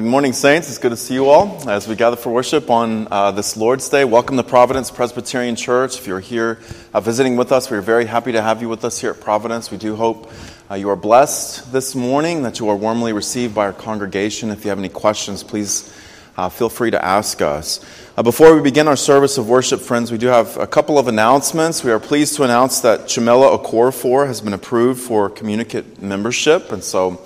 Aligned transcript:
good 0.00 0.08
morning, 0.08 0.32
Saints. 0.32 0.70
It's 0.70 0.78
good 0.78 0.92
to 0.92 0.96
see 0.96 1.12
you 1.12 1.28
all 1.28 1.68
as 1.68 1.86
we 1.86 1.94
gather 1.94 2.16
for 2.16 2.32
worship 2.32 2.70
on 2.70 3.06
uh, 3.10 3.32
this 3.32 3.54
Lord's 3.54 3.86
Day. 3.90 4.06
Welcome 4.06 4.38
to 4.38 4.42
Providence 4.42 4.90
Presbyterian 4.90 5.56
Church. 5.56 5.98
If 5.98 6.06
you're 6.06 6.20
here 6.20 6.58
uh, 6.94 7.00
visiting 7.02 7.36
with 7.36 7.52
us, 7.52 7.70
we're 7.70 7.82
very 7.82 8.06
happy 8.06 8.32
to 8.32 8.40
have 8.40 8.62
you 8.62 8.70
with 8.70 8.82
us 8.82 8.98
here 8.98 9.10
at 9.10 9.20
Providence. 9.20 9.70
We 9.70 9.76
do 9.76 9.96
hope 9.96 10.32
uh, 10.70 10.76
you 10.76 10.88
are 10.88 10.96
blessed 10.96 11.70
this 11.70 11.94
morning, 11.94 12.44
that 12.44 12.60
you 12.60 12.70
are 12.70 12.76
warmly 12.76 13.12
received 13.12 13.54
by 13.54 13.66
our 13.66 13.74
congregation. 13.74 14.48
If 14.48 14.64
you 14.64 14.70
have 14.70 14.78
any 14.78 14.88
questions, 14.88 15.42
please 15.44 15.94
uh, 16.38 16.48
feel 16.48 16.70
free 16.70 16.92
to 16.92 17.04
ask 17.04 17.42
us. 17.42 17.84
Uh, 18.16 18.22
before 18.22 18.56
we 18.56 18.62
begin 18.62 18.88
our 18.88 18.96
service 18.96 19.36
of 19.36 19.50
worship, 19.50 19.80
friends, 19.80 20.10
we 20.10 20.16
do 20.16 20.28
have 20.28 20.56
a 20.56 20.66
couple 20.66 20.98
of 20.98 21.08
announcements. 21.08 21.84
We 21.84 21.90
are 21.90 22.00
pleased 22.00 22.36
to 22.36 22.44
announce 22.44 22.80
that 22.80 23.00
Chimela 23.00 23.62
Okorafor 23.62 24.26
has 24.26 24.40
been 24.40 24.54
approved 24.54 25.02
for 25.02 25.28
communicant 25.28 26.00
membership, 26.00 26.72
and 26.72 26.82
so 26.82 27.20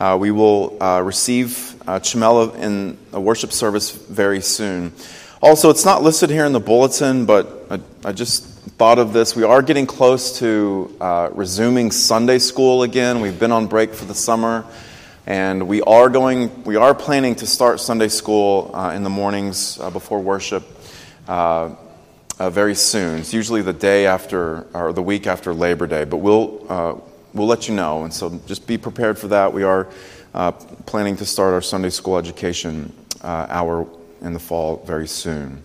uh, 0.00 0.18
we 0.20 0.32
will 0.32 0.76
receive 1.04 1.65
uh, 1.86 2.00
in 2.58 2.98
a 3.12 3.20
worship 3.20 3.52
service 3.52 3.90
very 3.90 4.40
soon. 4.40 4.92
Also, 5.42 5.70
it's 5.70 5.84
not 5.84 6.02
listed 6.02 6.30
here 6.30 6.44
in 6.44 6.52
the 6.52 6.60
bulletin, 6.60 7.26
but 7.26 7.66
I, 7.70 7.80
I 8.04 8.12
just 8.12 8.44
thought 8.78 8.98
of 8.98 9.12
this. 9.12 9.36
We 9.36 9.44
are 9.44 9.62
getting 9.62 9.86
close 9.86 10.38
to 10.40 10.96
uh, 11.00 11.30
resuming 11.32 11.90
Sunday 11.90 12.38
school 12.38 12.82
again. 12.82 13.20
We've 13.20 13.38
been 13.38 13.52
on 13.52 13.66
break 13.66 13.94
for 13.94 14.06
the 14.06 14.14
summer, 14.14 14.64
and 15.26 15.68
we 15.68 15.82
are 15.82 16.08
going. 16.08 16.64
We 16.64 16.76
are 16.76 16.94
planning 16.94 17.34
to 17.36 17.46
start 17.46 17.80
Sunday 17.80 18.08
school 18.08 18.70
uh, 18.74 18.92
in 18.94 19.02
the 19.02 19.10
mornings 19.10 19.78
uh, 19.78 19.90
before 19.90 20.20
worship. 20.20 20.64
Uh, 21.28 21.74
very 22.38 22.74
soon. 22.74 23.20
It's 23.20 23.32
usually 23.32 23.62
the 23.62 23.72
day 23.72 24.06
after 24.06 24.66
or 24.74 24.92
the 24.92 25.02
week 25.02 25.26
after 25.26 25.54
Labor 25.54 25.86
Day, 25.86 26.04
but 26.04 26.18
we'll 26.18 27.02
we'll 27.32 27.46
let 27.46 27.68
you 27.68 27.74
know. 27.74 28.04
And 28.04 28.12
so 28.12 28.40
just 28.46 28.66
be 28.66 28.78
prepared 28.78 29.18
for 29.18 29.28
that. 29.28 29.52
We 29.52 29.62
are 29.62 29.88
uh, 30.36 30.52
planning 30.84 31.16
to 31.16 31.24
start 31.24 31.54
our 31.54 31.62
Sunday 31.62 31.88
school 31.88 32.18
education 32.18 32.92
uh, 33.22 33.46
hour 33.48 33.88
in 34.20 34.34
the 34.34 34.38
fall 34.38 34.82
very 34.86 35.08
soon. 35.08 35.62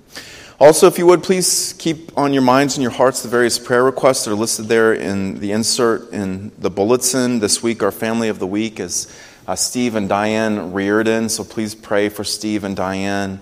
Also, 0.60 0.88
if 0.88 0.98
you 0.98 1.06
would, 1.08 1.24
please 1.24 1.74
keep 1.74 2.18
on 2.18 2.34
your 2.34 2.44
minds 2.44 2.78
and 2.78 2.82
your 2.82 2.92
hearts 2.92 3.22
the 3.22 3.30
various 3.30 3.60
prayer 3.60 3.84
requests 3.84 4.24
that 4.24 4.32
are 4.32 4.36
listed 4.36 4.68
there 4.68 4.94
in 4.94 5.40
the 5.40 5.52
insert 5.52 6.14
in 6.14 6.52
the 6.60 6.70
bulletin. 6.70 7.40
This 7.40 7.62
week, 7.62 7.84
our 7.84 7.92
family 7.92 8.30
of 8.30 8.40
the 8.40 8.48
week 8.48 8.80
is 8.80 9.14
uh, 9.48 9.56
Steve 9.56 9.96
and 9.96 10.08
Diane 10.08 10.72
Reardon, 10.72 11.28
so 11.30 11.44
please 11.44 11.76
pray 11.76 12.10
for 12.10 12.24
Steve 12.24 12.64
and 12.64 12.76
Diane. 12.76 13.42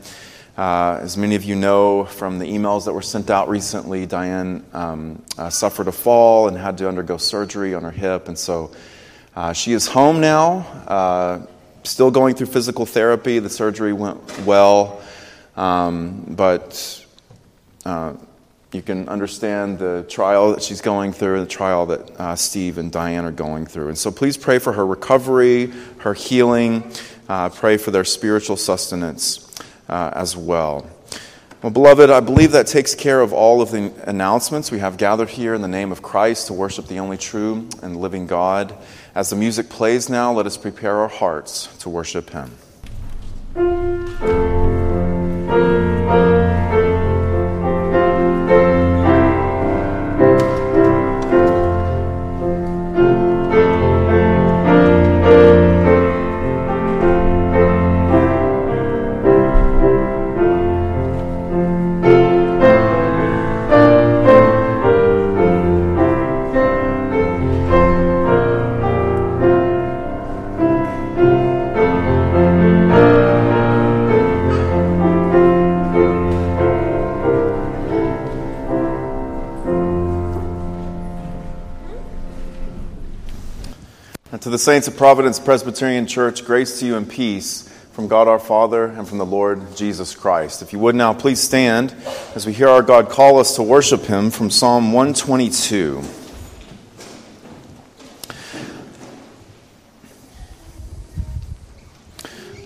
Uh, 0.58 1.00
as 1.02 1.16
many 1.16 1.36
of 1.36 1.44
you 1.44 1.56
know 1.56 2.06
from 2.06 2.40
the 2.40 2.46
emails 2.46 2.86
that 2.86 2.94
were 2.94 3.02
sent 3.02 3.30
out 3.30 3.50
recently, 3.50 4.06
Diane 4.06 4.66
um, 4.74 5.22
uh, 5.38 5.50
suffered 5.50 5.88
a 5.88 5.92
fall 5.92 6.48
and 6.48 6.58
had 6.58 6.78
to 6.80 6.88
undergo 6.88 7.18
surgery 7.18 7.76
on 7.76 7.84
her 7.84 7.92
hip. 7.92 8.28
And 8.28 8.38
so 8.38 8.72
uh, 9.36 9.54
she 9.54 9.74
is 9.74 9.88
home 9.88 10.20
now, 10.22 10.60
uh, 10.88 11.46
still 11.84 12.12
going 12.12 12.36
through 12.36 12.48
physical 12.48 12.86
therapy. 12.86 13.40
The 13.40 13.50
surgery 13.50 13.94
went 13.94 14.46
well, 14.46 15.02
um, 15.56 16.26
but 16.30 17.06
uh, 17.86 18.14
you 18.72 18.82
can 18.82 19.08
understand 19.10 19.80
the 19.80 20.06
trial 20.10 20.52
that 20.52 20.62
she's 20.62 20.82
going 20.82 21.14
through, 21.14 21.40
the 21.42 21.46
trial 21.46 21.86
that 21.88 22.20
uh, 22.20 22.36
Steve 22.36 22.78
and 22.78 22.92
Diane 22.92 23.26
are 23.26 23.32
going 23.32 23.66
through. 23.66 23.90
And 23.90 23.98
so 23.98 24.12
please 24.12 24.38
pray 24.38 24.60
for 24.60 24.74
her 24.74 24.86
recovery, 24.86 25.72
her 26.00 26.14
healing, 26.14 26.92
pray 27.54 27.78
for 27.78 27.92
their 27.92 28.04
spiritual 28.04 28.58
sustenance 28.58 29.50
uh, 29.90 30.12
as 30.14 30.38
well. 30.38 30.88
Well, 31.62 31.72
beloved, 31.72 32.10
I 32.10 32.22
believe 32.22 32.54
that 32.54 32.68
takes 32.68 32.96
care 32.96 33.20
of 33.20 33.34
all 33.34 33.62
of 33.62 33.72
the 33.72 33.92
announcements 34.08 34.72
we 34.72 34.80
have 34.80 34.96
gathered 34.96 35.28
here 35.28 35.54
in 35.54 35.62
the 35.62 35.68
name 35.68 35.92
of 35.92 36.01
Christ 36.01 36.48
to 36.48 36.54
worship 36.54 36.88
the 36.88 37.00
only 37.00 37.18
true 37.18 37.68
and 37.84 37.98
living 37.98 38.28
God. 38.28 38.74
As 39.13 39.30
the 39.30 39.36
music 39.36 39.68
plays 39.68 40.08
now, 40.08 40.32
let 40.32 40.46
us 40.46 40.56
prepare 40.56 40.96
our 41.00 41.10
hearts 41.10 41.68
to 41.80 41.89
worship 41.89 42.30
Him. 42.30 42.56
Saints 84.60 84.89
of 84.89 84.98
Providence 84.98 85.39
Presbyterian 85.39 86.06
Church, 86.06 86.44
grace 86.44 86.80
to 86.80 86.86
you 86.86 86.98
and 86.98 87.10
peace 87.10 87.62
from 87.94 88.10
God 88.10 88.28
our 88.28 88.39
Father 88.39 88.88
and 88.88 89.08
from 89.08 89.18
the 89.18 89.25
Lord 89.25 89.78
Jesus 89.78 90.13
Christ. 90.13 90.62
If 90.62 90.74
you 90.74 90.80
would 90.80 90.96
now 90.96 91.13
please 91.13 91.39
stand 91.39 91.96
as 92.36 92.46
we 92.46 92.51
hear 92.51 92.68
our 92.68 92.82
God 92.82 93.10
call 93.10 93.39
us 93.39 93.56
to 93.56 93.63
worship 93.63 94.04
him 94.04 94.30
from 94.30 94.50
Psalm 94.50 94.92
122. 94.92 96.04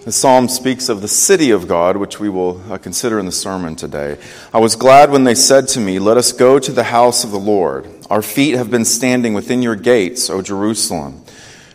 The 0.05 0.11
psalm 0.11 0.49
speaks 0.49 0.89
of 0.89 1.01
the 1.01 1.07
city 1.07 1.51
of 1.51 1.67
God, 1.67 1.97
which 1.97 2.19
we 2.19 2.27
will 2.27 2.59
uh, 2.71 2.79
consider 2.79 3.19
in 3.19 3.27
the 3.27 3.31
sermon 3.31 3.75
today. 3.75 4.17
I 4.51 4.57
was 4.57 4.75
glad 4.75 5.11
when 5.11 5.25
they 5.25 5.35
said 5.35 5.67
to 5.69 5.79
me, 5.79 5.99
Let 5.99 6.17
us 6.17 6.31
go 6.31 6.57
to 6.57 6.71
the 6.71 6.85
house 6.85 7.23
of 7.23 7.29
the 7.29 7.39
Lord. 7.39 7.87
Our 8.09 8.23
feet 8.23 8.55
have 8.55 8.71
been 8.71 8.83
standing 8.83 9.35
within 9.35 9.61
your 9.61 9.75
gates, 9.75 10.29
O 10.31 10.41
Jerusalem. 10.41 11.23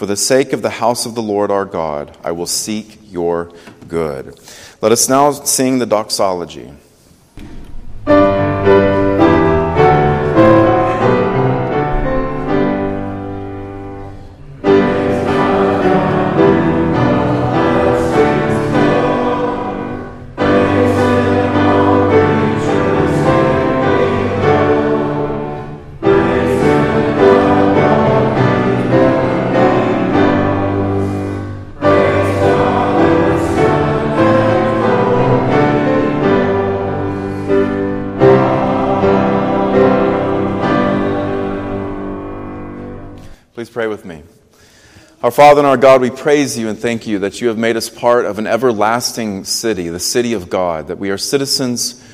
For 0.00 0.06
the 0.06 0.16
sake 0.16 0.54
of 0.54 0.62
the 0.62 0.70
house 0.70 1.04
of 1.04 1.14
the 1.14 1.20
Lord 1.20 1.50
our 1.50 1.66
God, 1.66 2.16
I 2.24 2.32
will 2.32 2.46
seek 2.46 2.98
your 3.12 3.52
good. 3.86 4.40
Let 4.80 4.92
us 4.92 5.10
now 5.10 5.30
sing 5.30 5.78
the 5.78 5.84
doxology. 5.84 6.72
Our 45.30 45.34
Father 45.34 45.60
and 45.60 45.66
our 45.68 45.76
God, 45.76 46.00
we 46.00 46.10
praise 46.10 46.58
you 46.58 46.68
and 46.68 46.76
thank 46.76 47.06
you 47.06 47.20
that 47.20 47.40
you 47.40 47.46
have 47.46 47.56
made 47.56 47.76
us 47.76 47.88
part 47.88 48.24
of 48.24 48.40
an 48.40 48.48
everlasting 48.48 49.44
city, 49.44 49.86
the 49.86 50.00
city 50.00 50.32
of 50.32 50.50
God, 50.50 50.88
that 50.88 50.98
we 50.98 51.10
are 51.10 51.16
citizens 51.16 52.04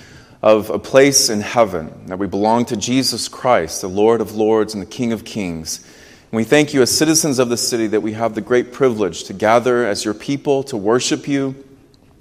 of 0.42 0.68
a 0.68 0.78
place 0.78 1.30
in 1.30 1.40
heaven, 1.40 2.08
that 2.08 2.18
we 2.18 2.26
belong 2.26 2.66
to 2.66 2.76
Jesus 2.76 3.26
Christ, 3.26 3.80
the 3.80 3.88
Lord 3.88 4.20
of 4.20 4.34
lords 4.34 4.74
and 4.74 4.82
the 4.82 4.86
King 4.86 5.14
of 5.14 5.24
kings. 5.24 5.82
And 6.30 6.36
we 6.36 6.44
thank 6.44 6.74
you 6.74 6.82
as 6.82 6.94
citizens 6.94 7.38
of 7.38 7.48
the 7.48 7.56
city 7.56 7.86
that 7.86 8.02
we 8.02 8.12
have 8.12 8.34
the 8.34 8.42
great 8.42 8.70
privilege 8.70 9.24
to 9.24 9.32
gather 9.32 9.86
as 9.86 10.04
your 10.04 10.12
people 10.12 10.62
to 10.64 10.76
worship 10.76 11.26
you 11.26 11.54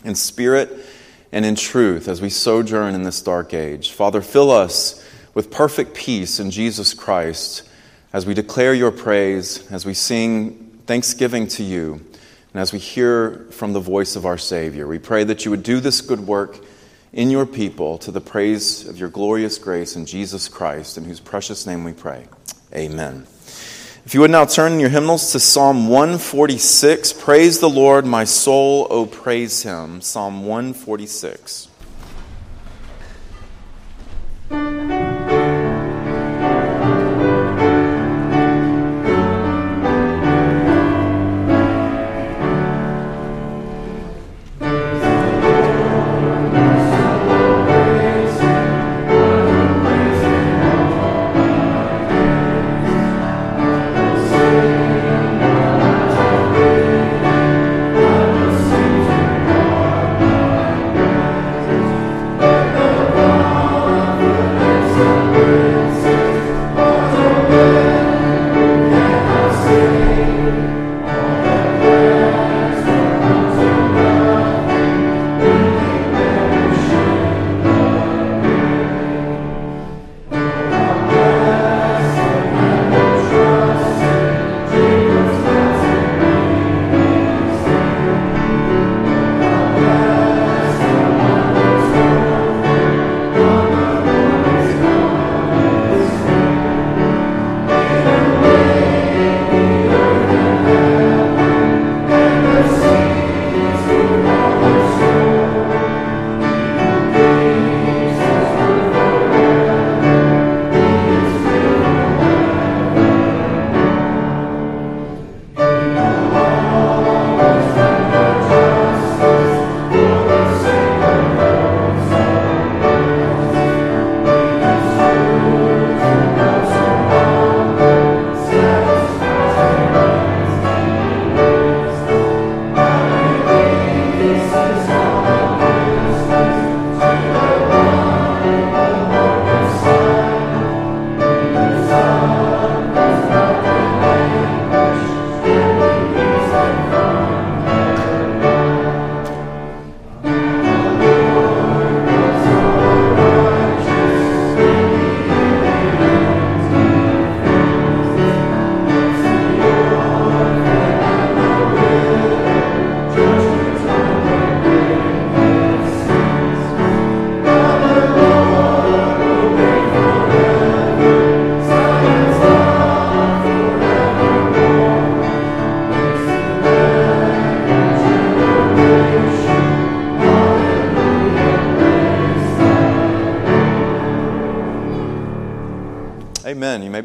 in 0.06 0.16
spirit 0.16 0.72
and 1.30 1.44
in 1.44 1.56
truth 1.56 2.08
as 2.08 2.22
we 2.22 2.30
sojourn 2.30 2.96
in 2.96 3.04
this 3.04 3.22
dark 3.22 3.54
age. 3.54 3.92
Father, 3.92 4.22
fill 4.22 4.50
us 4.50 5.06
with 5.34 5.52
perfect 5.52 5.94
peace 5.94 6.40
in 6.40 6.52
Jesus 6.52 6.94
Christ 6.94 7.68
as 8.14 8.26
we 8.26 8.34
declare 8.34 8.74
your 8.74 8.92
praise, 8.92 9.70
as 9.70 9.86
we 9.86 9.94
sing 9.94 10.65
thanksgiving 10.86 11.48
to 11.50 11.64
you, 11.64 11.94
and 12.54 12.62
as 12.62 12.72
we 12.72 12.80
hear 12.80 13.48
from 13.52 13.74
the 13.74 13.80
voice 13.80 14.16
of 14.16 14.26
our 14.26 14.38
Savior. 14.38 14.88
We 14.88 15.00
pray 15.00 15.24
that 15.24 15.46
you 15.46 15.52
would 15.52 15.64
do 15.64 15.80
this 15.80 16.02
good 16.02 16.22
work 16.22 16.60
in 17.12 17.32
your 17.32 17.46
people 17.46 17.98
to 18.00 18.12
the 18.12 18.22
praise 18.22 18.88
of 18.88 18.98
your 18.98 19.10
glorious 19.10 19.58
grace 19.58 19.96
in 19.96 20.06
Jesus 20.06 20.48
Christ, 20.48 20.98
in 20.98 21.06
whose 21.06 21.20
precious 21.20 21.66
name 21.66 21.84
we 21.84 21.94
pray. 21.94 22.28
Amen. 22.74 23.26
If 24.06 24.14
you 24.14 24.20
would 24.20 24.32
now 24.32 24.46
turn 24.46 24.74
in 24.74 24.80
your 24.80 24.90
hymnals 24.90 25.32
to 25.32 25.40
Psalm 25.40 25.88
146, 25.88 27.14
Praise 27.14 27.60
the 27.60 27.70
Lord, 27.70 28.06
my 28.06 28.24
soul, 28.24 28.86
O 28.92 29.06
praise 29.08 29.64
him. 29.64 30.00
Psalm 30.02 30.46
146. 30.46 31.70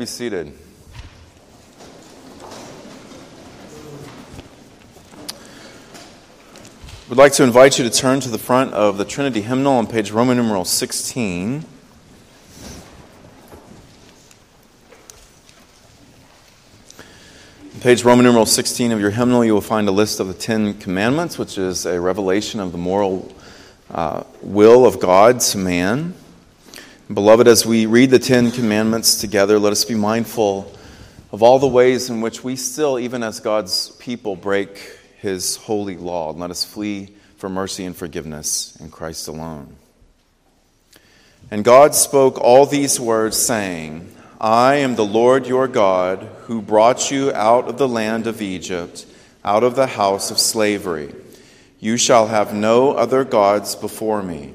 Be 0.01 0.07
seated. 0.07 0.51
We'd 7.11 7.19
like 7.19 7.35
to 7.35 7.45
invite 7.45 7.79
you 7.79 7.85
to 7.85 7.91
turn 7.91 8.21
to 8.21 8.31
the 8.31 8.39
front 8.39 8.73
of 8.73 8.97
the 8.97 9.05
Trinity 9.05 9.43
hymnal 9.43 9.75
on 9.75 9.87
page 9.87 10.11
Roman 10.11 10.39
numeral 10.39 10.65
16. 10.65 11.67
Page 17.83 18.03
Roman 18.03 18.25
numeral 18.25 18.47
16 18.47 18.93
of 18.93 19.01
your 19.01 19.11
hymnal, 19.11 19.45
you 19.45 19.53
will 19.53 19.61
find 19.61 19.87
a 19.87 19.93
list 19.93 20.19
of 20.19 20.29
the 20.29 20.35
Ten 20.35 20.79
Commandments, 20.79 21.39
which 21.39 21.59
is 21.59 21.85
a 21.85 22.01
revelation 22.01 22.59
of 22.59 22.73
the 22.73 22.79
moral 22.79 23.31
uh, 23.91 24.25
will 24.41 24.87
of 24.87 24.99
God 24.99 25.41
to 25.41 25.59
man. 25.59 26.15
Beloved, 27.12 27.49
as 27.49 27.66
we 27.66 27.87
read 27.87 28.11
the 28.11 28.20
Ten 28.20 28.53
Commandments 28.53 29.20
together, 29.20 29.59
let 29.59 29.73
us 29.73 29.85
be 29.85 29.96
mindful 29.96 30.73
of 31.33 31.42
all 31.42 31.59
the 31.59 31.66
ways 31.66 32.09
in 32.09 32.20
which 32.20 32.44
we 32.44 32.55
still, 32.55 33.01
even 33.01 33.25
as 33.25 33.40
God's 33.40 33.90
people, 33.96 34.37
break 34.37 34.79
His 35.18 35.57
holy 35.57 35.96
law. 35.96 36.31
And 36.31 36.38
let 36.38 36.53
us 36.53 36.64
flee 36.64 37.12
for 37.37 37.49
mercy 37.49 37.85
and 37.85 37.96
forgiveness 37.96 38.77
in 38.77 38.92
Christ 38.92 39.27
alone. 39.27 39.75
And 41.51 41.64
God 41.64 41.96
spoke 41.96 42.38
all 42.38 42.64
these 42.64 43.01
words, 43.01 43.37
saying, 43.37 44.14
I 44.40 44.77
am 44.77 44.94
the 44.94 45.05
Lord 45.05 45.49
your 45.49 45.66
God, 45.66 46.20
who 46.42 46.62
brought 46.62 47.11
you 47.11 47.33
out 47.33 47.66
of 47.66 47.77
the 47.77 47.88
land 47.88 48.29
of 48.29 48.40
Egypt, 48.40 49.05
out 49.44 49.64
of 49.64 49.75
the 49.75 49.88
house 49.88 50.31
of 50.31 50.38
slavery. 50.38 51.12
You 51.81 51.96
shall 51.96 52.29
have 52.29 52.55
no 52.55 52.92
other 52.92 53.25
gods 53.25 53.75
before 53.75 54.23
me. 54.23 54.55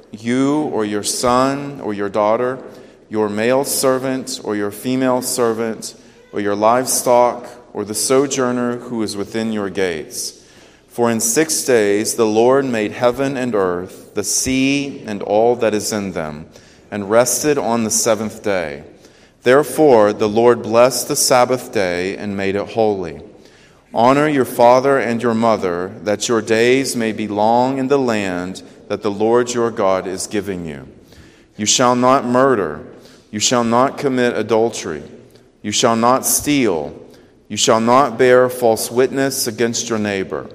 you 0.11 0.63
or 0.63 0.85
your 0.85 1.03
son 1.03 1.81
or 1.81 1.93
your 1.93 2.09
daughter, 2.09 2.63
your 3.09 3.29
male 3.29 3.63
servant 3.63 4.39
or 4.43 4.55
your 4.55 4.71
female 4.71 5.21
servant, 5.21 5.95
or 6.33 6.39
your 6.39 6.55
livestock, 6.55 7.47
or 7.73 7.83
the 7.83 7.93
sojourner 7.93 8.77
who 8.77 9.03
is 9.03 9.17
within 9.17 9.51
your 9.51 9.69
gates. 9.69 10.45
For 10.87 11.09
in 11.09 11.19
six 11.19 11.63
days 11.63 12.15
the 12.15 12.25
Lord 12.25 12.65
made 12.65 12.91
heaven 12.91 13.37
and 13.37 13.55
earth, 13.55 14.13
the 14.13 14.23
sea 14.23 15.03
and 15.05 15.21
all 15.21 15.55
that 15.57 15.73
is 15.73 15.91
in 15.91 16.11
them, 16.11 16.49
and 16.89 17.09
rested 17.09 17.57
on 17.57 17.83
the 17.83 17.91
seventh 17.91 18.43
day. 18.43 18.83
Therefore 19.43 20.13
the 20.13 20.29
Lord 20.29 20.61
blessed 20.61 21.07
the 21.07 21.15
Sabbath 21.15 21.71
day 21.71 22.17
and 22.17 22.37
made 22.37 22.55
it 22.55 22.69
holy. 22.69 23.21
Honor 23.93 24.27
your 24.27 24.45
father 24.45 24.97
and 24.99 25.21
your 25.21 25.33
mother, 25.33 25.89
that 26.03 26.29
your 26.29 26.41
days 26.41 26.95
may 26.95 27.11
be 27.11 27.27
long 27.27 27.77
in 27.77 27.87
the 27.87 27.99
land 27.99 28.63
that 28.91 29.03
the 29.03 29.09
Lord 29.09 29.53
your 29.53 29.71
God 29.71 30.05
is 30.05 30.27
giving 30.27 30.65
you. 30.65 30.85
You 31.55 31.65
shall 31.65 31.95
not 31.95 32.25
murder. 32.25 32.85
You 33.31 33.39
shall 33.39 33.63
not 33.63 33.97
commit 33.97 34.35
adultery. 34.35 35.01
You 35.61 35.71
shall 35.71 35.95
not 35.95 36.25
steal. 36.25 37.01
You 37.47 37.55
shall 37.55 37.79
not 37.79 38.17
bear 38.17 38.49
false 38.49 38.91
witness 38.91 39.47
against 39.47 39.87
your 39.87 39.97
neighbor. 39.97 40.49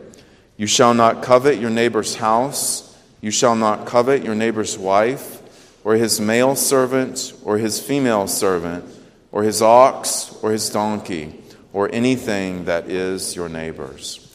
You 0.58 0.66
shall 0.66 0.92
not 0.92 1.22
covet 1.22 1.58
your 1.58 1.70
neighbor's 1.70 2.16
house. 2.16 2.94
You 3.22 3.30
shall 3.30 3.56
not 3.56 3.86
covet 3.86 4.22
your 4.22 4.34
neighbor's 4.34 4.76
wife, 4.76 5.40
or 5.82 5.94
his 5.94 6.20
male 6.20 6.56
servant, 6.56 7.32
or 7.42 7.56
his 7.56 7.80
female 7.80 8.26
servant, 8.26 8.84
or 9.32 9.44
his 9.44 9.62
ox, 9.62 10.36
or 10.42 10.52
his 10.52 10.68
donkey, 10.68 11.42
or 11.72 11.88
anything 11.90 12.66
that 12.66 12.90
is 12.90 13.34
your 13.34 13.48
neighbor's. 13.48 14.25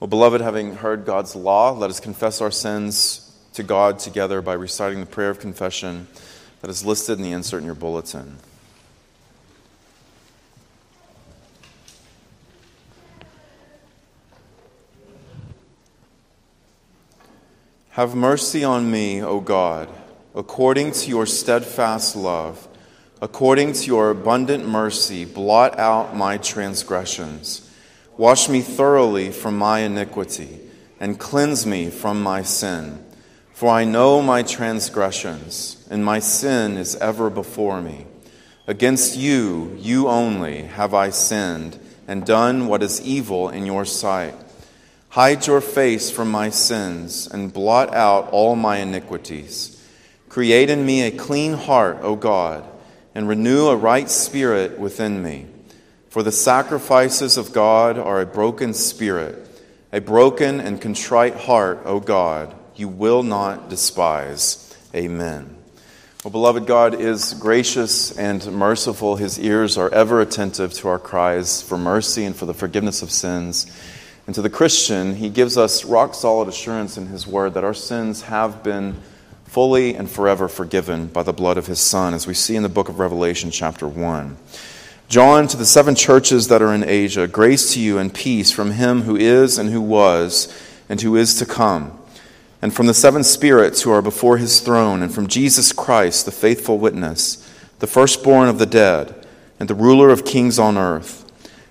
Well, 0.00 0.06
beloved, 0.06 0.40
having 0.40 0.76
heard 0.76 1.04
God's 1.04 1.34
law, 1.34 1.72
let 1.72 1.90
us 1.90 1.98
confess 1.98 2.40
our 2.40 2.52
sins 2.52 3.36
to 3.54 3.64
God 3.64 3.98
together 3.98 4.40
by 4.40 4.52
reciting 4.52 5.00
the 5.00 5.06
prayer 5.06 5.30
of 5.30 5.40
confession 5.40 6.06
that 6.60 6.70
is 6.70 6.84
listed 6.84 7.18
in 7.18 7.24
the 7.24 7.32
insert 7.32 7.60
in 7.60 7.66
your 7.66 7.74
bulletin. 7.74 8.38
Have 17.90 18.14
mercy 18.14 18.62
on 18.62 18.88
me, 18.92 19.20
O 19.20 19.40
God, 19.40 19.88
according 20.32 20.92
to 20.92 21.10
your 21.10 21.26
steadfast 21.26 22.14
love. 22.14 22.68
According 23.20 23.72
to 23.72 23.86
your 23.86 24.10
abundant 24.10 24.68
mercy, 24.68 25.24
blot 25.24 25.76
out 25.80 26.14
my 26.14 26.38
transgressions. 26.38 27.67
Wash 28.18 28.50
me 28.50 28.60
thoroughly 28.60 29.30
from 29.30 29.56
my 29.56 29.78
iniquity, 29.78 30.60
and 31.00 31.18
cleanse 31.18 31.64
me 31.64 31.88
from 31.88 32.22
my 32.22 32.42
sin. 32.42 33.02
For 33.54 33.70
I 33.70 33.84
know 33.84 34.20
my 34.20 34.42
transgressions, 34.42 35.88
and 35.90 36.04
my 36.04 36.18
sin 36.18 36.76
is 36.76 36.96
ever 36.96 37.30
before 37.30 37.80
me. 37.80 38.04
Against 38.66 39.16
you, 39.16 39.74
you 39.78 40.08
only, 40.08 40.64
have 40.64 40.92
I 40.92 41.08
sinned, 41.08 41.78
and 42.06 42.26
done 42.26 42.66
what 42.66 42.82
is 42.82 43.00
evil 43.00 43.48
in 43.48 43.64
your 43.64 43.86
sight 43.86 44.34
Hide 45.10 45.46
your 45.46 45.62
face 45.62 46.10
from 46.10 46.30
my 46.30 46.50
sins 46.50 47.26
and 47.26 47.52
blot 47.52 47.94
out 47.94 48.28
all 48.30 48.54
my 48.54 48.76
iniquities. 48.76 49.82
Create 50.28 50.68
in 50.68 50.84
me 50.84 51.02
a 51.02 51.10
clean 51.10 51.54
heart, 51.54 51.98
O 52.02 52.14
God, 52.14 52.62
and 53.14 53.26
renew 53.26 53.68
a 53.68 53.76
right 53.76 54.08
spirit 54.10 54.78
within 54.78 55.22
me. 55.22 55.46
For 56.10 56.22
the 56.22 56.32
sacrifices 56.32 57.36
of 57.36 57.52
God 57.52 57.98
are 57.98 58.20
a 58.22 58.26
broken 58.26 58.72
spirit, 58.72 59.46
a 59.92 60.00
broken 60.00 60.58
and 60.58 60.80
contrite 60.80 61.36
heart, 61.36 61.80
O 61.84 62.00
God, 62.00 62.54
you 62.76 62.88
will 62.88 63.22
not 63.22 63.68
despise. 63.68 64.74
Amen. 64.94 65.54
Well, 66.24 66.32
beloved, 66.32 66.66
God 66.66 66.94
is 66.94 67.34
gracious 67.34 68.16
and 68.16 68.44
merciful. 68.46 69.16
His 69.16 69.38
ears 69.38 69.76
are 69.76 69.92
ever 69.92 70.20
attentive 70.20 70.72
to 70.74 70.88
our 70.88 70.98
cries 70.98 71.60
for 71.60 71.76
mercy 71.76 72.24
and 72.24 72.34
for 72.34 72.46
the 72.46 72.54
forgiveness 72.54 73.02
of 73.02 73.10
sins. 73.10 73.66
And 74.26 74.34
to 74.34 74.42
the 74.42 74.50
Christian, 74.50 75.14
he 75.14 75.28
gives 75.28 75.56
us 75.56 75.84
rock 75.84 76.14
solid 76.14 76.48
assurance 76.48 76.96
in 76.96 77.06
his 77.06 77.26
word 77.26 77.54
that 77.54 77.64
our 77.64 77.74
sins 77.74 78.22
have 78.22 78.62
been 78.62 78.96
fully 79.44 79.94
and 79.94 80.10
forever 80.10 80.48
forgiven 80.48 81.06
by 81.06 81.22
the 81.22 81.32
blood 81.32 81.58
of 81.58 81.66
his 81.66 81.80
Son, 81.80 82.14
as 82.14 82.26
we 82.26 82.34
see 82.34 82.56
in 82.56 82.62
the 82.62 82.68
book 82.68 82.88
of 82.88 82.98
Revelation, 82.98 83.50
chapter 83.50 83.86
1. 83.86 84.36
John, 85.08 85.48
to 85.48 85.56
the 85.56 85.64
seven 85.64 85.94
churches 85.94 86.48
that 86.48 86.60
are 86.60 86.74
in 86.74 86.84
Asia, 86.84 87.26
grace 87.26 87.72
to 87.72 87.80
you 87.80 87.98
and 87.98 88.12
peace 88.12 88.50
from 88.50 88.72
him 88.72 89.02
who 89.02 89.16
is 89.16 89.58
and 89.58 89.70
who 89.70 89.80
was 89.80 90.54
and 90.88 91.00
who 91.00 91.16
is 91.16 91.34
to 91.36 91.46
come, 91.46 91.98
and 92.60 92.74
from 92.74 92.86
the 92.86 92.94
seven 92.94 93.24
spirits 93.24 93.82
who 93.82 93.90
are 93.90 94.02
before 94.02 94.36
his 94.36 94.60
throne, 94.60 95.02
and 95.02 95.14
from 95.14 95.26
Jesus 95.26 95.72
Christ, 95.72 96.24
the 96.24 96.30
faithful 96.30 96.78
witness, 96.78 97.36
the 97.78 97.86
firstborn 97.86 98.48
of 98.48 98.58
the 98.58 98.66
dead, 98.66 99.26
and 99.58 99.68
the 99.68 99.74
ruler 99.74 100.10
of 100.10 100.24
kings 100.24 100.58
on 100.58 100.76
earth 100.76 101.24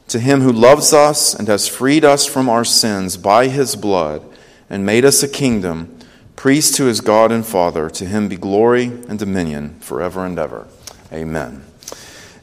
to 0.08 0.20
him 0.20 0.42
who 0.42 0.52
loves 0.52 0.94
us 0.94 1.34
and 1.34 1.48
has 1.48 1.68
freed 1.68 2.06
us 2.06 2.26
from 2.26 2.48
our 2.48 2.64
sins 2.64 3.18
by 3.18 3.48
his 3.48 3.76
blood 3.76 4.24
and 4.70 4.86
made 4.86 5.06
us 5.06 5.22
a 5.22 5.28
kingdom, 5.28 5.98
priest 6.36 6.76
to 6.76 6.86
his 6.86 7.02
God 7.02 7.32
and 7.32 7.46
Father, 7.46 7.90
to 7.90 8.06
him 8.06 8.28
be 8.28 8.38
glory 8.38 8.86
and 8.86 9.20
dominion 9.20 9.80
forever 9.80 10.26
and 10.26 10.40
ever. 10.40 10.68
Amen. 11.12 11.67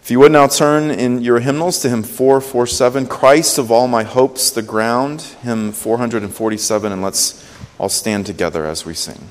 If 0.04 0.10
you 0.10 0.18
would 0.18 0.32
now 0.32 0.48
turn 0.48 0.90
in 0.90 1.22
your 1.22 1.40
hymnals 1.40 1.78
to 1.80 1.88
hymn 1.88 2.02
447, 2.02 3.06
Christ 3.06 3.56
of 3.56 3.70
all 3.70 3.88
my 3.88 4.02
hopes, 4.02 4.50
the 4.50 4.60
ground, 4.60 5.22
hymn 5.40 5.72
447, 5.72 6.92
and 6.92 7.00
let's 7.00 7.42
all 7.78 7.88
stand 7.88 8.26
together 8.26 8.66
as 8.66 8.84
we 8.84 8.92
sing. 8.92 9.28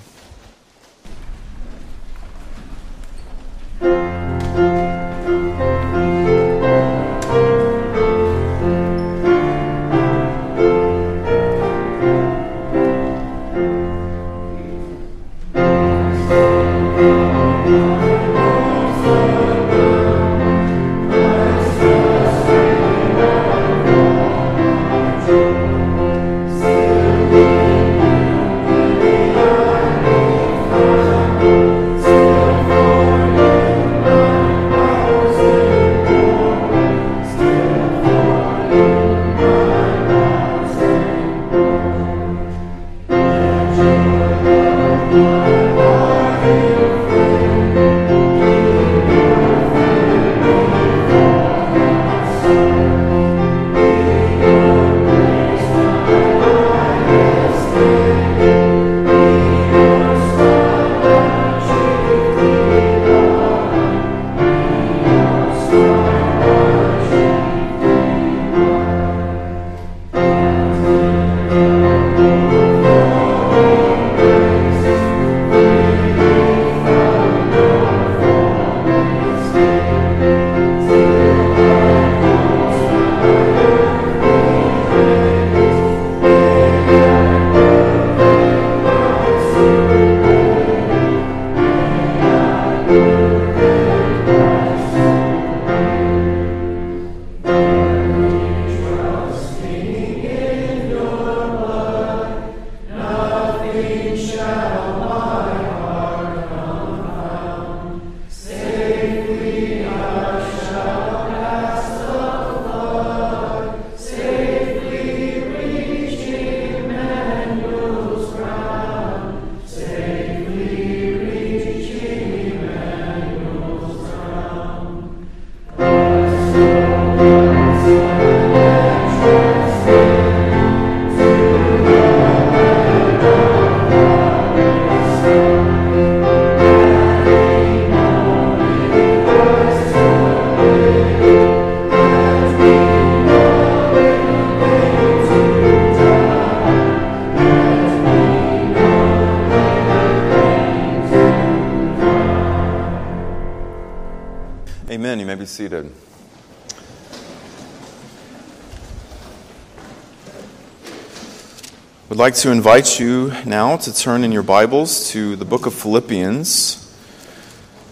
Like 162.23 162.35
to 162.35 162.51
invite 162.51 163.01
you 163.01 163.33
now 163.45 163.75
to 163.75 163.93
turn 163.93 164.23
in 164.23 164.31
your 164.31 164.43
Bibles 164.43 165.09
to 165.09 165.35
the 165.35 165.43
book 165.43 165.65
of 165.65 165.73
Philippians. 165.73 166.79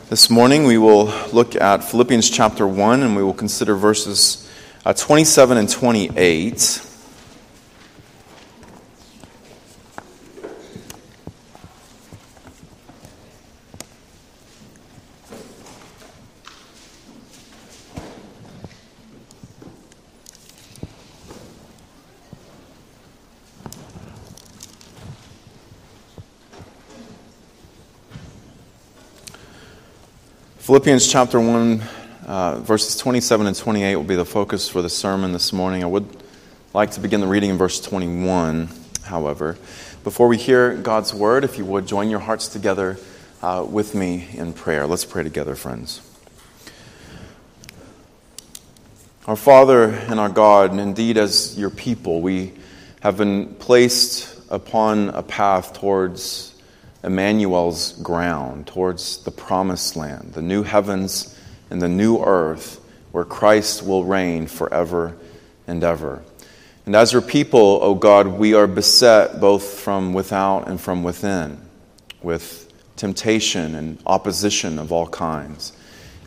This 0.09 0.29
morning 0.29 0.63
we 0.63 0.77
will 0.77 1.07
look 1.33 1.53
at 1.57 1.83
Philippians 1.83 2.29
chapter 2.29 2.65
1 2.65 3.03
and 3.03 3.17
we 3.17 3.23
will 3.23 3.33
consider 3.33 3.75
verses 3.75 4.49
uh, 4.85 4.93
27 4.93 5.57
and 5.57 5.69
28. 5.69 6.90
Philippians 30.71 31.05
chapter 31.05 31.37
1, 31.37 31.83
uh, 32.27 32.59
verses 32.61 32.95
27 32.95 33.45
and 33.45 33.53
28 33.53 33.93
will 33.97 34.05
be 34.05 34.15
the 34.15 34.23
focus 34.23 34.69
for 34.69 34.81
the 34.81 34.87
sermon 34.87 35.33
this 35.33 35.51
morning. 35.51 35.83
I 35.83 35.85
would 35.85 36.07
like 36.73 36.91
to 36.91 37.01
begin 37.01 37.19
the 37.19 37.27
reading 37.27 37.49
in 37.49 37.57
verse 37.57 37.81
21, 37.81 38.69
however. 39.03 39.57
Before 40.05 40.29
we 40.29 40.37
hear 40.37 40.77
God's 40.77 41.13
word, 41.13 41.43
if 41.43 41.57
you 41.57 41.65
would 41.65 41.87
join 41.87 42.09
your 42.09 42.21
hearts 42.21 42.47
together 42.47 42.97
uh, 43.41 43.67
with 43.69 43.93
me 43.95 44.29
in 44.31 44.53
prayer. 44.53 44.87
Let's 44.87 45.03
pray 45.03 45.23
together, 45.23 45.55
friends. 45.55 45.99
Our 49.27 49.35
Father 49.35 49.89
and 49.89 50.21
our 50.21 50.29
God, 50.29 50.71
and 50.71 50.79
indeed 50.79 51.17
as 51.17 51.59
your 51.59 51.69
people, 51.69 52.21
we 52.21 52.53
have 53.01 53.17
been 53.17 53.55
placed 53.55 54.39
upon 54.49 55.09
a 55.09 55.21
path 55.21 55.73
towards 55.73 56.50
Emmanuel's 57.03 57.93
ground, 57.93 58.67
towards 58.67 59.23
the 59.23 59.31
promised 59.31 59.95
land, 59.95 60.33
the 60.33 60.41
new 60.41 60.63
heavens 60.63 61.37
and 61.69 61.81
the 61.81 61.89
new 61.89 62.23
earth 62.23 62.79
where 63.11 63.25
Christ 63.25 63.83
will 63.85 64.03
reign 64.03 64.47
forever 64.47 65.17
and 65.67 65.83
ever. 65.83 66.23
And 66.85 66.95
as 66.95 67.13
your 67.13 67.21
people, 67.21 67.79
O 67.81 67.95
God, 67.95 68.27
we 68.27 68.53
are 68.53 68.67
beset 68.67 69.39
both 69.39 69.79
from 69.79 70.13
without 70.13 70.67
and 70.67 70.79
from 70.79 71.03
within 71.03 71.59
with 72.21 72.71
temptation 72.95 73.75
and 73.75 73.97
opposition 74.05 74.77
of 74.77 74.91
all 74.91 75.07
kinds. 75.07 75.73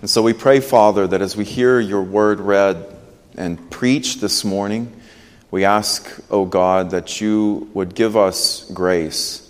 And 0.01 0.11
so 0.11 0.23
we 0.23 0.33
pray, 0.33 0.61
Father, 0.61 1.07
that 1.07 1.23
as 1.23 1.37
we 1.37 1.45
hear 1.45 1.81
your 1.81 2.03
word 2.03 2.41
read 2.41 2.85
and 3.37 3.71
preached 3.71 4.21
this 4.21 4.45
morning, 4.45 4.93
we 5.51 5.65
ask, 5.65 6.21
O 6.31 6.45
God, 6.45 6.91
that 6.91 7.21
you 7.21 7.71
would 7.75 7.95
give 7.95 8.17
us 8.17 8.69
grace 8.73 9.44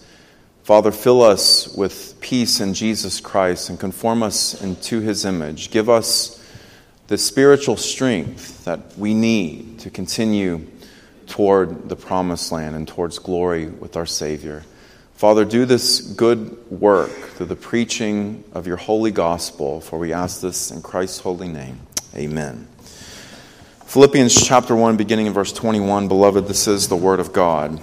Father, 0.65 0.93
fill 0.93 1.23
us 1.23 1.69
with 1.77 2.19
peace 2.23 2.59
in 2.59 2.73
Jesus 2.73 3.21
Christ 3.21 3.69
and 3.69 3.79
conform 3.79 4.23
us 4.23 4.63
into 4.63 5.01
his 5.01 5.27
image. 5.27 5.71
Give 5.71 5.91
us 5.91 6.43
the 7.07 7.19
spiritual 7.19 7.77
strength 7.77 8.65
that 8.65 8.97
we 8.97 9.13
need 9.13 9.79
to 9.81 9.91
continue 9.91 10.67
toward 11.27 11.91
the 11.91 11.97
promised 11.97 12.51
land 12.51 12.75
and 12.75 12.89
towards 12.89 13.19
glory 13.19 13.67
with 13.67 13.95
our 13.95 14.07
Savior. 14.07 14.65
Father, 15.13 15.45
do 15.45 15.67
this 15.67 16.01
good 16.01 16.57
work 16.71 17.11
through 17.11 17.47
the 17.47 17.57
preaching 17.57 18.43
of 18.55 18.67
your 18.67 18.79
holy 18.79 19.11
gospel, 19.11 19.83
for 19.83 19.99
we 19.99 20.15
ask 20.15 20.41
this 20.41 20.71
in 20.71 20.81
Christ's 20.81 21.21
holy 21.21 21.49
name. 21.49 21.79
Amen. 22.15 22.67
Philippians 23.85 24.43
chapter 24.43 24.75
1, 24.75 24.97
beginning 24.97 25.27
in 25.27 25.35
verse 25.35 25.53
21 25.53 26.09
Beloved, 26.09 26.49
this 26.49 26.67
is 26.67 26.89
the 26.89 26.97
word 26.97 27.21
of 27.21 27.35
God. 27.35 27.83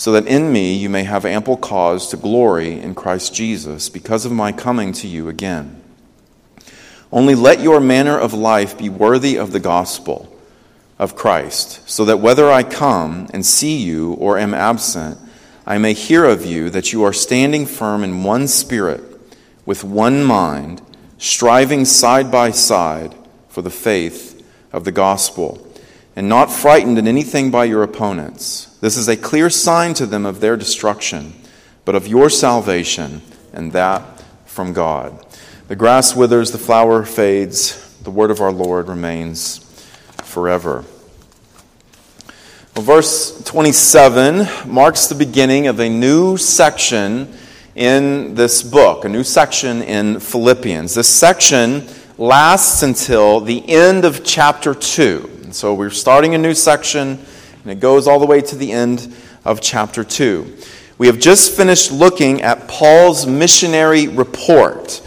so 0.00 0.12
that 0.12 0.26
in 0.26 0.50
me 0.50 0.72
you 0.72 0.88
may 0.88 1.04
have 1.04 1.26
ample 1.26 1.58
cause 1.58 2.08
to 2.08 2.16
glory 2.16 2.80
in 2.80 2.94
Christ 2.94 3.34
Jesus 3.34 3.90
because 3.90 4.24
of 4.24 4.32
my 4.32 4.50
coming 4.50 4.94
to 4.94 5.06
you 5.06 5.28
again. 5.28 5.78
Only 7.12 7.34
let 7.34 7.60
your 7.60 7.80
manner 7.80 8.18
of 8.18 8.32
life 8.32 8.78
be 8.78 8.88
worthy 8.88 9.36
of 9.36 9.52
the 9.52 9.60
gospel 9.60 10.34
of 10.98 11.14
Christ, 11.14 11.86
so 11.86 12.06
that 12.06 12.18
whether 12.18 12.50
I 12.50 12.62
come 12.62 13.28
and 13.34 13.44
see 13.44 13.76
you 13.76 14.14
or 14.14 14.38
am 14.38 14.54
absent, 14.54 15.18
I 15.66 15.76
may 15.76 15.92
hear 15.92 16.24
of 16.24 16.46
you 16.46 16.70
that 16.70 16.94
you 16.94 17.02
are 17.02 17.12
standing 17.12 17.66
firm 17.66 18.02
in 18.02 18.24
one 18.24 18.48
spirit, 18.48 19.04
with 19.66 19.84
one 19.84 20.24
mind, 20.24 20.80
striving 21.18 21.84
side 21.84 22.30
by 22.30 22.52
side 22.52 23.14
for 23.50 23.60
the 23.60 23.68
faith 23.68 24.42
of 24.72 24.86
the 24.86 24.92
gospel, 24.92 25.70
and 26.16 26.26
not 26.26 26.50
frightened 26.50 26.96
in 26.96 27.06
anything 27.06 27.50
by 27.50 27.66
your 27.66 27.82
opponents 27.82 28.69
this 28.80 28.96
is 28.96 29.08
a 29.08 29.16
clear 29.16 29.50
sign 29.50 29.94
to 29.94 30.06
them 30.06 30.24
of 30.24 30.40
their 30.40 30.56
destruction, 30.56 31.34
but 31.84 31.94
of 31.94 32.06
your 32.06 32.30
salvation, 32.30 33.22
and 33.52 33.72
that 33.72 34.22
from 34.46 34.72
God. 34.72 35.26
The 35.68 35.76
grass 35.76 36.16
withers, 36.16 36.50
the 36.50 36.58
flower 36.58 37.04
fades, 37.04 37.98
the 38.02 38.10
word 38.10 38.30
of 38.30 38.40
our 38.40 38.52
Lord 38.52 38.88
remains 38.88 39.58
forever. 40.24 40.84
Well, 42.74 42.84
verse 42.84 43.42
27 43.44 44.70
marks 44.70 45.08
the 45.08 45.14
beginning 45.14 45.66
of 45.66 45.80
a 45.80 45.88
new 45.88 46.36
section 46.36 47.32
in 47.74 48.34
this 48.34 48.62
book, 48.62 49.04
a 49.04 49.08
new 49.08 49.24
section 49.24 49.82
in 49.82 50.20
Philippians. 50.20 50.94
This 50.94 51.08
section 51.08 51.86
lasts 52.16 52.82
until 52.82 53.40
the 53.40 53.68
end 53.68 54.04
of 54.04 54.24
chapter 54.24 54.74
2. 54.74 55.40
And 55.44 55.54
so 55.54 55.74
we're 55.74 55.90
starting 55.90 56.34
a 56.34 56.38
new 56.38 56.54
section 56.54 57.18
and 57.62 57.72
it 57.72 57.80
goes 57.80 58.06
all 58.06 58.18
the 58.18 58.26
way 58.26 58.40
to 58.40 58.56
the 58.56 58.72
end 58.72 59.14
of 59.44 59.60
chapter 59.60 60.04
2. 60.04 60.56
We 60.98 61.06
have 61.06 61.18
just 61.18 61.56
finished 61.56 61.90
looking 61.90 62.42
at 62.42 62.68
Paul's 62.68 63.26
missionary 63.26 64.08
report. 64.08 65.00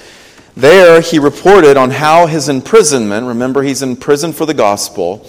There, 0.56 1.02
he 1.02 1.20
reported 1.20 1.78
on 1.78 1.92
how 1.92 2.28
his 2.28 2.50
imprisonment, 2.50 3.28
remember, 3.28 3.64
he's 3.64 3.82
in 3.82 3.96
prison 3.96 4.34
for 4.34 4.46
the 4.46 4.54
gospel, 4.54 5.28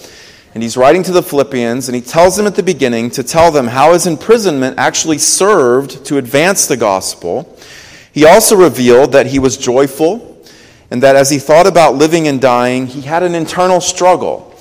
and 0.53 0.63
he's 0.63 0.77
writing 0.77 1.03
to 1.03 1.11
the 1.11 1.23
Philippians, 1.23 1.87
and 1.87 1.95
he 1.95 2.01
tells 2.01 2.37
them 2.37 2.47
at 2.47 2.55
the 2.55 2.63
beginning 2.63 3.09
to 3.11 3.23
tell 3.23 3.51
them 3.51 3.67
how 3.67 3.93
his 3.93 4.07
imprisonment 4.07 4.77
actually 4.77 5.17
served 5.17 6.05
to 6.05 6.17
advance 6.17 6.67
the 6.67 6.77
gospel. 6.77 7.57
He 8.11 8.25
also 8.25 8.55
revealed 8.55 9.11
that 9.11 9.27
he 9.27 9.39
was 9.39 9.57
joyful, 9.57 10.43
and 10.89 11.03
that 11.03 11.15
as 11.15 11.29
he 11.29 11.39
thought 11.39 11.67
about 11.67 11.95
living 11.95 12.27
and 12.27 12.39
dying, 12.39 12.87
he 12.87 13.01
had 13.01 13.23
an 13.23 13.35
internal 13.35 13.81
struggle 13.81 14.54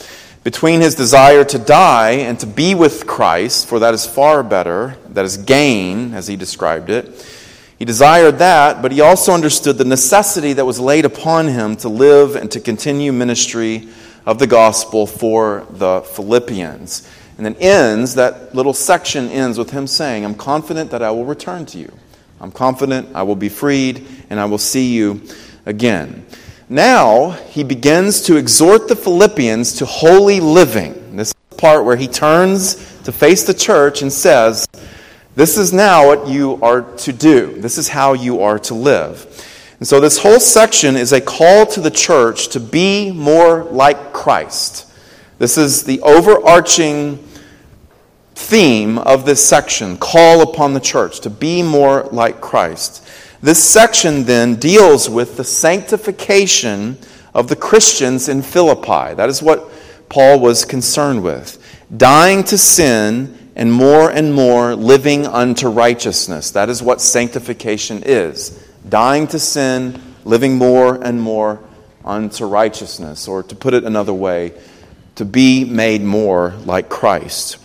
between 0.44 0.82
his 0.82 0.94
desire 0.94 1.42
to 1.42 1.58
die 1.58 2.10
and 2.10 2.38
to 2.38 2.46
be 2.46 2.74
with 2.74 3.06
Christ, 3.06 3.66
for 3.66 3.78
that 3.78 3.94
is 3.94 4.06
far 4.06 4.42
better, 4.42 4.96
that 5.08 5.24
is 5.24 5.38
gain, 5.38 6.12
as 6.12 6.26
he 6.28 6.36
described 6.36 6.90
it. 6.90 7.26
He 7.78 7.86
desired 7.86 8.38
that, 8.38 8.82
but 8.82 8.92
he 8.92 9.00
also 9.00 9.32
understood 9.32 9.78
the 9.78 9.84
necessity 9.84 10.52
that 10.52 10.64
was 10.64 10.78
laid 10.78 11.06
upon 11.06 11.48
him 11.48 11.76
to 11.76 11.88
live 11.88 12.36
and 12.36 12.52
to 12.52 12.60
continue 12.60 13.10
ministry 13.10 13.88
of 14.26 14.38
the 14.38 14.46
gospel 14.46 15.06
for 15.06 15.66
the 15.70 16.02
Philippians. 16.02 17.08
And 17.36 17.44
then 17.44 17.56
ends, 17.56 18.14
that 18.14 18.54
little 18.54 18.74
section 18.74 19.28
ends 19.30 19.58
with 19.58 19.70
him 19.70 19.86
saying, 19.86 20.24
I'm 20.24 20.34
confident 20.36 20.90
that 20.90 21.02
I 21.02 21.10
will 21.10 21.24
return 21.24 21.66
to 21.66 21.78
you. 21.78 21.92
I'm 22.40 22.52
confident 22.52 23.08
I 23.14 23.22
will 23.22 23.36
be 23.36 23.48
freed 23.48 24.06
and 24.30 24.38
I 24.38 24.44
will 24.44 24.58
see 24.58 24.94
you 24.94 25.22
again. 25.66 26.26
Now 26.74 27.30
he 27.30 27.62
begins 27.62 28.22
to 28.22 28.36
exhort 28.36 28.88
the 28.88 28.96
Philippians 28.96 29.74
to 29.74 29.86
holy 29.86 30.40
living. 30.40 31.16
This 31.16 31.28
is 31.28 31.34
the 31.50 31.54
part 31.54 31.84
where 31.84 31.94
he 31.94 32.08
turns 32.08 32.74
to 33.04 33.12
face 33.12 33.44
the 33.44 33.54
church 33.54 34.02
and 34.02 34.12
says, 34.12 34.66
This 35.36 35.56
is 35.56 35.72
now 35.72 36.08
what 36.08 36.26
you 36.26 36.58
are 36.62 36.82
to 36.82 37.12
do. 37.12 37.60
This 37.60 37.78
is 37.78 37.86
how 37.86 38.14
you 38.14 38.42
are 38.42 38.58
to 38.58 38.74
live. 38.74 39.24
And 39.78 39.86
so 39.86 40.00
this 40.00 40.18
whole 40.18 40.40
section 40.40 40.96
is 40.96 41.12
a 41.12 41.20
call 41.20 41.64
to 41.66 41.80
the 41.80 41.92
church 41.92 42.48
to 42.48 42.58
be 42.58 43.12
more 43.12 43.62
like 43.62 44.12
Christ. 44.12 44.92
This 45.38 45.56
is 45.56 45.84
the 45.84 46.00
overarching 46.00 47.24
theme 48.34 48.98
of 48.98 49.26
this 49.26 49.48
section 49.48 49.96
call 49.96 50.42
upon 50.42 50.74
the 50.74 50.80
church 50.80 51.20
to 51.20 51.30
be 51.30 51.62
more 51.62 52.08
like 52.10 52.40
Christ. 52.40 53.06
This 53.44 53.62
section 53.62 54.24
then 54.24 54.54
deals 54.54 55.10
with 55.10 55.36
the 55.36 55.44
sanctification 55.44 56.96
of 57.34 57.48
the 57.48 57.56
Christians 57.56 58.30
in 58.30 58.40
Philippi. 58.40 59.14
That 59.16 59.28
is 59.28 59.42
what 59.42 59.70
Paul 60.08 60.40
was 60.40 60.64
concerned 60.64 61.22
with. 61.22 61.62
Dying 61.94 62.44
to 62.44 62.56
sin 62.56 63.50
and 63.54 63.70
more 63.70 64.10
and 64.10 64.32
more 64.32 64.74
living 64.74 65.26
unto 65.26 65.68
righteousness. 65.68 66.52
That 66.52 66.70
is 66.70 66.82
what 66.82 67.02
sanctification 67.02 68.02
is. 68.06 68.66
Dying 68.88 69.26
to 69.26 69.38
sin, 69.38 70.00
living 70.24 70.56
more 70.56 70.94
and 70.94 71.20
more 71.20 71.60
unto 72.02 72.46
righteousness. 72.46 73.28
Or 73.28 73.42
to 73.42 73.54
put 73.54 73.74
it 73.74 73.84
another 73.84 74.14
way, 74.14 74.54
to 75.16 75.26
be 75.26 75.66
made 75.66 76.00
more 76.00 76.54
like 76.64 76.88
Christ. 76.88 77.58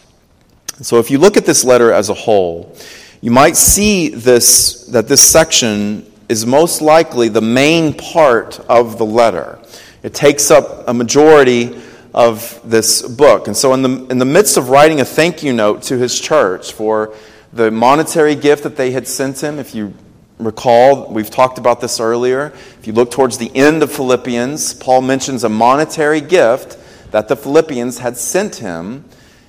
So 0.81 0.99
if 0.99 1.09
you 1.09 1.19
look 1.19 1.37
at 1.37 1.45
this 1.45 1.63
letter 1.63 1.93
as 1.93 2.09
a 2.09 2.13
whole, 2.13 2.75
you 3.21 3.31
might 3.31 3.57
see 3.57 4.09
this 4.09 4.85
that 4.87 5.07
this 5.07 5.21
section 5.21 6.09
is 6.29 6.45
most 6.45 6.81
likely 6.81 7.27
the 7.27 7.41
main 7.41 7.93
part 7.93 8.59
of 8.69 8.97
the 8.97 9.05
letter. 9.05 9.59
It 10.03 10.13
takes 10.13 10.51
up 10.51 10.87
a 10.87 10.93
majority 10.93 11.81
of 12.13 12.59
this 12.63 13.01
book. 13.01 13.47
And 13.47 13.57
so, 13.57 13.73
in 13.73 13.81
the, 13.81 14.07
in 14.07 14.17
the 14.17 14.25
midst 14.25 14.57
of 14.57 14.69
writing 14.69 15.01
a 15.01 15.05
thank 15.05 15.43
you 15.43 15.53
note 15.53 15.83
to 15.83 15.97
his 15.97 16.19
church 16.19 16.73
for 16.73 17.13
the 17.51 17.71
monetary 17.71 18.35
gift 18.35 18.63
that 18.63 18.77
they 18.77 18.91
had 18.91 19.07
sent 19.07 19.43
him, 19.43 19.59
if 19.59 19.75
you 19.75 19.93
recall, 20.37 21.11
we've 21.11 21.29
talked 21.29 21.57
about 21.57 21.81
this 21.81 21.99
earlier. 21.99 22.53
If 22.79 22.87
you 22.87 22.93
look 22.93 23.11
towards 23.11 23.37
the 23.37 23.53
end 23.55 23.83
of 23.83 23.91
Philippians, 23.91 24.75
Paul 24.75 25.01
mentions 25.01 25.43
a 25.43 25.49
monetary 25.49 26.21
gift 26.21 26.77
that 27.11 27.27
the 27.27 27.35
Philippians 27.35 27.99
had 27.99 28.17
sent 28.17 28.55
him 28.55 29.05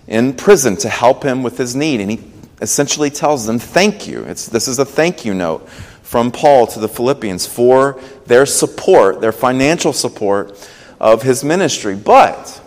in 0.06 0.33
prison 0.35 0.76
to 0.78 0.88
help 0.88 1.22
him 1.22 1.42
with 1.42 1.56
his 1.59 1.76
need. 1.76 2.00
And 2.00 2.11
he 2.11 2.16
essentially 2.61 3.11
tells 3.11 3.46
them, 3.46 3.59
Thank 3.59 4.07
you. 4.07 4.23
It's, 4.25 4.46
this 4.46 4.68
is 4.68 4.79
a 4.79 4.85
thank 4.85 5.25
you 5.25 5.35
note 5.35 5.68
from 6.03 6.33
Paul 6.33 6.66
to 6.68 6.81
the 6.81 6.88
Philippians 6.88 7.46
for 7.46 8.01
their 8.27 8.44
support, 8.44 9.20
their 9.20 9.33
financial 9.33 9.92
support 9.92 10.68
of 10.99 11.23
his 11.23 11.44
ministry. 11.44 11.94
But 11.94 12.61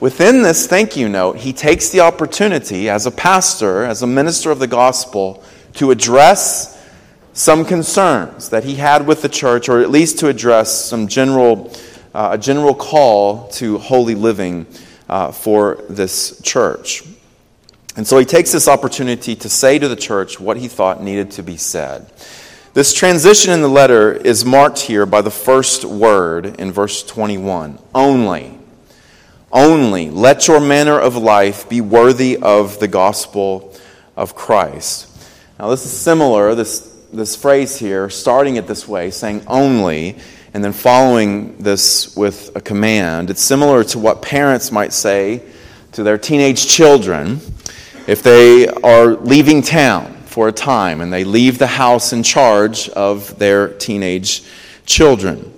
within 0.00 0.42
this 0.42 0.66
thank 0.66 0.96
you 0.96 1.08
note, 1.08 1.36
he 1.36 1.52
takes 1.52 1.90
the 1.90 2.00
opportunity 2.00 2.88
as 2.88 3.06
a 3.06 3.10
pastor, 3.10 3.84
as 3.84 4.02
a 4.02 4.06
minister 4.06 4.50
of 4.50 4.58
the 4.58 4.66
gospel, 4.66 5.44
to 5.74 5.90
address 5.90 6.78
some 7.34 7.64
concerns 7.64 8.48
that 8.48 8.64
he 8.64 8.74
had 8.74 9.06
with 9.06 9.22
the 9.22 9.28
church, 9.28 9.68
or 9.68 9.80
at 9.80 9.90
least 9.90 10.18
to 10.20 10.28
address 10.28 10.86
some 10.86 11.06
general, 11.06 11.72
uh, 12.14 12.30
a 12.32 12.38
general 12.38 12.74
call 12.74 13.48
to 13.48 13.78
holy 13.78 14.14
living 14.14 14.66
uh, 15.08 15.30
for 15.30 15.84
this 15.88 16.40
church. 16.42 17.04
And 17.98 18.06
so 18.06 18.16
he 18.16 18.24
takes 18.24 18.52
this 18.52 18.68
opportunity 18.68 19.34
to 19.34 19.48
say 19.48 19.76
to 19.76 19.88
the 19.88 19.96
church 19.96 20.38
what 20.38 20.56
he 20.56 20.68
thought 20.68 21.02
needed 21.02 21.32
to 21.32 21.42
be 21.42 21.56
said. 21.56 22.08
This 22.72 22.94
transition 22.94 23.52
in 23.52 23.60
the 23.60 23.66
letter 23.66 24.12
is 24.12 24.44
marked 24.44 24.78
here 24.78 25.04
by 25.04 25.20
the 25.20 25.32
first 25.32 25.84
word 25.84 26.60
in 26.60 26.70
verse 26.70 27.02
21 27.02 27.80
only. 27.92 28.56
Only 29.50 30.10
let 30.10 30.46
your 30.46 30.60
manner 30.60 30.96
of 30.96 31.16
life 31.16 31.68
be 31.68 31.80
worthy 31.80 32.36
of 32.36 32.78
the 32.78 32.86
gospel 32.86 33.76
of 34.16 34.36
Christ. 34.36 35.10
Now, 35.58 35.68
this 35.68 35.84
is 35.84 35.90
similar, 35.90 36.54
this, 36.54 37.04
this 37.12 37.34
phrase 37.34 37.80
here, 37.80 38.08
starting 38.10 38.54
it 38.54 38.68
this 38.68 38.86
way, 38.86 39.10
saying 39.10 39.42
only, 39.48 40.18
and 40.54 40.62
then 40.62 40.72
following 40.72 41.58
this 41.58 42.16
with 42.16 42.54
a 42.54 42.60
command. 42.60 43.28
It's 43.28 43.42
similar 43.42 43.82
to 43.82 43.98
what 43.98 44.22
parents 44.22 44.70
might 44.70 44.92
say 44.92 45.42
to 45.92 46.04
their 46.04 46.16
teenage 46.16 46.68
children 46.68 47.40
if 48.08 48.22
they 48.22 48.66
are 48.66 49.16
leaving 49.16 49.60
town 49.60 50.14
for 50.24 50.48
a 50.48 50.52
time 50.52 51.02
and 51.02 51.12
they 51.12 51.24
leave 51.24 51.58
the 51.58 51.66
house 51.66 52.14
in 52.14 52.22
charge 52.22 52.88
of 52.88 53.38
their 53.38 53.68
teenage 53.68 54.42
children. 54.86 55.52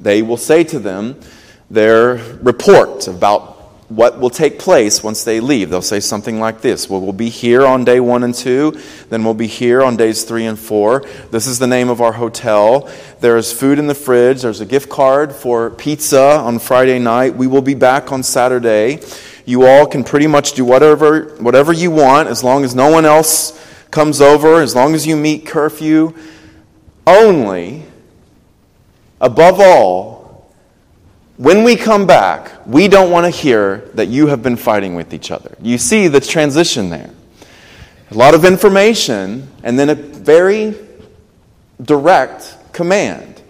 They 0.00 0.22
will 0.22 0.38
say 0.38 0.64
to 0.64 0.78
them 0.78 1.20
their 1.68 2.14
report 2.42 3.06
about 3.08 3.52
what 3.90 4.18
will 4.18 4.30
take 4.30 4.58
place 4.58 5.04
once 5.04 5.24
they 5.24 5.40
leave. 5.40 5.68
They'll 5.68 5.82
say 5.82 6.00
something 6.00 6.40
like 6.40 6.62
this 6.62 6.88
Well, 6.88 7.02
we'll 7.02 7.12
be 7.12 7.28
here 7.28 7.66
on 7.66 7.84
day 7.84 8.00
one 8.00 8.24
and 8.24 8.34
two, 8.34 8.80
then 9.10 9.22
we'll 9.22 9.34
be 9.34 9.46
here 9.46 9.82
on 9.82 9.98
days 9.98 10.24
three 10.24 10.46
and 10.46 10.58
four. 10.58 11.04
This 11.30 11.46
is 11.46 11.58
the 11.58 11.66
name 11.66 11.90
of 11.90 12.00
our 12.00 12.12
hotel. 12.12 12.90
There's 13.20 13.52
food 13.52 13.78
in 13.78 13.86
the 13.86 13.94
fridge, 13.94 14.40
there's 14.40 14.62
a 14.62 14.66
gift 14.66 14.88
card 14.88 15.34
for 15.34 15.68
pizza 15.68 16.38
on 16.38 16.58
Friday 16.58 16.98
night. 16.98 17.36
We 17.36 17.46
will 17.46 17.60
be 17.60 17.74
back 17.74 18.12
on 18.12 18.22
Saturday. 18.22 19.00
You 19.44 19.66
all 19.66 19.86
can 19.86 20.04
pretty 20.04 20.26
much 20.26 20.52
do 20.52 20.64
whatever, 20.64 21.36
whatever 21.38 21.72
you 21.72 21.90
want 21.90 22.28
as 22.28 22.42
long 22.42 22.64
as 22.64 22.74
no 22.74 22.90
one 22.90 23.04
else 23.04 23.58
comes 23.90 24.20
over, 24.20 24.60
as 24.60 24.74
long 24.74 24.94
as 24.94 25.06
you 25.06 25.16
meet 25.16 25.46
curfew, 25.46 26.14
only, 27.06 27.84
above 29.20 29.60
all, 29.60 30.50
when 31.36 31.64
we 31.64 31.76
come 31.76 32.06
back, 32.06 32.50
we 32.66 32.88
don't 32.88 33.10
want 33.10 33.24
to 33.24 33.30
hear 33.30 33.90
that 33.94 34.06
you 34.06 34.28
have 34.28 34.42
been 34.42 34.56
fighting 34.56 34.94
with 34.94 35.12
each 35.12 35.30
other. 35.30 35.56
You 35.60 35.78
see 35.78 36.08
the 36.08 36.20
transition 36.20 36.90
there. 36.90 37.10
A 38.10 38.14
lot 38.14 38.34
of 38.34 38.44
information, 38.44 39.48
and 39.62 39.78
then 39.78 39.90
a 39.90 39.94
very 39.94 40.74
direct 41.82 42.56
command. 42.72 43.42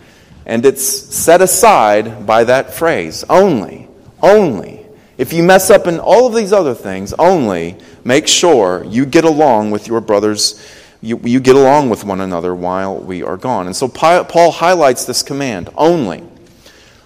And 0.46 0.64
it's 0.64 0.84
set 0.84 1.42
aside 1.42 2.26
by 2.26 2.44
that 2.44 2.72
phrase 2.72 3.24
only, 3.28 3.88
only. 4.22 4.83
If 5.16 5.32
you 5.32 5.42
mess 5.42 5.70
up 5.70 5.86
in 5.86 6.00
all 6.00 6.26
of 6.26 6.34
these 6.34 6.52
other 6.52 6.74
things, 6.74 7.12
only 7.14 7.76
make 8.04 8.26
sure 8.26 8.84
you 8.84 9.06
get 9.06 9.24
along 9.24 9.70
with 9.70 9.86
your 9.86 10.00
brothers, 10.00 10.60
you, 11.00 11.20
you 11.22 11.38
get 11.38 11.54
along 11.54 11.90
with 11.90 12.04
one 12.04 12.20
another 12.20 12.54
while 12.54 12.96
we 12.96 13.22
are 13.22 13.36
gone. 13.36 13.66
And 13.66 13.76
so 13.76 13.86
Paul 13.86 14.50
highlights 14.50 15.04
this 15.04 15.22
command 15.22 15.70
only. 15.76 16.24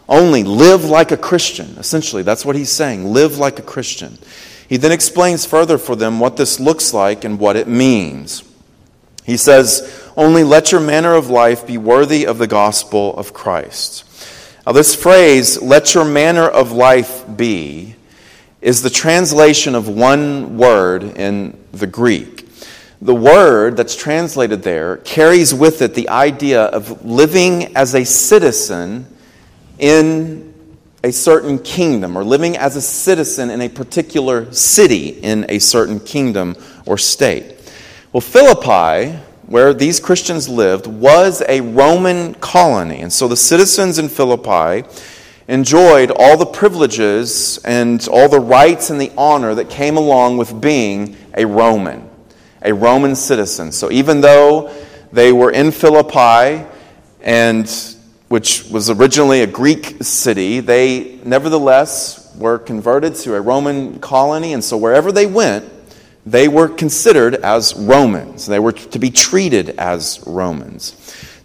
Only 0.09 0.43
live 0.43 0.85
like 0.85 1.11
a 1.11 1.19
Christian. 1.19 1.67
Essentially, 1.77 2.23
that's 2.23 2.45
what 2.45 2.57
he's 2.57 2.73
saying. 2.73 3.13
Live 3.13 3.37
like 3.37 3.59
a 3.59 3.63
Christian. 3.63 4.17
He 4.67 4.79
then 4.79 4.93
explains 4.93 5.45
further 5.45 5.77
for 5.77 5.97
them 5.97 6.19
what 6.19 6.37
this 6.37 6.59
looks 6.59 6.95
like 6.95 7.25
and 7.25 7.39
what 7.39 7.57
it 7.57 7.69
means. 7.69 8.43
He 9.25 9.37
says, 9.37 10.11
Only 10.17 10.45
let 10.45 10.73
your 10.73 10.81
manner 10.81 11.15
of 11.15 11.29
life 11.29 11.67
be 11.67 11.77
worthy 11.77 12.27
of 12.27 12.39
the 12.39 12.47
gospel 12.47 13.15
of 13.17 13.35
Christ. 13.35 14.05
Now, 14.67 14.73
this 14.73 14.95
phrase, 14.95 15.61
let 15.61 15.95
your 15.95 16.05
manner 16.05 16.47
of 16.47 16.73
life 16.73 17.25
be, 17.37 17.97
is 18.61 18.83
the 18.83 18.91
translation 18.91 19.75
of 19.75 19.89
one 19.89 20.59
word 20.59 21.03
in 21.03 21.59
the 21.73 21.87
Greek. 21.87 22.49
The 23.01 23.15
word 23.15 23.77
that's 23.77 23.95
translated 23.95 24.63
there 24.63 24.97
carries 24.99 25.55
with 25.55 25.83
it 25.83 25.95
the 25.95 26.09
idea 26.09 26.65
of 26.65 27.05
living 27.05 27.77
as 27.77 27.95
a 27.95 28.05
citizen 28.05 29.07
in 29.79 30.53
a 31.05 31.13
certain 31.13 31.61
kingdom 31.61 32.17
or 32.17 32.25
living 32.25 32.57
as 32.57 32.75
a 32.75 32.83
citizen 32.83 33.51
in 33.51 33.61
a 33.61 33.69
particular 33.69 34.53
city 34.53 35.11
in 35.11 35.47
a 35.49 35.61
certain 35.61 36.01
kingdom 36.01 36.57
or 36.87 36.99
state. 36.99 37.55
Well, 38.13 38.21
Philippi, 38.21 39.17
where 39.47 39.73
these 39.73 40.01
Christians 40.01 40.49
lived, 40.49 40.89
was 40.89 41.43
a 41.49 41.61
Roman 41.61 42.35
colony. 42.35 43.01
And 43.01 43.13
so 43.13 43.29
the 43.29 43.37
citizens 43.37 44.01
in 44.01 44.09
Philippi 44.09 44.89
enjoyed 45.49 46.13
all 46.15 46.37
the 46.37 46.47
privileges 46.47 47.59
and 47.65 48.07
all 48.09 48.29
the 48.29 48.39
rights 48.39 48.91
and 48.91 49.01
the 49.01 49.11
honor 49.17 49.55
that 49.55 49.71
came 49.71 49.97
along 49.97 50.37
with 50.37 50.61
being 50.61 51.17
a 51.35 51.47
Roman, 51.47 52.09
a 52.63 52.73
Roman 52.73 53.17
citizen. 53.17 53.73
So 53.73 53.91
even 53.91 54.21
though 54.21 54.73
they 55.11 55.33
were 55.33 55.51
in 55.51 55.73
Philippi, 55.73 56.67
and 57.23 57.97
which 58.29 58.65
was 58.65 58.91
originally 58.91 59.41
a 59.41 59.47
Greek 59.47 60.03
city, 60.03 60.61
they 60.61 61.19
nevertheless 61.25 62.37
were 62.37 62.59
converted 62.59 63.15
to 63.15 63.35
a 63.35 63.41
Roman 63.41 63.99
colony, 64.01 64.53
and 64.53 64.63
so 64.63 64.77
wherever 64.77 65.11
they 65.11 65.27
went, 65.27 65.65
they 66.27 66.47
were 66.47 66.69
considered 66.69 67.37
as 67.37 67.75
Romans. 67.75 68.47
They 68.47 68.59
were 68.59 68.73
to 68.73 68.99
be 68.99 69.11
treated 69.11 69.71
as 69.71 70.23
Romans. 70.27 70.95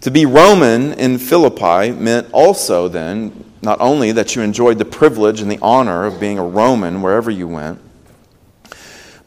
To 0.01 0.11
be 0.11 0.25
Roman 0.25 0.91
in 0.93 1.17
Philippi 1.17 1.91
meant 1.91 2.27
also 2.33 2.89
then 2.89 3.52
not 3.63 3.79
only 3.79 4.11
that 4.11 4.35
you 4.35 4.41
enjoyed 4.41 4.77
the 4.77 4.85
privilege 4.85 5.39
and 5.41 5.49
the 5.49 5.59
honor 5.61 6.05
of 6.05 6.19
being 6.19 6.37
a 6.37 6.45
Roman 6.45 7.01
wherever 7.01 7.31
you 7.31 7.47
went, 7.47 7.79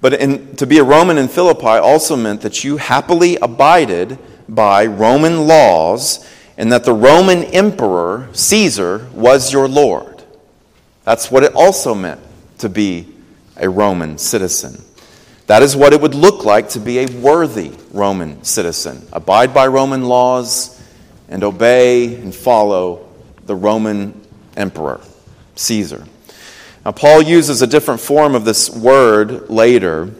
but 0.01 0.12
in, 0.12 0.55
to 0.57 0.66
be 0.66 0.79
a 0.79 0.85
Roman 0.85 1.16
in 1.16 1.27
Philippi 1.27 1.66
also 1.66 2.16
meant 2.16 2.43
that 2.43 2.62
you 2.62 2.76
happily 2.76 3.37
abided 3.37 4.18
by 4.49 4.87
Roman 4.87 5.47
laws 5.47 6.28
and 6.59 6.70
that 6.70 6.84
the 6.84 6.93
Roman 6.93 7.45
emperor, 7.45 8.28
Caesar, 8.32 9.09
was 9.14 9.53
your 9.53 9.68
Lord. 9.68 10.22
That's 11.05 11.30
what 11.30 11.43
it 11.43 11.55
also 11.55 11.95
meant 11.95 12.20
to 12.59 12.68
be 12.68 13.07
a 13.57 13.68
Roman 13.68 14.18
citizen. 14.18 14.82
That 15.47 15.62
is 15.62 15.74
what 15.76 15.93
it 15.93 16.01
would 16.01 16.14
look 16.14 16.45
like 16.45 16.70
to 16.70 16.80
be 16.80 16.99
a 16.99 17.07
worthy 17.07 17.72
Roman 17.93 18.43
citizen. 18.45 19.07
Abide 19.12 19.55
by 19.55 19.66
Roman 19.66 20.05
laws 20.05 20.82
and 21.28 21.43
obey 21.43 22.16
and 22.16 22.34
follow 22.34 23.09
the 23.45 23.55
Roman 23.55 24.26
emperor, 24.57 25.01
Caesar. 25.55 26.05
Now, 26.85 26.93
Paul 26.93 27.23
uses 27.23 27.63
a 27.63 27.67
different 27.67 28.01
form 28.01 28.35
of 28.35 28.45
this 28.45 28.71
word 28.71 29.51
later 29.51 30.11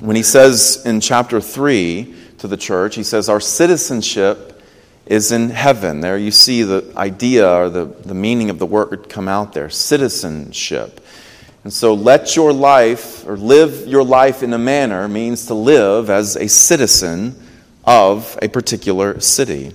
when 0.00 0.16
he 0.16 0.22
says 0.22 0.82
in 0.84 1.00
chapter 1.00 1.40
3 1.40 2.14
to 2.38 2.48
the 2.48 2.56
church, 2.56 2.96
he 2.96 3.02
says, 3.02 3.28
Our 3.28 3.40
citizenship 3.40 4.62
is 5.06 5.32
in 5.32 5.50
heaven. 5.50 6.00
There 6.00 6.18
you 6.18 6.30
see 6.30 6.62
the 6.62 6.92
idea 6.96 7.48
or 7.48 7.68
the, 7.68 7.84
the 7.84 8.14
meaning 8.14 8.50
of 8.50 8.58
the 8.58 8.66
word 8.66 9.08
come 9.08 9.28
out 9.28 9.52
there 9.52 9.70
citizenship. 9.70 11.00
And 11.62 11.72
so 11.72 11.94
let 11.94 12.36
your 12.36 12.52
life 12.52 13.26
or 13.26 13.36
live 13.36 13.86
your 13.86 14.04
life 14.04 14.42
in 14.42 14.52
a 14.52 14.58
manner 14.58 15.08
means 15.08 15.46
to 15.46 15.54
live 15.54 16.10
as 16.10 16.36
a 16.36 16.48
citizen 16.48 17.34
of 17.84 18.38
a 18.42 18.48
particular 18.48 19.20
city. 19.20 19.72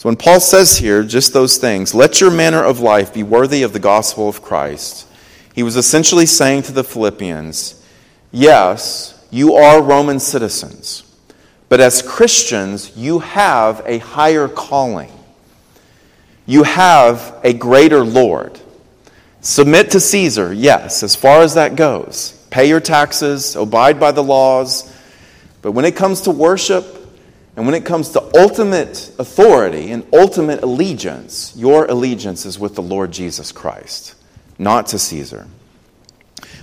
So 0.00 0.08
when 0.08 0.16
Paul 0.16 0.40
says 0.40 0.78
here 0.78 1.02
just 1.02 1.34
those 1.34 1.58
things, 1.58 1.94
let 1.94 2.22
your 2.22 2.30
manner 2.30 2.64
of 2.64 2.80
life 2.80 3.12
be 3.12 3.22
worthy 3.22 3.62
of 3.62 3.74
the 3.74 3.78
gospel 3.78 4.30
of 4.30 4.40
Christ, 4.40 5.06
he 5.54 5.62
was 5.62 5.76
essentially 5.76 6.24
saying 6.24 6.62
to 6.62 6.72
the 6.72 6.82
Philippians, 6.82 7.84
yes, 8.32 9.22
you 9.30 9.56
are 9.56 9.82
Roman 9.82 10.18
citizens, 10.18 11.02
but 11.68 11.80
as 11.80 12.00
Christians, 12.00 12.96
you 12.96 13.18
have 13.18 13.82
a 13.84 13.98
higher 13.98 14.48
calling. 14.48 15.12
You 16.46 16.62
have 16.62 17.38
a 17.44 17.52
greater 17.52 18.02
Lord. 18.02 18.58
Submit 19.42 19.90
to 19.90 20.00
Caesar, 20.00 20.50
yes, 20.50 21.02
as 21.02 21.14
far 21.14 21.42
as 21.42 21.52
that 21.56 21.76
goes. 21.76 22.42
Pay 22.48 22.70
your 22.70 22.80
taxes, 22.80 23.54
abide 23.54 24.00
by 24.00 24.12
the 24.12 24.22
laws. 24.22 24.96
But 25.60 25.72
when 25.72 25.84
it 25.84 25.94
comes 25.94 26.22
to 26.22 26.30
worship, 26.30 26.99
and 27.60 27.66
when 27.66 27.74
it 27.74 27.84
comes 27.84 28.08
to 28.12 28.22
ultimate 28.40 29.12
authority 29.18 29.90
and 29.90 30.06
ultimate 30.14 30.62
allegiance, 30.62 31.52
your 31.54 31.84
allegiance 31.84 32.46
is 32.46 32.58
with 32.58 32.74
the 32.74 32.80
Lord 32.80 33.12
Jesus 33.12 33.52
Christ, 33.52 34.14
not 34.58 34.86
to 34.86 34.98
Caesar. 34.98 35.46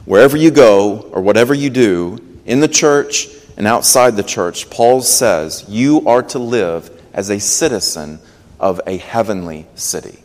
Wherever 0.06 0.36
you 0.36 0.50
go 0.50 1.02
or 1.12 1.22
whatever 1.22 1.54
you 1.54 1.70
do, 1.70 2.18
in 2.48 2.62
the 2.62 2.68
church 2.68 3.28
and 3.58 3.68
outside 3.68 4.16
the 4.16 4.24
church, 4.24 4.72
Paul 4.72 5.02
says 5.02 5.66
you 5.68 6.02
are 6.08 6.24
to 6.24 6.40
live 6.40 6.90
as 7.14 7.30
a 7.30 7.40
citizen 7.40 8.18
of 8.60 8.82
a 8.88 8.98
heavenly 8.98 9.68
city. 9.76 10.18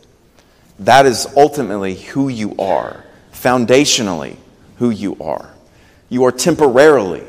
That 0.79 1.05
is 1.05 1.27
ultimately 1.37 1.93
who 1.93 2.29
you 2.29 2.55
are, 2.57 3.05
foundationally, 3.31 4.37
who 4.77 4.89
you 4.89 5.17
are. 5.21 5.53
You 6.09 6.23
are 6.23 6.31
temporarily 6.31 7.21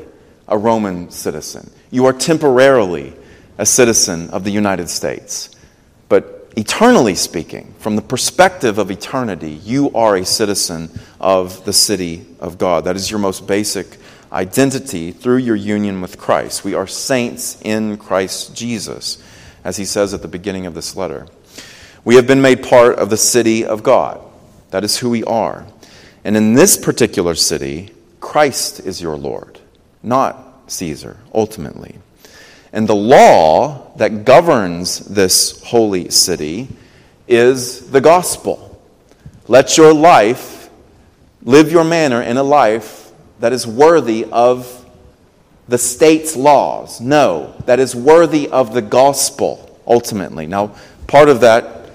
a 0.47 0.57
Roman 0.57 1.11
citizen, 1.11 1.69
you 1.91 2.07
are 2.07 2.13
temporarily 2.13 3.13
a 3.57 3.65
citizen 3.65 4.29
of 4.29 4.43
the 4.43 4.51
United 4.51 4.89
States. 4.89 5.49
But 6.09 6.51
eternally 6.55 7.15
speaking, 7.15 7.73
from 7.79 7.95
the 7.95 8.01
perspective 8.01 8.77
of 8.77 8.91
eternity, 8.91 9.51
you 9.51 9.91
are 9.93 10.15
a 10.15 10.25
citizen 10.25 10.89
of 11.19 11.63
the 11.65 11.73
city 11.73 12.25
of 12.39 12.57
God. 12.57 12.85
That 12.85 12.95
is 12.95 13.09
your 13.09 13.19
most 13.19 13.47
basic 13.47 13.97
identity 14.31 15.11
through 15.11 15.37
your 15.37 15.55
union 15.55 16.01
with 16.01 16.17
Christ. 16.17 16.63
We 16.63 16.73
are 16.73 16.87
saints 16.87 17.57
in 17.61 17.97
Christ 17.97 18.55
Jesus, 18.55 19.23
as 19.63 19.77
he 19.77 19.85
says 19.85 20.13
at 20.13 20.21
the 20.21 20.27
beginning 20.27 20.65
of 20.65 20.73
this 20.73 20.95
letter. 20.95 21.27
We 22.03 22.15
have 22.15 22.27
been 22.27 22.41
made 22.41 22.61
part 22.61 22.99
of 22.99 23.09
the 23.09 23.17
city 23.17 23.65
of 23.65 23.81
God. 23.81 24.21
That 24.71 24.83
is 24.83 24.99
who 24.99 25.09
we 25.09 25.23
are. 25.23 25.65
And 26.23 26.35
in 26.35 26.53
this 26.53 26.75
particular 26.77 27.35
city, 27.35 27.91
Christ 28.19 28.79
is 28.79 29.01
your 29.01 29.15
Lord, 29.15 29.59
not 30.03 30.71
Caesar, 30.71 31.17
ultimately. 31.33 31.99
And 32.75 32.89
the 32.89 32.93
law 32.93 33.93
that 33.95 34.25
governs 34.25 34.99
this 34.99 35.63
holy 35.63 36.09
city 36.09 36.67
is 37.25 37.89
the 37.89 38.01
gospel. 38.01 38.77
Let 39.47 39.77
your 39.77 39.93
life, 39.93 40.69
live 41.41 41.71
your 41.71 41.85
manner 41.85 42.21
in 42.21 42.35
a 42.35 42.43
life 42.43 43.13
that 43.39 43.53
is 43.53 43.65
worthy 43.65 44.25
of 44.25 44.85
the 45.69 45.77
state's 45.77 46.35
laws. 46.35 46.99
No, 46.99 47.55
that 47.65 47.79
is 47.79 47.95
worthy 47.95 48.49
of 48.49 48.73
the 48.73 48.81
gospel, 48.81 49.79
ultimately. 49.87 50.45
Now, 50.45 50.75
part 51.07 51.29
of 51.29 51.39
that 51.39 51.89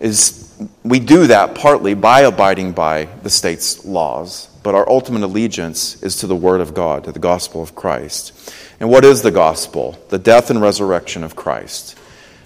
is 0.00 0.54
we 0.84 1.00
do 1.00 1.28
that 1.28 1.54
partly 1.54 1.94
by 1.94 2.20
abiding 2.20 2.72
by 2.72 3.06
the 3.22 3.30
state's 3.30 3.86
laws, 3.86 4.48
but 4.62 4.74
our 4.74 4.86
ultimate 4.86 5.22
allegiance 5.22 6.02
is 6.02 6.16
to 6.16 6.26
the 6.26 6.36
Word 6.36 6.60
of 6.60 6.74
God, 6.74 7.04
to 7.04 7.12
the 7.12 7.18
gospel 7.18 7.62
of 7.62 7.74
Christ. 7.74 8.32
And 8.78 8.90
what 8.90 9.04
is 9.04 9.22
the 9.22 9.30
gospel? 9.30 9.98
The 10.08 10.18
death 10.18 10.50
and 10.50 10.60
resurrection 10.60 11.24
of 11.24 11.36
Christ. 11.36 11.98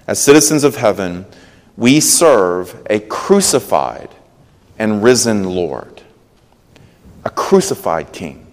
As 0.06 0.22
citizens 0.22 0.64
of 0.64 0.76
heaven, 0.76 1.26
we 1.76 2.00
serve 2.00 2.80
a 2.88 3.00
crucified 3.00 4.10
and 4.78 5.02
risen 5.02 5.44
Lord, 5.44 6.02
a 7.24 7.30
crucified 7.30 8.12
king, 8.12 8.46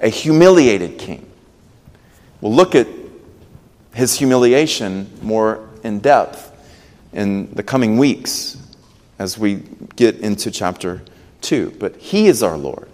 a 0.00 0.08
humiliated 0.08 0.98
king. 0.98 1.30
We'll 2.40 2.54
look 2.54 2.74
at 2.74 2.86
his 3.94 4.18
humiliation 4.18 5.10
more 5.22 5.68
in 5.82 6.00
depth 6.00 6.50
in 7.12 7.54
the 7.54 7.62
coming 7.62 7.96
weeks 7.96 8.58
as 9.18 9.38
we 9.38 9.62
get 9.96 10.18
into 10.18 10.50
chapter 10.50 11.02
2. 11.42 11.76
But 11.78 11.96
He 11.96 12.26
is 12.26 12.42
our 12.42 12.56
Lord, 12.56 12.88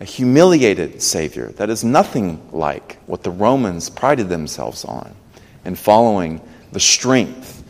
a 0.00 0.04
humiliated 0.04 1.02
Savior 1.02 1.48
that 1.52 1.68
is 1.68 1.84
nothing 1.84 2.40
like 2.52 2.98
what 3.06 3.22
the 3.22 3.30
Romans 3.30 3.90
prided 3.90 4.30
themselves 4.30 4.84
on 4.86 5.14
in 5.66 5.74
following 5.74 6.40
the 6.72 6.80
strength 6.80 7.62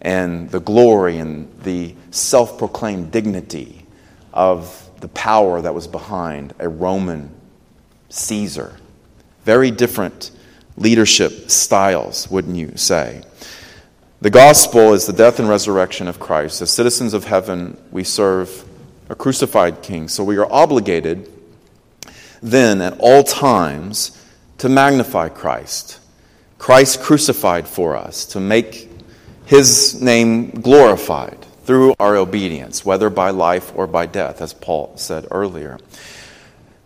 and 0.00 0.50
the 0.50 0.60
glory 0.60 1.18
and 1.18 1.52
the 1.62 1.94
self 2.10 2.58
proclaimed 2.58 3.12
dignity 3.12 3.84
of 4.32 4.88
the 5.00 5.08
power 5.08 5.60
that 5.60 5.74
was 5.74 5.86
behind 5.86 6.54
a 6.58 6.68
Roman 6.68 7.30
Caesar. 8.08 8.76
Very 9.44 9.70
different 9.70 10.30
leadership 10.78 11.50
styles, 11.50 12.30
wouldn't 12.30 12.56
you 12.56 12.72
say? 12.76 13.22
The 14.22 14.30
gospel 14.30 14.94
is 14.94 15.06
the 15.06 15.12
death 15.12 15.38
and 15.38 15.48
resurrection 15.48 16.08
of 16.08 16.18
Christ. 16.18 16.62
As 16.62 16.70
citizens 16.70 17.12
of 17.12 17.24
heaven, 17.24 17.76
we 17.90 18.02
serve 18.02 18.64
a 19.10 19.14
crucified 19.14 19.82
king. 19.82 20.08
So 20.08 20.24
we 20.24 20.38
are 20.38 20.50
obligated 20.50 21.30
then 22.46 22.80
at 22.80 22.96
all 22.98 23.22
times 23.22 24.22
to 24.58 24.68
magnify 24.68 25.28
Christ. 25.28 25.98
Christ 26.58 27.02
crucified 27.02 27.68
for 27.68 27.96
us 27.96 28.24
to 28.26 28.40
make 28.40 28.88
his 29.44 30.00
name 30.00 30.50
glorified 30.50 31.44
through 31.64 31.94
our 31.98 32.16
obedience, 32.16 32.84
whether 32.84 33.10
by 33.10 33.30
life 33.30 33.72
or 33.74 33.86
by 33.86 34.06
death, 34.06 34.40
as 34.40 34.54
Paul 34.54 34.96
said 34.96 35.26
earlier. 35.30 35.78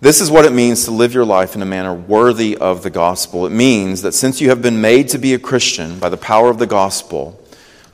This 0.01 0.23
is 0.23 0.31
what 0.31 0.47
it 0.47 0.53
means 0.53 0.87
to 0.87 0.91
live 0.91 1.13
your 1.13 1.27
life 1.27 1.55
in 1.55 1.61
a 1.61 1.67
manner 1.67 1.93
worthy 1.93 2.57
of 2.57 2.83
the 2.83 2.89
gospel. 2.89 3.45
It 3.45 3.53
means 3.53 4.01
that 4.01 4.13
since 4.13 4.41
you 4.41 4.49
have 4.49 4.63
been 4.63 4.81
made 4.81 5.11
to 5.11 5.19
be 5.19 5.35
a 5.35 5.39
Christian 5.39 5.99
by 5.99 6.09
the 6.09 6.17
power 6.17 6.49
of 6.49 6.59
the 6.59 6.67
gospel, 6.67 7.39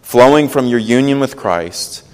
flowing 0.03 0.49
from 0.49 0.69
your 0.69 0.79
union 0.79 1.19
with 1.19 1.37
Christ, 1.37 2.05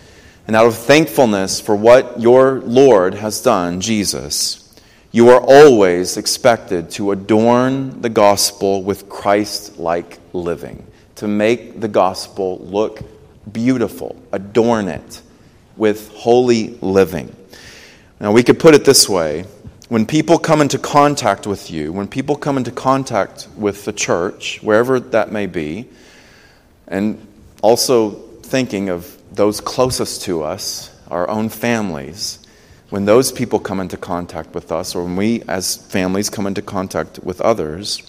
and 0.46 0.56
out 0.56 0.66
of 0.66 0.76
thankfulness 0.76 1.60
for 1.60 1.76
what 1.76 2.18
your 2.18 2.60
Lord 2.60 3.14
has 3.14 3.42
done, 3.42 3.82
Jesus, 3.82 4.61
you 5.12 5.28
are 5.28 5.40
always 5.40 6.16
expected 6.16 6.90
to 6.92 7.12
adorn 7.12 8.00
the 8.00 8.08
gospel 8.08 8.82
with 8.82 9.10
Christ 9.10 9.78
like 9.78 10.18
living, 10.32 10.86
to 11.16 11.28
make 11.28 11.80
the 11.80 11.88
gospel 11.88 12.58
look 12.60 13.00
beautiful, 13.52 14.16
adorn 14.32 14.88
it 14.88 15.20
with 15.76 16.08
holy 16.12 16.78
living. 16.80 17.34
Now, 18.20 18.32
we 18.32 18.42
could 18.42 18.58
put 18.58 18.74
it 18.74 18.86
this 18.86 19.06
way 19.06 19.44
when 19.88 20.06
people 20.06 20.38
come 20.38 20.62
into 20.62 20.78
contact 20.78 21.46
with 21.46 21.70
you, 21.70 21.92
when 21.92 22.08
people 22.08 22.34
come 22.34 22.56
into 22.56 22.70
contact 22.70 23.48
with 23.56 23.84
the 23.84 23.92
church, 23.92 24.60
wherever 24.62 24.98
that 24.98 25.30
may 25.30 25.44
be, 25.44 25.90
and 26.88 27.26
also 27.60 28.12
thinking 28.42 28.88
of 28.88 29.20
those 29.34 29.60
closest 29.60 30.22
to 30.22 30.42
us, 30.42 30.88
our 31.10 31.28
own 31.28 31.50
families, 31.50 32.38
when 32.92 33.06
those 33.06 33.32
people 33.32 33.58
come 33.58 33.80
into 33.80 33.96
contact 33.96 34.54
with 34.54 34.70
us, 34.70 34.94
or 34.94 35.04
when 35.04 35.16
we 35.16 35.42
as 35.48 35.78
families 35.78 36.28
come 36.28 36.46
into 36.46 36.60
contact 36.60 37.18
with 37.20 37.40
others, 37.40 38.02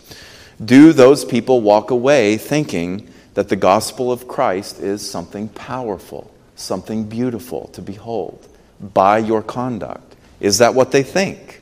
do 0.66 0.92
those 0.92 1.24
people 1.24 1.62
walk 1.62 1.90
away 1.90 2.36
thinking 2.36 3.08
that 3.34 3.48
the 3.48 3.56
gospel 3.56 4.12
of 4.12 4.28
Christ 4.28 4.82
is 4.82 5.10
something 5.10 5.48
powerful, 5.48 6.30
something 6.58 7.06
beautiful 7.06 7.70
to 7.70 7.82
behold 7.82 8.46
by 8.94 9.20
your 9.20 9.42
conduct? 9.42 10.18
Is 10.42 10.58
that 10.58 10.76
what 10.76 10.92
they 10.92 11.02
think? 11.02 11.62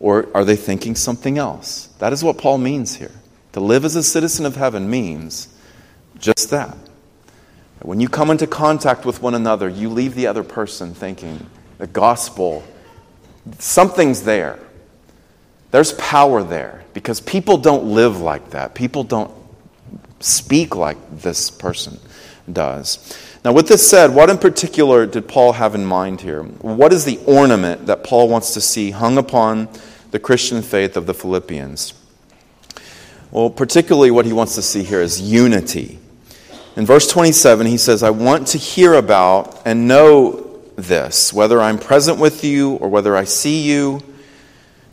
Or 0.00 0.26
are 0.32 0.46
they 0.46 0.56
thinking 0.56 0.94
something 0.94 1.36
else? 1.36 1.88
That 1.98 2.14
is 2.14 2.24
what 2.24 2.38
Paul 2.38 2.56
means 2.56 2.94
here. 2.94 3.12
To 3.52 3.60
live 3.60 3.84
as 3.84 3.96
a 3.96 4.02
citizen 4.02 4.46
of 4.46 4.56
heaven 4.56 4.88
means 4.88 5.48
just 6.18 6.48
that. 6.48 6.74
When 7.82 8.00
you 8.00 8.08
come 8.08 8.30
into 8.30 8.46
contact 8.46 9.04
with 9.04 9.20
one 9.20 9.34
another, 9.34 9.68
you 9.68 9.90
leave 9.90 10.14
the 10.14 10.26
other 10.26 10.42
person 10.42 10.94
thinking 10.94 11.50
the 11.84 11.90
gospel, 11.92 12.64
something's 13.58 14.22
there. 14.22 14.58
There's 15.70 15.92
power 15.92 16.42
there 16.42 16.82
because 16.94 17.20
people 17.20 17.58
don't 17.58 17.84
live 17.84 18.22
like 18.22 18.50
that. 18.50 18.74
People 18.74 19.04
don't 19.04 19.30
speak 20.18 20.76
like 20.76 20.96
this 21.10 21.50
person 21.50 22.00
does. 22.50 23.18
Now, 23.44 23.52
with 23.52 23.68
this 23.68 23.86
said, 23.86 24.14
what 24.14 24.30
in 24.30 24.38
particular 24.38 25.04
did 25.04 25.28
Paul 25.28 25.52
have 25.52 25.74
in 25.74 25.84
mind 25.84 26.22
here? 26.22 26.42
What 26.42 26.94
is 26.94 27.04
the 27.04 27.18
ornament 27.26 27.84
that 27.84 28.02
Paul 28.02 28.30
wants 28.30 28.54
to 28.54 28.62
see 28.62 28.90
hung 28.90 29.18
upon 29.18 29.68
the 30.10 30.18
Christian 30.18 30.62
faith 30.62 30.96
of 30.96 31.04
the 31.04 31.12
Philippians? 31.12 31.92
Well, 33.30 33.50
particularly 33.50 34.10
what 34.10 34.24
he 34.24 34.32
wants 34.32 34.54
to 34.54 34.62
see 34.62 34.84
here 34.84 35.02
is 35.02 35.20
unity. 35.20 35.98
In 36.76 36.86
verse 36.86 37.06
27, 37.10 37.66
he 37.66 37.76
says, 37.76 38.02
I 38.02 38.08
want 38.08 38.46
to 38.48 38.58
hear 38.58 38.94
about 38.94 39.60
and 39.66 39.86
know 39.86 40.43
this, 40.76 41.32
whether 41.32 41.60
I'm 41.60 41.78
present 41.78 42.18
with 42.18 42.44
you 42.44 42.74
or 42.74 42.88
whether 42.88 43.16
I 43.16 43.24
see 43.24 43.62
you. 43.62 44.02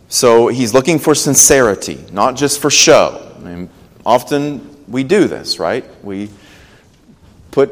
So 0.09 0.47
he's 0.47 0.73
looking 0.73 0.99
for 0.99 1.15
sincerity, 1.15 2.03
not 2.11 2.36
just 2.36 2.59
for 2.59 2.69
show. 2.69 3.34
I 3.38 3.39
mean, 3.39 3.69
often 4.05 4.86
we 4.88 5.03
do 5.03 5.27
this, 5.27 5.59
right? 5.59 5.86
We 6.03 6.29
put 7.51 7.71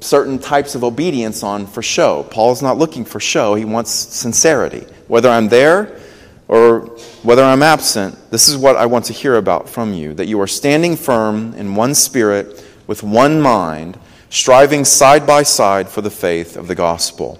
certain 0.00 0.38
types 0.38 0.74
of 0.74 0.84
obedience 0.84 1.42
on 1.42 1.66
for 1.66 1.82
show. 1.82 2.24
Paul's 2.24 2.62
not 2.62 2.78
looking 2.78 3.04
for 3.04 3.20
show, 3.20 3.54
he 3.54 3.64
wants 3.64 3.90
sincerity. 3.90 4.86
Whether 5.06 5.28
I'm 5.28 5.48
there 5.48 6.00
or 6.48 6.80
whether 7.22 7.44
I'm 7.44 7.62
absent, 7.62 8.18
this 8.30 8.48
is 8.48 8.56
what 8.56 8.76
I 8.76 8.86
want 8.86 9.04
to 9.06 9.12
hear 9.12 9.36
about 9.36 9.68
from 9.68 9.94
you 9.94 10.14
that 10.14 10.26
you 10.26 10.40
are 10.40 10.46
standing 10.46 10.96
firm 10.96 11.54
in 11.54 11.74
one 11.74 11.94
spirit 11.94 12.64
with 12.86 13.02
one 13.02 13.40
mind, 13.40 13.98
striving 14.30 14.84
side 14.84 15.26
by 15.26 15.42
side 15.42 15.88
for 15.88 16.00
the 16.00 16.10
faith 16.10 16.56
of 16.56 16.68
the 16.68 16.74
gospel. 16.74 17.38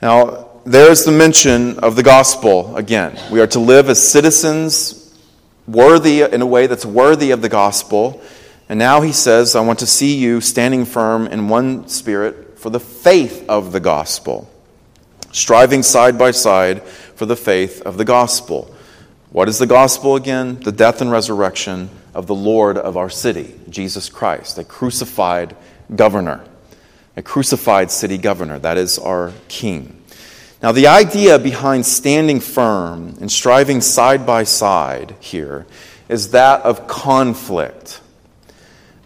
Now, 0.00 0.48
there's 0.64 1.04
the 1.04 1.12
mention 1.12 1.78
of 1.80 1.96
the 1.96 2.02
gospel 2.02 2.76
again. 2.76 3.18
We 3.30 3.40
are 3.40 3.46
to 3.48 3.60
live 3.60 3.88
as 3.88 4.02
citizens 4.02 5.14
worthy 5.66 6.22
in 6.22 6.40
a 6.42 6.46
way 6.46 6.66
that's 6.66 6.86
worthy 6.86 7.32
of 7.32 7.42
the 7.42 7.48
gospel. 7.48 8.22
And 8.68 8.78
now 8.78 9.00
he 9.00 9.12
says, 9.12 9.54
I 9.54 9.60
want 9.60 9.80
to 9.80 9.86
see 9.86 10.16
you 10.16 10.40
standing 10.40 10.84
firm 10.84 11.26
in 11.26 11.48
one 11.48 11.88
spirit 11.88 12.58
for 12.58 12.70
the 12.70 12.80
faith 12.80 13.44
of 13.48 13.72
the 13.72 13.80
gospel, 13.80 14.50
striving 15.32 15.82
side 15.82 16.18
by 16.18 16.30
side 16.30 16.82
for 16.82 17.26
the 17.26 17.36
faith 17.36 17.82
of 17.82 17.96
the 17.96 18.04
gospel. 18.04 18.74
What 19.30 19.48
is 19.48 19.58
the 19.58 19.66
gospel 19.66 20.16
again? 20.16 20.60
The 20.60 20.72
death 20.72 21.00
and 21.00 21.10
resurrection 21.10 21.90
of 22.14 22.26
the 22.26 22.34
Lord 22.34 22.78
of 22.78 22.96
our 22.96 23.10
city, 23.10 23.54
Jesus 23.68 24.08
Christ, 24.08 24.58
a 24.58 24.64
crucified 24.64 25.54
governor, 25.94 26.44
a 27.16 27.22
crucified 27.22 27.90
city 27.90 28.18
governor. 28.18 28.58
That 28.58 28.76
is 28.76 28.98
our 28.98 29.32
king. 29.48 30.02
Now, 30.62 30.72
the 30.72 30.86
idea 30.86 31.38
behind 31.38 31.84
standing 31.86 32.40
firm 32.40 33.16
and 33.20 33.30
striving 33.30 33.80
side 33.80 34.26
by 34.26 34.44
side 34.44 35.14
here 35.20 35.66
is 36.08 36.30
that 36.30 36.62
of 36.62 36.88
conflict. 36.88 38.00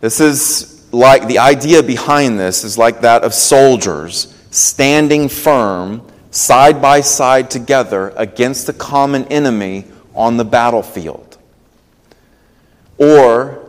This 0.01 0.21
is 0.21 0.87
like 0.93 1.27
the 1.29 1.39
idea 1.39 1.83
behind 1.83 2.39
this 2.39 2.65
is 2.65 2.79
like 2.79 3.03
that 3.03 3.23
of 3.23 3.35
soldiers 3.35 4.35
standing 4.51 5.29
firm 5.29 6.03
side 6.31 6.81
by 6.81 7.01
side 7.01 7.51
together 7.51 8.13
against 8.17 8.69
a 8.69 8.73
common 8.73 9.25
enemy 9.27 9.85
on 10.15 10.37
the 10.37 10.45
battlefield 10.45 11.39
or 12.99 13.60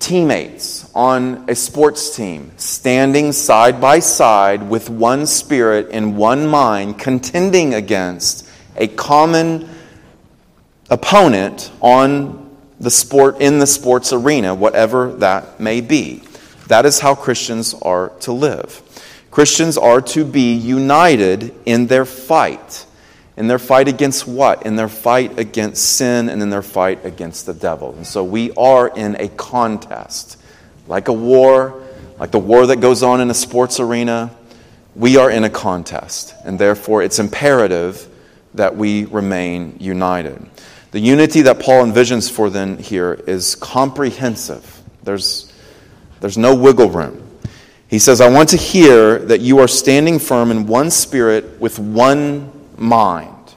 teammates 0.00 0.90
on 0.94 1.48
a 1.48 1.54
sports 1.54 2.16
team 2.16 2.50
standing 2.56 3.30
side 3.30 3.80
by 3.80 4.00
side 4.00 4.68
with 4.68 4.90
one 4.90 5.26
spirit 5.26 5.88
and 5.92 6.16
one 6.16 6.46
mind, 6.46 6.98
contending 6.98 7.74
against 7.74 8.48
a 8.76 8.88
common 8.88 9.68
opponent 10.88 11.70
on 11.80 12.56
the 12.80 12.90
sport 12.90 13.40
in 13.40 13.58
the 13.58 13.66
sports 13.66 14.12
arena, 14.12 14.54
whatever 14.54 15.12
that 15.16 15.60
may 15.60 15.80
be. 15.80 16.22
That 16.68 16.86
is 16.86 16.98
how 16.98 17.14
Christians 17.14 17.74
are 17.74 18.08
to 18.20 18.32
live. 18.32 18.82
Christians 19.30 19.76
are 19.76 20.00
to 20.00 20.24
be 20.24 20.54
united 20.54 21.54
in 21.66 21.86
their 21.86 22.04
fight. 22.04 22.86
In 23.40 23.46
their 23.46 23.58
fight 23.58 23.88
against 23.88 24.26
what? 24.26 24.66
In 24.66 24.76
their 24.76 24.86
fight 24.86 25.38
against 25.38 25.96
sin 25.96 26.28
and 26.28 26.42
in 26.42 26.50
their 26.50 26.60
fight 26.60 27.06
against 27.06 27.46
the 27.46 27.54
devil. 27.54 27.94
And 27.94 28.06
so 28.06 28.22
we 28.22 28.52
are 28.52 28.88
in 28.88 29.16
a 29.18 29.28
contest. 29.28 30.36
Like 30.86 31.08
a 31.08 31.12
war, 31.14 31.82
like 32.18 32.32
the 32.32 32.38
war 32.38 32.66
that 32.66 32.82
goes 32.82 33.02
on 33.02 33.22
in 33.22 33.30
a 33.30 33.34
sports 33.34 33.80
arena, 33.80 34.30
we 34.94 35.16
are 35.16 35.30
in 35.30 35.44
a 35.44 35.48
contest. 35.48 36.34
And 36.44 36.58
therefore, 36.58 37.02
it's 37.02 37.18
imperative 37.18 38.06
that 38.52 38.76
we 38.76 39.06
remain 39.06 39.78
united. 39.80 40.46
The 40.90 41.00
unity 41.00 41.40
that 41.40 41.60
Paul 41.60 41.86
envisions 41.86 42.30
for 42.30 42.50
them 42.50 42.76
here 42.76 43.14
is 43.26 43.54
comprehensive. 43.54 44.82
There's, 45.02 45.50
there's 46.20 46.36
no 46.36 46.54
wiggle 46.54 46.90
room. 46.90 47.26
He 47.88 48.00
says, 48.00 48.20
I 48.20 48.28
want 48.28 48.50
to 48.50 48.58
hear 48.58 49.18
that 49.18 49.40
you 49.40 49.60
are 49.60 49.68
standing 49.68 50.18
firm 50.18 50.50
in 50.50 50.66
one 50.66 50.90
spirit 50.90 51.58
with 51.58 51.78
one 51.78 52.59
mind. 52.80 53.54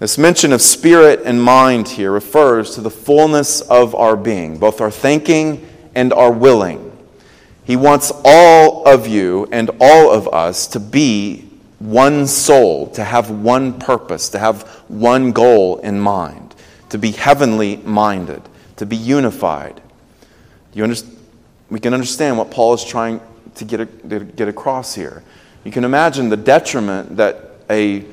This 0.00 0.16
mention 0.16 0.52
of 0.52 0.62
spirit 0.62 1.20
and 1.24 1.42
mind 1.42 1.86
here 1.86 2.10
refers 2.10 2.74
to 2.74 2.80
the 2.80 2.90
fullness 2.90 3.60
of 3.60 3.94
our 3.94 4.16
being, 4.16 4.58
both 4.58 4.80
our 4.80 4.90
thinking 4.90 5.68
and 5.94 6.12
our 6.12 6.32
willing. 6.32 6.90
He 7.64 7.76
wants 7.76 8.10
all 8.24 8.88
of 8.88 9.06
you 9.06 9.46
and 9.52 9.70
all 9.78 10.10
of 10.10 10.26
us 10.28 10.66
to 10.68 10.80
be 10.80 11.50
one 11.78 12.26
soul, 12.26 12.88
to 12.92 13.04
have 13.04 13.30
one 13.30 13.78
purpose, 13.78 14.30
to 14.30 14.38
have 14.38 14.62
one 14.88 15.32
goal 15.32 15.78
in 15.78 16.00
mind, 16.00 16.54
to 16.88 16.98
be 16.98 17.10
heavenly 17.10 17.76
minded, 17.78 18.42
to 18.76 18.86
be 18.86 18.96
unified. 18.96 19.82
You 20.72 20.82
understand? 20.82 21.18
We 21.68 21.78
can 21.78 21.94
understand 21.94 22.38
what 22.38 22.50
Paul 22.50 22.74
is 22.74 22.84
trying 22.84 23.20
to 23.56 23.64
get, 23.64 23.80
a, 23.80 23.86
to 23.86 24.20
get 24.20 24.48
across 24.48 24.94
here. 24.94 25.22
You 25.62 25.70
can 25.70 25.84
imagine 25.84 26.30
the 26.30 26.36
detriment 26.36 27.18
that 27.18 27.50
a 27.68 28.04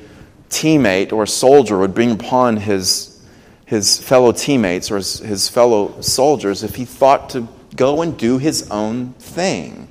teammate 0.50 1.12
or 1.12 1.26
soldier 1.26 1.78
would 1.78 1.94
bring 1.94 2.10
upon 2.10 2.56
his, 2.56 3.22
his 3.66 4.00
fellow 4.00 4.32
teammates 4.32 4.90
or 4.90 4.96
his, 4.96 5.18
his 5.18 5.48
fellow 5.48 6.00
soldiers 6.00 6.62
if 6.62 6.74
he 6.74 6.84
thought 6.84 7.30
to 7.30 7.48
go 7.76 8.02
and 8.02 8.16
do 8.18 8.38
his 8.38 8.68
own 8.70 9.12
thing, 9.14 9.88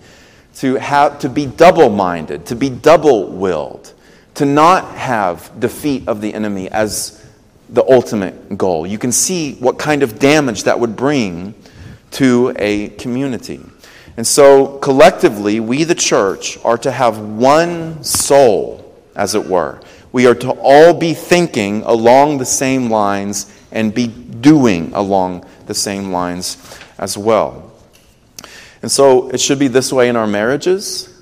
to, 0.55 0.75
have, 0.75 1.19
to 1.19 1.29
be 1.29 1.45
double 1.45 1.89
minded, 1.89 2.45
to 2.47 2.55
be 2.55 2.69
double 2.69 3.27
willed, 3.27 3.93
to 4.35 4.45
not 4.45 4.95
have 4.95 5.51
defeat 5.59 6.07
of 6.07 6.21
the 6.21 6.33
enemy 6.33 6.69
as 6.69 7.23
the 7.69 7.83
ultimate 7.91 8.57
goal. 8.57 8.87
You 8.87 8.97
can 8.97 9.11
see 9.11 9.55
what 9.55 9.77
kind 9.77 10.03
of 10.03 10.19
damage 10.19 10.63
that 10.63 10.79
would 10.79 10.95
bring 10.95 11.53
to 12.11 12.53
a 12.57 12.89
community. 12.89 13.59
And 14.15 14.25
so, 14.25 14.77
collectively, 14.79 15.59
we, 15.59 15.83
the 15.83 15.95
church, 15.95 16.57
are 16.63 16.77
to 16.79 16.91
have 16.91 17.19
one 17.19 18.03
soul, 18.03 18.95
as 19.15 19.35
it 19.35 19.45
were 19.45 19.79
we 20.17 20.25
are 20.25 20.33
to 20.33 20.49
all 20.49 20.95
be 20.95 21.13
thinking 21.13 21.83
along 21.83 22.39
the 22.39 22.45
same 22.45 22.89
lines 22.89 23.45
and 23.71 23.93
be 23.93 24.07
doing 24.07 24.91
along 24.95 25.45
the 25.67 25.75
same 25.75 26.11
lines 26.11 26.57
as 26.97 27.15
well. 27.15 27.71
And 28.81 28.91
so 28.91 29.29
it 29.29 29.39
should 29.39 29.59
be 29.59 29.67
this 29.67 29.93
way 29.93 30.09
in 30.09 30.15
our 30.15 30.25
marriages, 30.25 31.15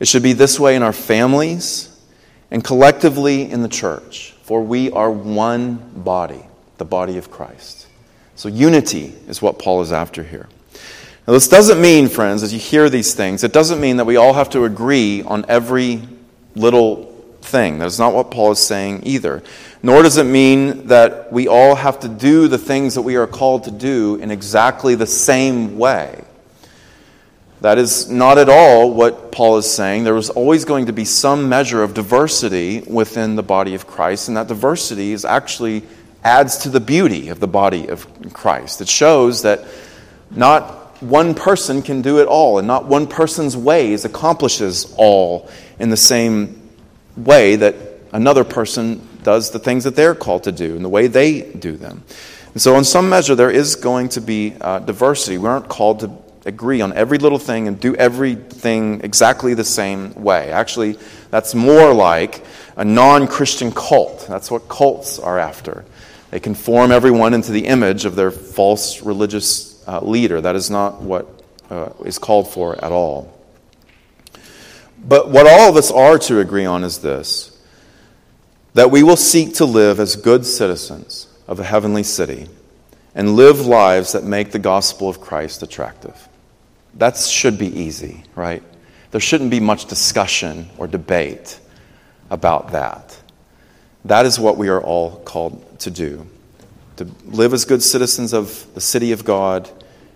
it 0.00 0.08
should 0.08 0.24
be 0.24 0.32
this 0.32 0.58
way 0.58 0.74
in 0.74 0.82
our 0.82 0.92
families, 0.92 1.96
and 2.50 2.64
collectively 2.64 3.48
in 3.48 3.62
the 3.62 3.68
church, 3.68 4.34
for 4.42 4.60
we 4.60 4.90
are 4.90 5.08
one 5.08 5.76
body, 5.94 6.42
the 6.78 6.84
body 6.84 7.16
of 7.16 7.30
Christ. 7.30 7.86
So 8.34 8.48
unity 8.48 9.14
is 9.28 9.40
what 9.40 9.60
Paul 9.60 9.82
is 9.82 9.92
after 9.92 10.24
here. 10.24 10.48
Now, 11.28 11.34
this 11.34 11.46
doesn't 11.46 11.80
mean, 11.80 12.08
friends, 12.08 12.42
as 12.42 12.52
you 12.52 12.58
hear 12.58 12.90
these 12.90 13.14
things, 13.14 13.44
it 13.44 13.52
doesn't 13.52 13.80
mean 13.80 13.98
that 13.98 14.04
we 14.04 14.16
all 14.16 14.32
have 14.32 14.50
to 14.50 14.64
agree 14.64 15.22
on 15.22 15.44
every 15.48 16.02
little 16.56 17.09
thing. 17.42 17.78
That's 17.78 17.98
not 17.98 18.14
what 18.14 18.30
Paul 18.30 18.52
is 18.52 18.58
saying 18.58 19.02
either. 19.04 19.42
Nor 19.82 20.02
does 20.02 20.18
it 20.18 20.24
mean 20.24 20.88
that 20.88 21.32
we 21.32 21.48
all 21.48 21.74
have 21.74 22.00
to 22.00 22.08
do 22.08 22.48
the 22.48 22.58
things 22.58 22.94
that 22.94 23.02
we 23.02 23.16
are 23.16 23.26
called 23.26 23.64
to 23.64 23.70
do 23.70 24.16
in 24.16 24.30
exactly 24.30 24.94
the 24.94 25.06
same 25.06 25.78
way. 25.78 26.24
That 27.60 27.78
is 27.78 28.10
not 28.10 28.38
at 28.38 28.48
all 28.48 28.92
what 28.92 29.32
Paul 29.32 29.58
is 29.58 29.70
saying. 29.70 30.04
There 30.04 30.16
is 30.16 30.30
always 30.30 30.64
going 30.64 30.86
to 30.86 30.92
be 30.92 31.04
some 31.04 31.48
measure 31.48 31.82
of 31.82 31.92
diversity 31.92 32.80
within 32.80 33.36
the 33.36 33.42
body 33.42 33.74
of 33.74 33.86
Christ, 33.86 34.28
and 34.28 34.36
that 34.36 34.48
diversity 34.48 35.12
is 35.12 35.24
actually 35.24 35.82
adds 36.24 36.58
to 36.58 36.70
the 36.70 36.80
beauty 36.80 37.28
of 37.28 37.40
the 37.40 37.46
body 37.46 37.88
of 37.88 38.06
Christ. 38.32 38.80
It 38.80 38.88
shows 38.88 39.42
that 39.42 39.64
not 40.30 41.02
one 41.02 41.34
person 41.34 41.82
can 41.82 42.02
do 42.02 42.20
it 42.20 42.28
all, 42.28 42.58
and 42.58 42.66
not 42.66 42.86
one 42.86 43.06
person's 43.06 43.56
ways 43.56 44.04
accomplishes 44.04 44.94
all 44.96 45.50
in 45.78 45.90
the 45.90 45.96
same 45.96 46.59
way 47.24 47.56
that 47.56 47.74
another 48.12 48.44
person 48.44 49.06
does 49.22 49.50
the 49.50 49.58
things 49.58 49.84
that 49.84 49.96
they're 49.96 50.14
called 50.14 50.44
to 50.44 50.52
do 50.52 50.76
and 50.76 50.84
the 50.84 50.88
way 50.88 51.06
they 51.06 51.42
do 51.42 51.76
them. 51.76 52.02
And 52.52 52.60
so, 52.60 52.76
in 52.76 52.84
some 52.84 53.08
measure, 53.08 53.34
there 53.34 53.50
is 53.50 53.76
going 53.76 54.08
to 54.10 54.20
be 54.20 54.54
uh, 54.60 54.80
diversity. 54.80 55.38
We 55.38 55.48
aren't 55.48 55.68
called 55.68 56.00
to 56.00 56.10
agree 56.44 56.80
on 56.80 56.92
every 56.92 57.18
little 57.18 57.38
thing 57.38 57.68
and 57.68 57.78
do 57.78 57.94
everything 57.94 59.02
exactly 59.02 59.54
the 59.54 59.64
same 59.64 60.14
way. 60.14 60.50
Actually, 60.50 60.98
that's 61.30 61.54
more 61.54 61.92
like 61.92 62.42
a 62.76 62.84
non 62.84 63.26
Christian 63.26 63.70
cult. 63.70 64.26
That's 64.28 64.50
what 64.50 64.68
cults 64.68 65.18
are 65.18 65.38
after. 65.38 65.84
They 66.30 66.40
conform 66.40 66.92
everyone 66.92 67.34
into 67.34 67.52
the 67.52 67.66
image 67.66 68.04
of 68.04 68.16
their 68.16 68.30
false 68.30 69.02
religious 69.02 69.86
uh, 69.86 70.00
leader. 70.00 70.40
That 70.40 70.56
is 70.56 70.70
not 70.70 71.02
what 71.02 71.28
uh, 71.70 71.90
is 72.04 72.18
called 72.18 72.48
for 72.48 72.82
at 72.84 72.92
all. 72.92 73.39
But 75.02 75.30
what 75.30 75.46
all 75.46 75.68
of 75.68 75.76
us 75.76 75.90
are 75.90 76.18
to 76.20 76.40
agree 76.40 76.64
on 76.64 76.84
is 76.84 76.98
this 76.98 77.46
that 78.72 78.90
we 78.90 79.02
will 79.02 79.16
seek 79.16 79.54
to 79.54 79.64
live 79.64 79.98
as 79.98 80.14
good 80.14 80.46
citizens 80.46 81.26
of 81.48 81.58
a 81.58 81.64
heavenly 81.64 82.04
city 82.04 82.48
and 83.16 83.34
live 83.34 83.66
lives 83.66 84.12
that 84.12 84.22
make 84.22 84.52
the 84.52 84.58
gospel 84.60 85.08
of 85.08 85.20
Christ 85.20 85.64
attractive. 85.64 86.28
That 86.94 87.16
should 87.16 87.58
be 87.58 87.66
easy, 87.66 88.22
right? 88.36 88.62
There 89.10 89.20
shouldn't 89.20 89.50
be 89.50 89.58
much 89.58 89.86
discussion 89.86 90.70
or 90.78 90.86
debate 90.86 91.58
about 92.30 92.70
that. 92.70 93.18
That 94.04 94.24
is 94.24 94.38
what 94.38 94.56
we 94.56 94.68
are 94.68 94.80
all 94.80 95.16
called 95.20 95.80
to 95.80 95.90
do 95.90 96.26
to 97.00 97.08
live 97.24 97.52
as 97.54 97.64
good 97.64 97.82
citizens 97.82 98.32
of 98.32 98.66
the 98.74 98.80
city 98.80 99.10
of 99.10 99.24
God 99.24 99.68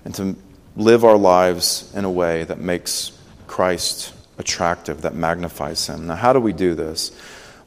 and 0.05 0.15
to 0.15 0.37
live 0.77 1.05
our 1.05 1.17
lives 1.17 1.91
in 1.95 2.05
a 2.05 2.11
way 2.11 2.45
that 2.45 2.61
makes 2.61 3.11
Christ 3.47 4.14
attractive, 4.39 5.03
that 5.03 5.15
magnifies 5.15 5.87
him. 5.87 6.07
Now, 6.07 6.17
how 6.17 6.33
do 6.33 6.41
we 6.41 6.53
do 6.53 6.75
this? 6.75 7.13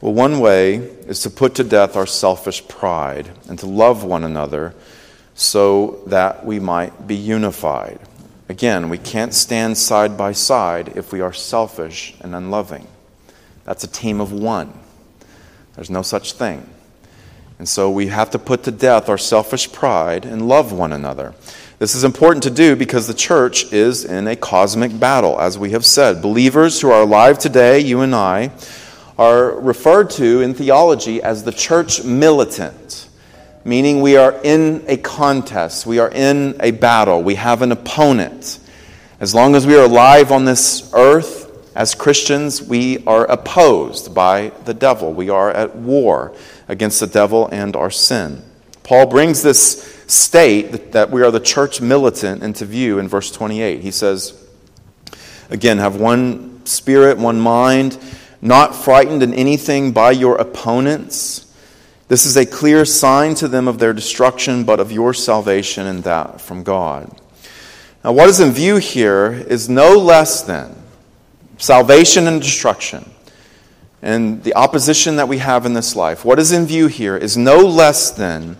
Well, 0.00 0.12
one 0.12 0.38
way 0.38 0.76
is 0.76 1.22
to 1.22 1.30
put 1.30 1.54
to 1.56 1.64
death 1.64 1.96
our 1.96 2.06
selfish 2.06 2.66
pride 2.68 3.30
and 3.48 3.58
to 3.58 3.66
love 3.66 4.04
one 4.04 4.24
another 4.24 4.74
so 5.34 6.02
that 6.06 6.44
we 6.44 6.60
might 6.60 7.06
be 7.06 7.16
unified. 7.16 7.98
Again, 8.48 8.88
we 8.88 8.98
can't 8.98 9.34
stand 9.34 9.76
side 9.76 10.16
by 10.16 10.32
side 10.32 10.96
if 10.96 11.12
we 11.12 11.20
are 11.20 11.32
selfish 11.32 12.14
and 12.20 12.34
unloving. 12.34 12.86
That's 13.64 13.84
a 13.84 13.88
team 13.88 14.20
of 14.20 14.32
one. 14.32 14.72
There's 15.74 15.90
no 15.90 16.02
such 16.02 16.32
thing. 16.32 16.68
And 17.58 17.68
so 17.68 17.90
we 17.90 18.06
have 18.06 18.30
to 18.30 18.38
put 18.38 18.62
to 18.64 18.70
death 18.70 19.08
our 19.08 19.18
selfish 19.18 19.72
pride 19.72 20.24
and 20.24 20.46
love 20.46 20.72
one 20.72 20.92
another. 20.92 21.34
This 21.80 21.94
is 21.94 22.04
important 22.04 22.44
to 22.44 22.50
do 22.50 22.76
because 22.76 23.06
the 23.06 23.14
church 23.14 23.72
is 23.72 24.04
in 24.04 24.28
a 24.28 24.36
cosmic 24.36 24.98
battle, 24.98 25.40
as 25.40 25.58
we 25.58 25.70
have 25.70 25.84
said. 25.84 26.22
Believers 26.22 26.80
who 26.80 26.90
are 26.90 27.02
alive 27.02 27.38
today, 27.38 27.80
you 27.80 28.00
and 28.00 28.14
I, 28.14 28.52
are 29.18 29.50
referred 29.60 30.10
to 30.10 30.40
in 30.40 30.54
theology 30.54 31.20
as 31.20 31.42
the 31.42 31.50
church 31.50 32.04
militant, 32.04 33.08
meaning 33.64 34.00
we 34.00 34.16
are 34.16 34.40
in 34.44 34.84
a 34.86 34.96
contest, 34.96 35.84
we 35.84 35.98
are 35.98 36.10
in 36.10 36.56
a 36.60 36.70
battle, 36.70 37.22
we 37.24 37.34
have 37.34 37.62
an 37.62 37.72
opponent. 37.72 38.60
As 39.18 39.34
long 39.34 39.56
as 39.56 39.66
we 39.66 39.76
are 39.76 39.84
alive 39.84 40.30
on 40.30 40.44
this 40.44 40.92
earth, 40.94 41.46
as 41.74 41.94
Christians, 41.94 42.60
we 42.60 43.04
are 43.06 43.24
opposed 43.26 44.12
by 44.12 44.50
the 44.64 44.74
devil. 44.74 45.12
We 45.12 45.30
are 45.30 45.50
at 45.50 45.76
war 45.76 46.34
against 46.68 47.00
the 47.00 47.06
devil 47.06 47.48
and 47.48 47.74
our 47.74 47.90
sin. 47.90 48.42
Paul 48.82 49.06
brings 49.06 49.42
this 49.42 49.82
state 50.06 50.92
that 50.92 51.10
we 51.10 51.22
are 51.22 51.30
the 51.30 51.40
church 51.40 51.80
militant 51.80 52.42
into 52.42 52.64
view 52.64 52.98
in 52.98 53.08
verse 53.08 53.30
28. 53.30 53.80
He 53.80 53.90
says, 53.90 54.46
again, 55.50 55.78
have 55.78 55.96
one 55.96 56.64
spirit, 56.64 57.18
one 57.18 57.40
mind, 57.40 57.98
not 58.40 58.74
frightened 58.74 59.22
in 59.22 59.34
anything 59.34 59.92
by 59.92 60.12
your 60.12 60.36
opponents. 60.36 61.52
This 62.08 62.24
is 62.24 62.36
a 62.36 62.46
clear 62.46 62.84
sign 62.84 63.34
to 63.36 63.48
them 63.48 63.68
of 63.68 63.78
their 63.78 63.92
destruction, 63.92 64.64
but 64.64 64.80
of 64.80 64.92
your 64.92 65.12
salvation 65.12 65.86
and 65.86 66.04
that 66.04 66.40
from 66.40 66.62
God. 66.62 67.14
Now, 68.04 68.12
what 68.12 68.28
is 68.28 68.40
in 68.40 68.52
view 68.52 68.76
here 68.76 69.32
is 69.32 69.68
no 69.68 69.98
less 69.98 70.42
than 70.42 70.74
salvation 71.58 72.26
and 72.26 72.40
destruction 72.40 73.10
and 74.02 74.42
the 74.44 74.54
opposition 74.54 75.16
that 75.16 75.28
we 75.28 75.38
have 75.38 75.66
in 75.66 75.74
this 75.74 75.96
life, 75.96 76.24
what 76.24 76.38
is 76.38 76.52
in 76.52 76.66
view 76.66 76.86
here 76.86 77.16
is 77.16 77.36
no 77.36 77.58
less 77.58 78.10
than 78.10 78.56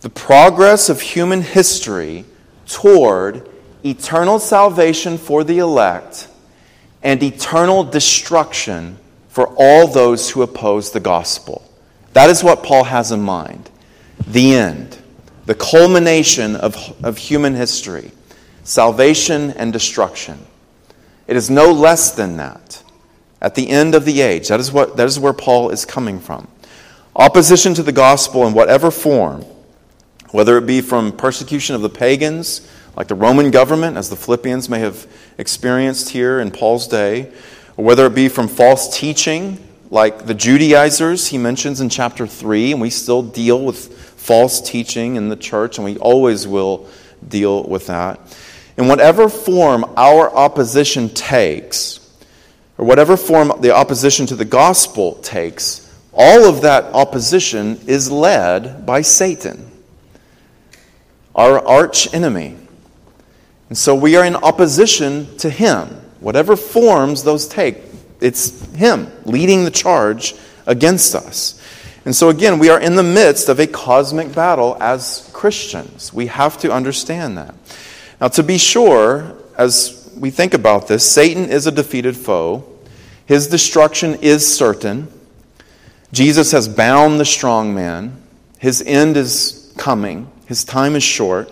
the 0.00 0.10
progress 0.10 0.88
of 0.88 1.00
human 1.00 1.42
history 1.42 2.24
toward 2.66 3.48
eternal 3.84 4.38
salvation 4.38 5.18
for 5.18 5.44
the 5.44 5.58
elect 5.58 6.28
and 7.02 7.22
eternal 7.22 7.84
destruction 7.84 8.98
for 9.28 9.48
all 9.56 9.86
those 9.86 10.30
who 10.30 10.42
oppose 10.42 10.90
the 10.90 11.00
gospel. 11.00 11.68
That 12.12 12.30
is 12.30 12.42
what 12.42 12.62
Paul 12.62 12.84
has 12.84 13.12
in 13.12 13.20
mind. 13.20 13.70
The 14.26 14.54
end, 14.54 14.98
the 15.46 15.54
culmination 15.54 16.56
of, 16.56 16.76
of 17.04 17.18
human 17.18 17.54
history, 17.54 18.12
salvation 18.62 19.50
and 19.52 19.72
destruction. 19.72 20.38
It 21.26 21.36
is 21.36 21.50
no 21.50 21.72
less 21.72 22.12
than 22.12 22.36
that 22.38 22.83
at 23.44 23.54
the 23.54 23.68
end 23.68 23.94
of 23.94 24.06
the 24.06 24.22
age. 24.22 24.48
That 24.48 24.58
is, 24.58 24.72
what, 24.72 24.96
that 24.96 25.06
is 25.06 25.20
where 25.20 25.34
Paul 25.34 25.68
is 25.68 25.84
coming 25.84 26.18
from. 26.18 26.48
Opposition 27.14 27.74
to 27.74 27.82
the 27.82 27.92
gospel 27.92 28.46
in 28.46 28.54
whatever 28.54 28.90
form, 28.90 29.44
whether 30.30 30.56
it 30.56 30.66
be 30.66 30.80
from 30.80 31.12
persecution 31.12 31.74
of 31.76 31.82
the 31.82 31.90
pagans, 31.90 32.66
like 32.96 33.08
the 33.08 33.14
Roman 33.14 33.50
government, 33.50 33.98
as 33.98 34.08
the 34.08 34.16
Philippians 34.16 34.70
may 34.70 34.78
have 34.78 35.06
experienced 35.36 36.08
here 36.08 36.40
in 36.40 36.50
Paul's 36.50 36.88
day, 36.88 37.30
or 37.76 37.84
whether 37.84 38.06
it 38.06 38.14
be 38.14 38.30
from 38.30 38.48
false 38.48 38.96
teaching, 38.96 39.62
like 39.90 40.24
the 40.24 40.34
Judaizers 40.34 41.28
he 41.28 41.36
mentions 41.36 41.82
in 41.82 41.90
chapter 41.90 42.26
3, 42.26 42.72
and 42.72 42.80
we 42.80 42.88
still 42.88 43.22
deal 43.22 43.62
with 43.62 43.92
false 44.18 44.62
teaching 44.62 45.16
in 45.16 45.28
the 45.28 45.36
church, 45.36 45.76
and 45.76 45.84
we 45.84 45.98
always 45.98 46.46
will 46.46 46.88
deal 47.28 47.62
with 47.64 47.88
that. 47.88 48.18
In 48.78 48.88
whatever 48.88 49.28
form 49.28 49.84
our 49.98 50.34
opposition 50.34 51.10
takes, 51.10 52.00
or 52.78 52.84
whatever 52.84 53.16
form 53.16 53.52
the 53.60 53.74
opposition 53.74 54.26
to 54.26 54.36
the 54.36 54.44
gospel 54.44 55.14
takes, 55.16 55.80
all 56.12 56.44
of 56.44 56.62
that 56.62 56.84
opposition 56.94 57.80
is 57.86 58.10
led 58.10 58.86
by 58.86 59.02
Satan, 59.02 59.70
our 61.34 61.58
arch 61.66 62.12
enemy. 62.14 62.56
And 63.68 63.76
so 63.76 63.94
we 63.94 64.16
are 64.16 64.24
in 64.24 64.36
opposition 64.36 65.36
to 65.38 65.50
him. 65.50 65.88
Whatever 66.20 66.56
forms 66.56 67.22
those 67.22 67.48
take, 67.48 67.78
it's 68.20 68.64
him 68.74 69.10
leading 69.24 69.64
the 69.64 69.70
charge 69.70 70.34
against 70.66 71.14
us. 71.14 71.60
And 72.04 72.14
so, 72.14 72.28
again, 72.28 72.58
we 72.58 72.68
are 72.68 72.78
in 72.78 72.96
the 72.96 73.02
midst 73.02 73.48
of 73.48 73.58
a 73.58 73.66
cosmic 73.66 74.34
battle 74.34 74.76
as 74.78 75.30
Christians. 75.32 76.12
We 76.12 76.26
have 76.26 76.58
to 76.58 76.70
understand 76.70 77.38
that. 77.38 77.54
Now, 78.20 78.28
to 78.28 78.42
be 78.42 78.58
sure, 78.58 79.36
as 79.56 80.03
we 80.16 80.30
think 80.30 80.54
about 80.54 80.88
this, 80.88 81.10
Satan 81.10 81.50
is 81.50 81.66
a 81.66 81.72
defeated 81.72 82.16
foe. 82.16 82.64
His 83.26 83.46
destruction 83.46 84.14
is 84.16 84.46
certain. 84.46 85.08
Jesus 86.12 86.52
has 86.52 86.68
bound 86.68 87.18
the 87.18 87.24
strong 87.24 87.74
man. 87.74 88.22
His 88.58 88.82
end 88.82 89.16
is 89.16 89.72
coming. 89.76 90.30
His 90.46 90.64
time 90.64 90.94
is 90.96 91.02
short. 91.02 91.50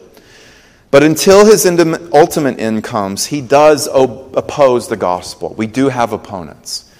But 0.90 1.02
until 1.02 1.46
his 1.46 1.66
ultimate 2.12 2.60
end 2.60 2.84
comes, 2.84 3.26
he 3.26 3.40
does 3.40 3.86
oppose 3.86 4.88
the 4.88 4.96
gospel. 4.96 5.54
We 5.56 5.66
do 5.66 5.88
have 5.88 6.12
opponents. 6.12 6.90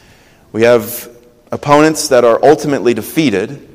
We 0.53 0.63
have 0.63 1.09
opponents 1.51 2.09
that 2.09 2.25
are 2.25 2.43
ultimately 2.43 2.95
defeated, 2.95 3.69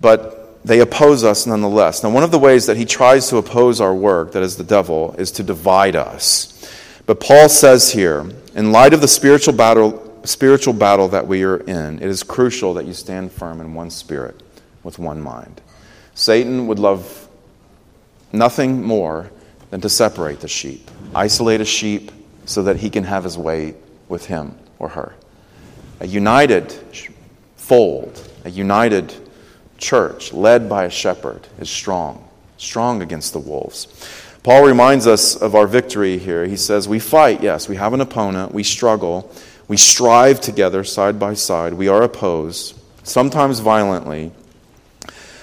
but 0.00 0.64
they 0.64 0.80
oppose 0.80 1.24
us 1.24 1.46
nonetheless. 1.46 2.02
Now, 2.02 2.08
one 2.08 2.22
of 2.22 2.30
the 2.30 2.38
ways 2.38 2.66
that 2.66 2.78
he 2.78 2.86
tries 2.86 3.28
to 3.28 3.36
oppose 3.36 3.82
our 3.82 3.94
work, 3.94 4.32
that 4.32 4.42
is 4.42 4.56
the 4.56 4.64
devil, 4.64 5.14
is 5.18 5.30
to 5.32 5.42
divide 5.42 5.94
us. 5.94 6.50
But 7.06 7.20
Paul 7.20 7.48
says 7.48 7.92
here, 7.92 8.26
in 8.54 8.72
light 8.72 8.94
of 8.94 9.00
the 9.00 9.08
spiritual 9.08 9.54
battle, 9.54 10.20
spiritual 10.24 10.72
battle 10.72 11.08
that 11.08 11.26
we 11.26 11.42
are 11.42 11.58
in, 11.58 11.96
it 11.96 12.08
is 12.08 12.22
crucial 12.22 12.74
that 12.74 12.86
you 12.86 12.94
stand 12.94 13.30
firm 13.30 13.60
in 13.60 13.74
one 13.74 13.90
spirit, 13.90 14.42
with 14.82 14.98
one 14.98 15.20
mind. 15.20 15.60
Satan 16.14 16.66
would 16.66 16.78
love 16.78 17.28
nothing 18.32 18.82
more 18.82 19.30
than 19.70 19.80
to 19.82 19.88
separate 19.88 20.40
the 20.40 20.48
sheep, 20.48 20.90
isolate 21.14 21.60
a 21.60 21.64
sheep 21.64 22.10
so 22.46 22.62
that 22.62 22.76
he 22.76 22.88
can 22.88 23.04
have 23.04 23.24
his 23.24 23.36
way 23.36 23.74
with 24.08 24.26
him 24.26 24.56
or 24.78 24.88
her. 24.88 25.14
A 26.00 26.06
united 26.06 26.72
fold, 27.56 28.28
a 28.44 28.50
united 28.50 29.12
church 29.78 30.32
led 30.32 30.68
by 30.68 30.84
a 30.84 30.90
shepherd 30.90 31.46
is 31.58 31.68
strong, 31.68 32.28
strong 32.56 33.02
against 33.02 33.32
the 33.32 33.38
wolves. 33.38 33.88
Paul 34.44 34.62
reminds 34.62 35.06
us 35.06 35.36
of 35.36 35.54
our 35.54 35.66
victory 35.66 36.18
here. 36.18 36.46
He 36.46 36.58
says, 36.58 36.86
We 36.86 36.98
fight, 36.98 37.42
yes, 37.42 37.66
we 37.66 37.76
have 37.76 37.94
an 37.94 38.02
opponent, 38.02 38.52
we 38.52 38.62
struggle, 38.62 39.32
we 39.68 39.78
strive 39.78 40.38
together 40.38 40.84
side 40.84 41.18
by 41.18 41.32
side, 41.32 41.72
we 41.72 41.88
are 41.88 42.02
opposed, 42.02 42.78
sometimes 43.04 43.60
violently, 43.60 44.32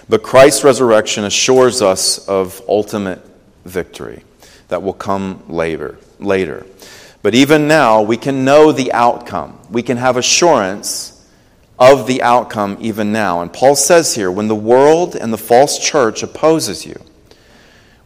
but 0.08 0.22
Christ's 0.22 0.64
resurrection 0.64 1.24
assures 1.24 1.82
us 1.82 2.28
of 2.28 2.62
ultimate 2.70 3.22
victory 3.66 4.24
that 4.68 4.84
will 4.84 4.94
come 4.94 5.44
later. 5.50 5.98
later. 6.20 6.68
But 7.24 7.34
even 7.34 7.68
now, 7.68 8.04
we 8.04 8.18
can 8.18 8.46
know 8.46 8.72
the 8.72 8.94
outcome. 8.94 9.58
We 9.72 9.82
can 9.82 9.98
have 9.98 10.16
assurance 10.16 11.28
of 11.80 12.06
the 12.06 12.22
outcome 12.22 12.78
even 12.80 13.12
now. 13.12 13.42
And 13.42 13.52
Paul 13.52 13.76
says 13.76 14.14
here 14.14 14.30
when 14.30 14.48
the 14.48 14.56
world 14.56 15.16
and 15.16 15.34
the 15.34 15.38
false 15.38 15.80
church 15.80 16.22
opposes 16.22 16.86
you, 16.86 17.00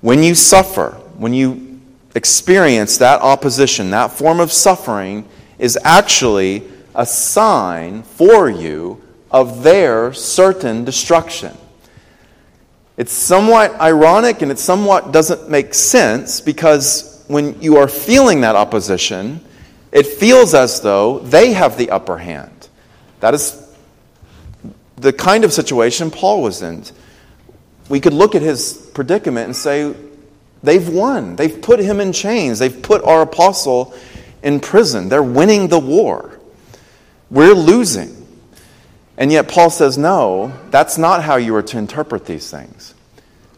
when 0.06 0.22
you 0.22 0.36
suffer, 0.36 0.92
when 1.18 1.34
you 1.34 1.82
experience 2.14 3.00
that 3.00 3.22
opposition, 3.22 3.90
that 3.90 4.12
form 4.12 4.40
of 4.40 4.52
suffering 4.52 5.28
is 5.58 5.80
actually 5.84 6.62
a 6.94 7.04
sign 7.04 8.04
for 8.04 8.48
you 8.48 9.02
of 9.32 9.64
their 9.64 10.14
certain 10.14 10.86
destruction. 10.86 11.58
It's 12.98 13.14
somewhat 13.14 13.74
ironic 13.82 14.44
and 14.44 14.52
it 14.52 14.60
somewhat 14.60 15.12
doesn't 15.12 15.50
make 15.50 15.74
sense 15.74 16.40
because 16.40 17.26
when 17.28 17.60
you 17.60 17.78
are 17.78 17.88
feeling 17.88 18.42
that 18.42 18.56
opposition, 18.56 19.44
it 19.92 20.06
feels 20.06 20.54
as 20.54 20.82
though 20.82 21.18
they 21.18 21.54
have 21.54 21.80
the 21.80 21.90
upper 21.90 22.20
hand. 22.20 22.70
That 23.22 23.34
is 23.34 23.76
the 24.98 25.12
kind 25.12 25.44
of 25.44 25.52
situation 25.52 26.12
Paul 26.12 26.44
was 26.44 26.62
in. 26.62 26.84
We 27.90 28.00
could 28.00 28.14
look 28.14 28.36
at 28.36 28.42
his 28.42 28.74
predicament 28.94 29.46
and 29.46 29.56
say, 29.56 29.94
They've 30.66 30.90
won. 30.90 31.36
They've 31.36 31.62
put 31.62 31.80
him 31.80 32.00
in 32.00 32.12
chains. 32.12 32.60
They've 32.60 32.82
put 32.82 33.04
our 33.04 33.22
apostle 33.22 33.94
in 34.42 34.60
prison. 34.60 35.10
They're 35.10 35.24
winning 35.24 35.68
the 35.68 35.80
war. 35.80 36.40
We're 37.30 37.54
losing. 37.54 38.26
And 39.18 39.32
yet, 39.32 39.48
Paul 39.48 39.70
says, 39.70 39.98
no, 39.98 40.54
that's 40.72 40.98
not 40.98 41.24
how 41.24 41.36
you 41.36 41.56
are 41.56 41.64
to 41.64 41.78
interpret 41.78 42.26
these 42.26 42.50
things. 42.50 42.94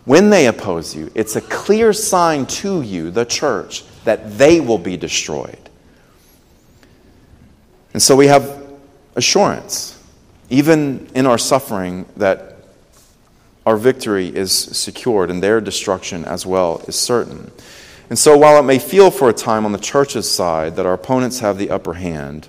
When 0.05 0.29
they 0.29 0.47
oppose 0.47 0.95
you, 0.95 1.11
it's 1.15 1.35
a 1.35 1.41
clear 1.41 1.93
sign 1.93 2.45
to 2.45 2.81
you, 2.81 3.09
the 3.11 3.25
church, 3.25 3.83
that 4.03 4.37
they 4.37 4.59
will 4.59 4.77
be 4.77 4.97
destroyed. 4.97 5.57
And 7.93 8.01
so 8.01 8.15
we 8.15 8.27
have 8.27 8.65
assurance, 9.15 10.01
even 10.49 11.09
in 11.15 11.25
our 11.25 11.37
suffering, 11.37 12.05
that 12.17 12.56
our 13.67 13.75
victory 13.75 14.33
is 14.33 14.53
secured 14.53 15.29
and 15.29 15.43
their 15.43 15.59
destruction 15.59 16.23
as 16.23 16.45
well 16.45 16.81
is 16.87 16.95
certain. 16.95 17.51
And 18.09 18.17
so, 18.17 18.37
while 18.37 18.57
it 18.57 18.63
may 18.63 18.79
feel 18.79 19.11
for 19.11 19.27
a 19.27 19.33
time 19.33 19.65
on 19.65 19.73
the 19.73 19.77
church's 19.77 20.31
side 20.31 20.77
that 20.77 20.85
our 20.85 20.93
opponents 20.93 21.39
have 21.39 21.57
the 21.57 21.69
upper 21.69 21.95
hand, 21.95 22.47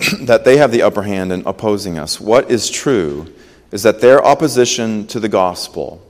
that 0.22 0.44
they 0.44 0.56
have 0.56 0.72
the 0.72 0.82
upper 0.82 1.02
hand 1.02 1.30
in 1.30 1.44
opposing 1.46 1.96
us, 1.96 2.20
what 2.20 2.50
is 2.50 2.68
true 2.68 3.32
is 3.70 3.84
that 3.84 4.00
their 4.00 4.24
opposition 4.24 5.06
to 5.06 5.20
the 5.20 5.28
gospel 5.28 6.02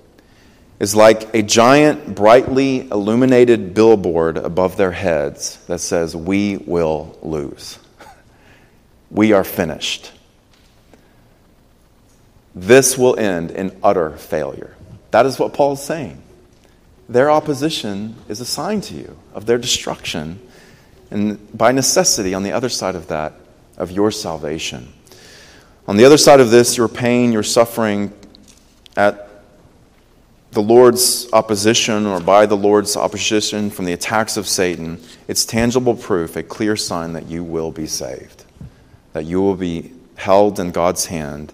is 0.81 0.97
like 0.97 1.35
a 1.35 1.43
giant, 1.43 2.15
brightly 2.15 2.89
illuminated 2.89 3.75
billboard 3.75 4.39
above 4.39 4.79
their 4.79 4.93
heads 4.93 5.59
that 5.67 5.81
says, 5.81 6.17
We 6.17 6.57
will 6.57 7.19
lose. 7.21 7.79
We 9.11 9.33
are 9.35 9.45
finished. 9.45 10.13
This 12.57 12.97
will 12.97 13.19
end 13.19 13.51
in 13.51 13.77
utter 13.83 14.13
failure. 14.17 14.75
That 15.11 15.27
is 15.27 15.39
what 15.39 15.53
Paul 15.53 15.75
is 15.75 15.83
saying. 15.83 16.23
Their 17.07 17.31
opposition 17.31 18.17
is 18.29 18.41
a 18.41 18.47
sign 18.47 18.81
to 18.81 18.95
you 18.95 19.19
of 19.35 19.45
their 19.45 19.59
destruction, 19.59 20.41
and 21.11 21.39
by 21.57 21.71
necessity, 21.71 22.33
on 22.33 22.43
the 22.43 22.53
other 22.53 22.71
side 22.71 22.95
of 22.95 23.09
that, 23.09 23.35
of 23.77 23.91
your 23.91 24.11
salvation. 24.11 24.91
On 25.87 25.99
the 25.99 26.07
other 26.07 26.17
side 26.17 26.41
of 26.41 26.51
this, 26.51 26.79
your 26.79 26.89
pain, 26.89 27.31
your 27.31 27.43
suffering 27.43 28.11
at 28.97 29.29
the 30.53 30.63
Lord's 30.63 31.31
opposition 31.35 32.07
or 32.07 32.21
by 32.21 32.47
the 32.47 32.57
Lord's 32.57 32.97
opposition 32.97 33.69
from 33.69 33.85
the 33.85 33.93
attacks 33.93 34.39
of 34.39 34.49
Satan, 34.49 34.99
it's 35.29 35.45
tangible 35.45 35.95
proof, 35.95 36.37
a 36.37 36.43
clear 36.43 36.75
sign 36.75 37.13
that 37.13 37.27
you 37.27 37.45
will 37.45 37.71
be 37.71 37.87
saved, 37.87 38.45
that 39.13 39.27
you 39.27 39.43
will 39.43 39.57
be 39.57 39.93
held 40.17 40.59
in 40.59 40.71
God's 40.71 41.05
hand 41.07 41.53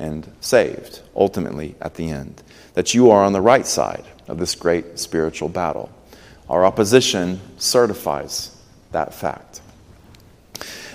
and 0.00 0.32
saved, 0.40 1.02
ultimately 1.14 1.76
at 1.80 1.94
the 1.94 2.10
end, 2.10 2.42
that 2.74 2.94
you 2.94 3.10
are 3.10 3.22
on 3.22 3.32
the 3.32 3.40
right 3.40 3.66
side 3.66 4.04
of 4.26 4.38
this 4.38 4.54
great 4.54 4.98
spiritual 4.98 5.48
battle. 5.48 5.92
Our 6.48 6.64
opposition 6.64 7.40
certifies 7.58 8.56
that 8.92 9.14
fact. 9.14 9.60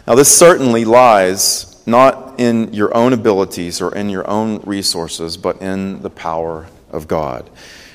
Now, 0.08 0.16
this 0.16 0.36
certainly 0.36 0.86
lies 0.86 1.82
not 1.88 2.39
in 2.39 2.74
your 2.74 2.95
own 2.95 3.14
abilities 3.14 3.82
or 3.82 3.95
in 3.95 4.10
your 4.10 4.30
own 4.30 4.60
resources, 4.62 5.38
but 5.38 5.62
in 5.62 6.01
the 6.01 6.10
power 6.10 6.68
of 6.91 7.08
God. 7.08 7.49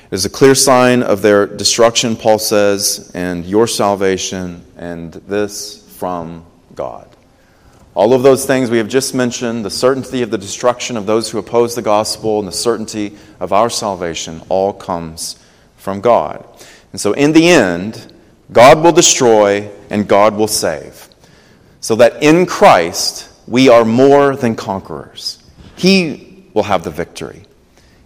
It 0.09 0.15
is 0.15 0.25
a 0.25 0.29
clear 0.29 0.55
sign 0.55 1.03
of 1.03 1.21
their 1.21 1.45
destruction, 1.45 2.15
Paul 2.15 2.39
says, 2.39 3.11
and 3.13 3.45
your 3.45 3.67
salvation, 3.67 4.65
and 4.77 5.13
this 5.13 5.87
from 5.97 6.45
God. 6.75 7.10
All 7.93 8.13
of 8.13 8.23
those 8.23 8.45
things 8.45 8.69
we 8.69 8.77
have 8.77 8.87
just 8.87 9.13
mentioned, 9.13 9.65
the 9.65 9.69
certainty 9.69 10.21
of 10.21 10.31
the 10.31 10.37
destruction 10.37 10.95
of 10.95 11.05
those 11.05 11.29
who 11.29 11.37
oppose 11.37 11.75
the 11.75 11.81
gospel, 11.81 12.39
and 12.39 12.47
the 12.47 12.53
certainty 12.53 13.17
of 13.39 13.51
our 13.51 13.69
salvation, 13.69 14.41
all 14.47 14.71
comes 14.71 15.37
from 15.75 15.99
God. 15.99 16.45
And 16.93 17.01
so, 17.01 17.13
in 17.13 17.33
the 17.33 17.49
end, 17.49 18.13
God 18.51 18.81
will 18.83 18.91
destroy 18.91 19.69
and 19.89 20.07
God 20.07 20.35
will 20.35 20.47
save. 20.47 21.07
So 21.81 21.95
that 21.95 22.21
in 22.21 22.45
Christ, 22.45 23.29
we 23.47 23.69
are 23.69 23.85
more 23.85 24.35
than 24.35 24.55
conquerors. 24.55 25.43
He 25.75 26.45
will 26.53 26.63
have 26.63 26.83
the 26.83 26.91
victory, 26.91 27.43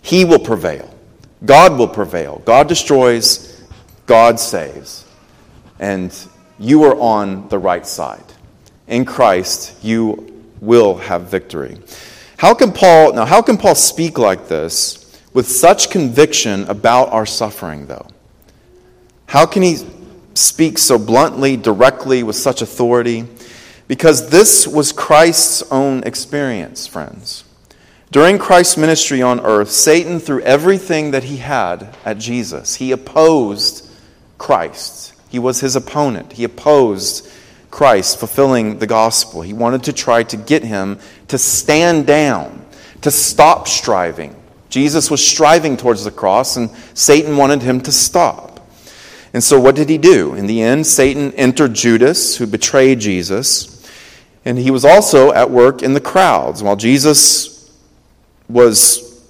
He 0.01 0.25
will 0.25 0.39
prevail. 0.39 0.91
God 1.43 1.77
will 1.77 1.87
prevail. 1.87 2.41
God 2.45 2.67
destroys, 2.67 3.61
God 4.07 4.39
saves. 4.39 5.05
And 5.79 6.15
you 6.57 6.83
are 6.85 6.95
on 6.99 7.49
the 7.49 7.59
right 7.59 7.85
side. 7.85 8.23
In 8.87 9.05
Christ, 9.05 9.83
you 9.83 10.43
will 10.61 10.95
have 10.97 11.23
victory. 11.23 11.77
How 12.37 12.53
can 12.53 12.71
Paul 12.71 13.13
now 13.13 13.25
how 13.25 13.41
can 13.41 13.57
Paul 13.57 13.75
speak 13.75 14.17
like 14.17 14.47
this 14.47 15.01
with 15.33 15.47
such 15.47 15.89
conviction 15.89 16.65
about 16.65 17.09
our 17.11 17.25
suffering 17.25 17.87
though? 17.87 18.07
How 19.27 19.45
can 19.45 19.63
he 19.63 19.77
speak 20.33 20.77
so 20.77 20.99
bluntly, 20.99 21.57
directly 21.57 22.23
with 22.23 22.35
such 22.35 22.61
authority? 22.61 23.25
Because 23.87 24.29
this 24.29 24.67
was 24.67 24.91
Christ's 24.91 25.63
own 25.71 26.03
experience, 26.03 26.87
friends. 26.87 27.43
During 28.11 28.37
Christ's 28.37 28.77
ministry 28.77 29.21
on 29.21 29.39
earth, 29.39 29.71
Satan 29.71 30.19
threw 30.19 30.41
everything 30.41 31.11
that 31.11 31.23
he 31.23 31.37
had 31.37 31.95
at 32.05 32.17
Jesus. 32.17 32.75
He 32.75 32.91
opposed 32.91 33.89
Christ. 34.37 35.13
He 35.29 35.39
was 35.39 35.59
his 35.59 35.75
opponent. 35.75 36.33
He 36.33 36.43
opposed 36.43 37.27
Christ 37.75 38.19
fulfilling 38.19 38.79
the 38.79 38.87
gospel. 38.87 39.41
He 39.41 39.51
wanted 39.51 39.83
to 39.83 39.91
try 39.91 40.23
to 40.23 40.37
get 40.37 40.63
him 40.63 40.97
to 41.27 41.37
stand 41.37 42.07
down, 42.07 42.65
to 43.01 43.11
stop 43.11 43.67
striving. 43.67 44.33
Jesus 44.69 45.11
was 45.11 45.21
striving 45.21 45.75
towards 45.75 46.05
the 46.05 46.11
cross, 46.11 46.55
and 46.55 46.69
Satan 46.93 47.35
wanted 47.35 47.61
him 47.63 47.81
to 47.81 47.91
stop. 47.91 48.65
And 49.33 49.43
so, 49.43 49.59
what 49.59 49.75
did 49.75 49.89
he 49.89 49.97
do? 49.97 50.35
In 50.35 50.47
the 50.47 50.61
end, 50.61 50.87
Satan 50.87 51.33
entered 51.33 51.73
Judas, 51.73 52.37
who 52.37 52.47
betrayed 52.47 53.01
Jesus. 53.01 53.85
And 54.45 54.57
he 54.57 54.71
was 54.71 54.85
also 54.85 55.33
at 55.33 55.51
work 55.51 55.83
in 55.83 55.93
the 55.93 55.99
crowds. 55.99 56.63
While 56.63 56.77
Jesus 56.77 57.69
was, 58.47 59.21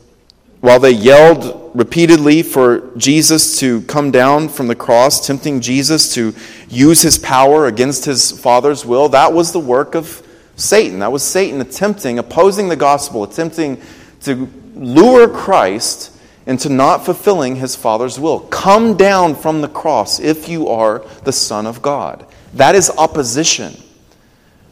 while 0.62 0.80
they 0.80 0.91
yelled 0.91 1.72
repeatedly 1.74 2.43
for 2.43 2.91
Jesus 2.96 3.60
to 3.62 3.82
come 3.82 4.12
down 4.12 4.50
from 4.50 4.68
the 4.68 4.76
cross, 4.76 5.26
tempting 5.26 5.62
Jesus 5.62 6.14
to 6.14 6.36
use 6.70 7.01
his 7.01 7.18
power 7.18 7.68
against 7.68 8.05
his 8.05 8.32
Father's 8.32 8.86
will, 8.86 9.09
that 9.09 9.34
was 9.34 9.51
the 9.51 9.59
work 9.59 9.95
of 9.95 10.22
Satan. 10.55 10.99
That 10.99 11.11
was 11.11 11.24
Satan 11.24 11.61
attempting, 11.61 12.20
opposing 12.20 12.70
the 12.70 12.76
gospel, 12.76 13.24
attempting 13.24 13.82
to 14.22 14.49
lure 14.76 15.28
Christ 15.28 16.11
into 16.45 16.70
not 16.70 17.05
fulfilling 17.05 17.55
his 17.55 17.76
Father's 17.76 18.20
will. 18.20 18.41
Come 18.41 18.95
down 18.97 19.36
from 19.36 19.61
the 19.61 19.68
cross 19.68 20.20
if 20.20 20.47
you 20.47 20.68
are 20.68 21.03
the 21.24 21.32
Son 21.32 21.66
of 21.66 21.82
God. 21.82 22.26
That 22.53 22.76
is 22.76 22.91
opposition 22.97 23.76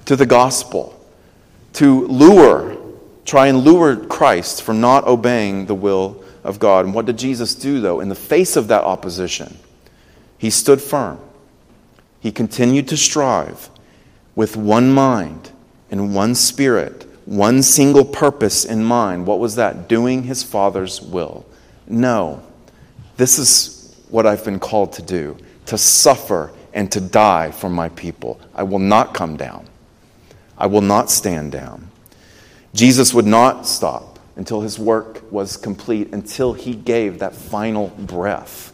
to 0.06 0.16
the 0.16 0.26
gospel, 0.26 1.00
to 1.74 2.08
lure, 2.08 2.78
try 3.26 3.48
and 3.48 3.60
lure 3.60 3.96
Christ 3.96 4.62
from 4.62 4.82
not 4.82 5.08
obeying 5.08 5.66
the 5.66 5.76
will 5.76 6.24
of 6.44 6.60
God. 6.60 6.86
And 6.86 6.94
what 6.94 7.06
did 7.06 7.18
Jesus 7.18 7.56
do, 7.56 7.82
though? 7.82 8.00
In 8.00 8.10
the 8.10 8.16
face 8.16 8.56
of 8.56 8.68
that 8.68 8.84
opposition, 8.84 9.58
he 10.38 10.50
stood 10.50 10.82
firm. 10.82 11.20
He 12.24 12.32
continued 12.32 12.88
to 12.88 12.96
strive 12.96 13.70
with 14.34 14.56
one 14.56 14.94
mind 14.94 15.52
and 15.92 16.16
one 16.16 16.36
spirit, 16.36 17.06
one 17.26 17.62
single 17.62 18.06
purpose 18.06 18.64
in 18.64 18.82
mind. 18.82 19.28
What 19.28 19.40
was 19.40 19.56
that? 19.56 19.90
Doing 19.90 20.24
his 20.24 20.42
Father's 20.42 21.02
will. 21.02 21.46
No, 21.86 22.42
this 23.18 23.38
is 23.38 23.94
what 24.08 24.26
I've 24.26 24.46
been 24.46 24.62
called 24.62 24.94
to 24.94 25.02
do 25.02 25.36
to 25.66 25.78
suffer 25.78 26.54
and 26.74 26.90
to 26.94 27.02
die 27.02 27.52
for 27.52 27.70
my 27.70 27.90
people. 27.90 28.40
I 28.56 28.64
will 28.64 28.80
not 28.80 29.14
come 29.14 29.36
down. 29.36 29.68
I 30.58 30.68
will 30.68 30.80
not 30.80 31.10
stand 31.10 31.52
down. 31.52 31.92
Jesus 32.74 33.14
would 33.14 33.28
not 33.28 33.68
stop 33.68 34.18
until 34.38 34.62
his 34.62 34.80
work 34.80 35.30
was 35.30 35.58
complete, 35.58 36.14
until 36.14 36.54
he 36.54 36.74
gave 36.74 37.20
that 37.20 37.36
final 37.36 37.90
breath. 37.90 38.74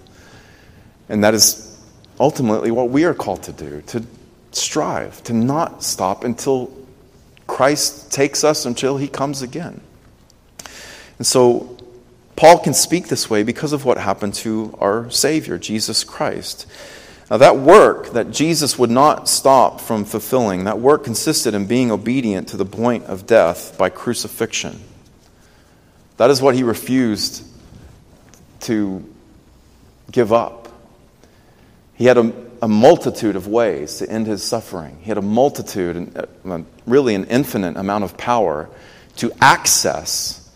And 1.09 1.23
that 1.23 1.33
is 1.33 1.68
ultimately 2.19 2.71
what 2.71 2.89
we 2.89 3.05
are 3.05 3.13
called 3.13 3.43
to 3.43 3.51
do 3.51 3.81
to 3.87 4.03
strive, 4.51 5.23
to 5.23 5.33
not 5.33 5.83
stop 5.83 6.23
until 6.23 6.71
Christ 7.47 8.11
takes 8.11 8.43
us 8.43 8.65
until 8.65 8.97
he 8.97 9.07
comes 9.07 9.41
again. 9.41 9.81
And 11.17 11.25
so 11.25 11.77
Paul 12.35 12.59
can 12.59 12.73
speak 12.73 13.07
this 13.07 13.29
way 13.29 13.43
because 13.43 13.73
of 13.73 13.85
what 13.85 13.97
happened 13.97 14.33
to 14.35 14.77
our 14.79 15.09
Savior, 15.09 15.57
Jesus 15.57 16.03
Christ. 16.03 16.65
Now, 17.29 17.37
that 17.37 17.57
work 17.57 18.13
that 18.13 18.31
Jesus 18.31 18.79
would 18.79 18.89
not 18.89 19.29
stop 19.29 19.81
from 19.81 20.03
fulfilling, 20.03 20.63
that 20.63 20.79
work 20.79 21.03
consisted 21.03 21.53
in 21.53 21.67
being 21.67 21.91
obedient 21.91 22.47
to 22.49 22.57
the 22.57 22.65
point 22.65 23.05
of 23.05 23.27
death 23.27 23.77
by 23.77 23.89
crucifixion. 23.89 24.79
That 26.17 26.31
is 26.31 26.41
what 26.41 26.55
he 26.55 26.63
refused 26.63 27.45
to 28.61 29.05
give 30.11 30.33
up. 30.33 30.58
He 31.99 32.05
had 32.05 32.17
a, 32.17 32.33
a 32.61 32.67
multitude 32.69 33.35
of 33.35 33.47
ways 33.49 33.97
to 33.97 34.09
end 34.09 34.25
his 34.25 34.41
suffering. 34.41 34.99
He 35.01 35.09
had 35.09 35.17
a 35.17 35.21
multitude, 35.21 35.97
and 35.97 36.65
really 36.87 37.13
an 37.13 37.25
infinite 37.25 37.75
amount 37.75 38.05
of 38.05 38.15
power 38.15 38.69
to 39.17 39.33
access 39.41 40.49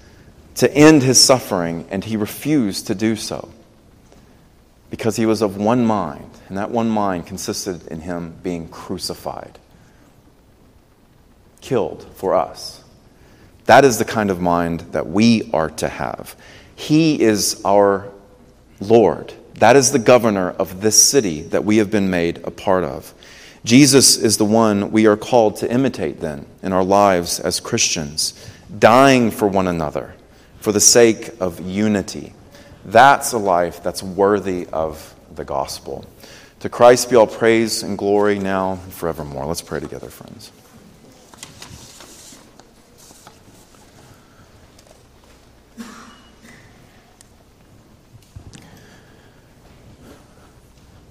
to 0.55 0.73
end 0.73 1.03
his 1.03 1.21
suffering, 1.21 1.85
and 1.91 2.01
he 2.01 2.15
refused 2.15 2.87
to 2.87 2.95
do 2.95 3.17
so 3.17 3.49
because 4.89 5.17
he 5.17 5.25
was 5.25 5.41
of 5.41 5.57
one 5.57 5.85
mind, 5.85 6.29
and 6.47 6.57
that 6.57 6.71
one 6.71 6.87
mind 6.87 7.27
consisted 7.27 7.87
in 7.87 7.99
him 7.99 8.35
being 8.41 8.69
crucified, 8.69 9.59
killed 11.59 12.07
for 12.15 12.35
us. 12.35 12.81
That 13.65 13.83
is 13.83 13.97
the 13.97 14.05
kind 14.05 14.31
of 14.31 14.39
mind 14.39 14.79
that 14.93 15.07
we 15.07 15.49
are 15.51 15.71
to 15.71 15.89
have. 15.89 16.37
He 16.73 17.21
is 17.21 17.61
our 17.65 18.07
Lord. 18.79 19.33
That 19.55 19.75
is 19.75 19.91
the 19.91 19.99
governor 19.99 20.51
of 20.51 20.81
this 20.81 21.01
city 21.01 21.41
that 21.43 21.63
we 21.63 21.77
have 21.77 21.91
been 21.91 22.09
made 22.09 22.41
a 22.43 22.51
part 22.51 22.83
of. 22.83 23.13
Jesus 23.63 24.17
is 24.17 24.37
the 24.37 24.45
one 24.45 24.91
we 24.91 25.07
are 25.07 25.15
called 25.15 25.57
to 25.57 25.71
imitate 25.71 26.19
then 26.19 26.45
in 26.61 26.73
our 26.73 26.83
lives 26.83 27.39
as 27.39 27.59
Christians, 27.59 28.33
dying 28.79 29.31
for 29.31 29.47
one 29.47 29.67
another 29.67 30.15
for 30.59 30.71
the 30.71 30.79
sake 30.79 31.29
of 31.39 31.59
unity. 31.61 32.33
That's 32.85 33.31
a 33.31 33.37
life 33.37 33.83
that's 33.83 34.03
worthy 34.03 34.67
of 34.67 35.13
the 35.33 35.45
gospel. 35.45 36.05
To 36.61 36.69
Christ 36.69 37.09
be 37.09 37.15
all 37.15 37.27
praise 37.27 37.83
and 37.83 37.97
glory 37.97 38.39
now 38.39 38.79
and 38.83 38.93
forevermore. 38.93 39.45
Let's 39.45 39.61
pray 39.61 39.79
together, 39.79 40.09
friends. 40.09 40.51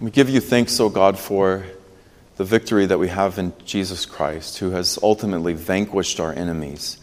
We 0.03 0.11
give 0.11 0.29
you 0.29 0.41
thanks, 0.41 0.81
O 0.81 0.89
God, 0.89 1.17
for 1.17 1.65
the 2.37 2.43
victory 2.43 2.87
that 2.87 2.99
we 2.99 3.07
have 3.07 3.39
in 3.39 3.53
Jesus 3.65 4.05
Christ, 4.05 4.59
who 4.59 4.73
has 4.73 4.99
ultimately 5.01 5.55
vanquished 5.55 6.19
our 6.19 6.33
enemies. 6.33 6.99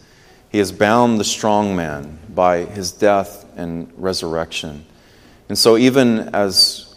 He 0.50 0.58
has 0.58 0.70
bound 0.70 1.18
the 1.18 1.24
strong 1.24 1.74
man 1.74 2.18
by 2.28 2.66
his 2.66 2.92
death 2.92 3.46
and 3.56 3.90
resurrection. 3.96 4.84
And 5.48 5.56
so, 5.56 5.78
even 5.78 6.34
as 6.34 6.94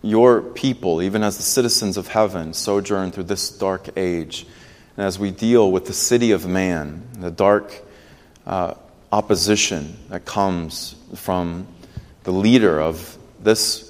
your 0.00 0.42
people, 0.42 1.02
even 1.02 1.24
as 1.24 1.38
the 1.38 1.42
citizens 1.42 1.96
of 1.96 2.06
heaven, 2.06 2.54
sojourn 2.54 3.10
through 3.10 3.24
this 3.24 3.50
dark 3.50 3.88
age, 3.96 4.46
and 4.96 5.04
as 5.04 5.18
we 5.18 5.32
deal 5.32 5.72
with 5.72 5.86
the 5.86 5.92
city 5.92 6.30
of 6.30 6.46
man, 6.46 7.02
the 7.18 7.32
dark 7.32 7.74
uh, 8.46 8.74
opposition 9.10 9.96
that 10.08 10.24
comes 10.24 10.94
from 11.16 11.66
the 12.22 12.32
leader 12.32 12.80
of 12.80 13.18
this 13.40 13.89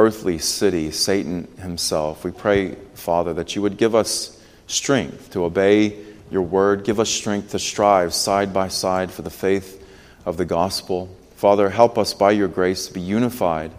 earthly 0.00 0.38
city, 0.38 0.90
Satan 0.90 1.46
himself. 1.58 2.24
We 2.24 2.30
pray, 2.30 2.74
Father, 2.94 3.34
that 3.34 3.54
you 3.54 3.60
would 3.60 3.76
give 3.76 3.94
us 3.94 4.42
strength 4.66 5.30
to 5.32 5.44
obey 5.44 5.94
your 6.30 6.40
word. 6.40 6.84
Give 6.84 6.98
us 6.98 7.10
strength 7.10 7.50
to 7.50 7.58
strive 7.58 8.14
side 8.14 8.54
by 8.54 8.68
side 8.68 9.10
for 9.10 9.20
the 9.20 9.30
faith 9.30 9.86
of 10.24 10.38
the 10.38 10.46
gospel. 10.46 11.14
Father, 11.36 11.68
help 11.68 11.98
us 11.98 12.14
by 12.14 12.30
your 12.30 12.48
grace 12.48 12.86
to 12.86 12.94
be 12.94 13.00
unified 13.02 13.72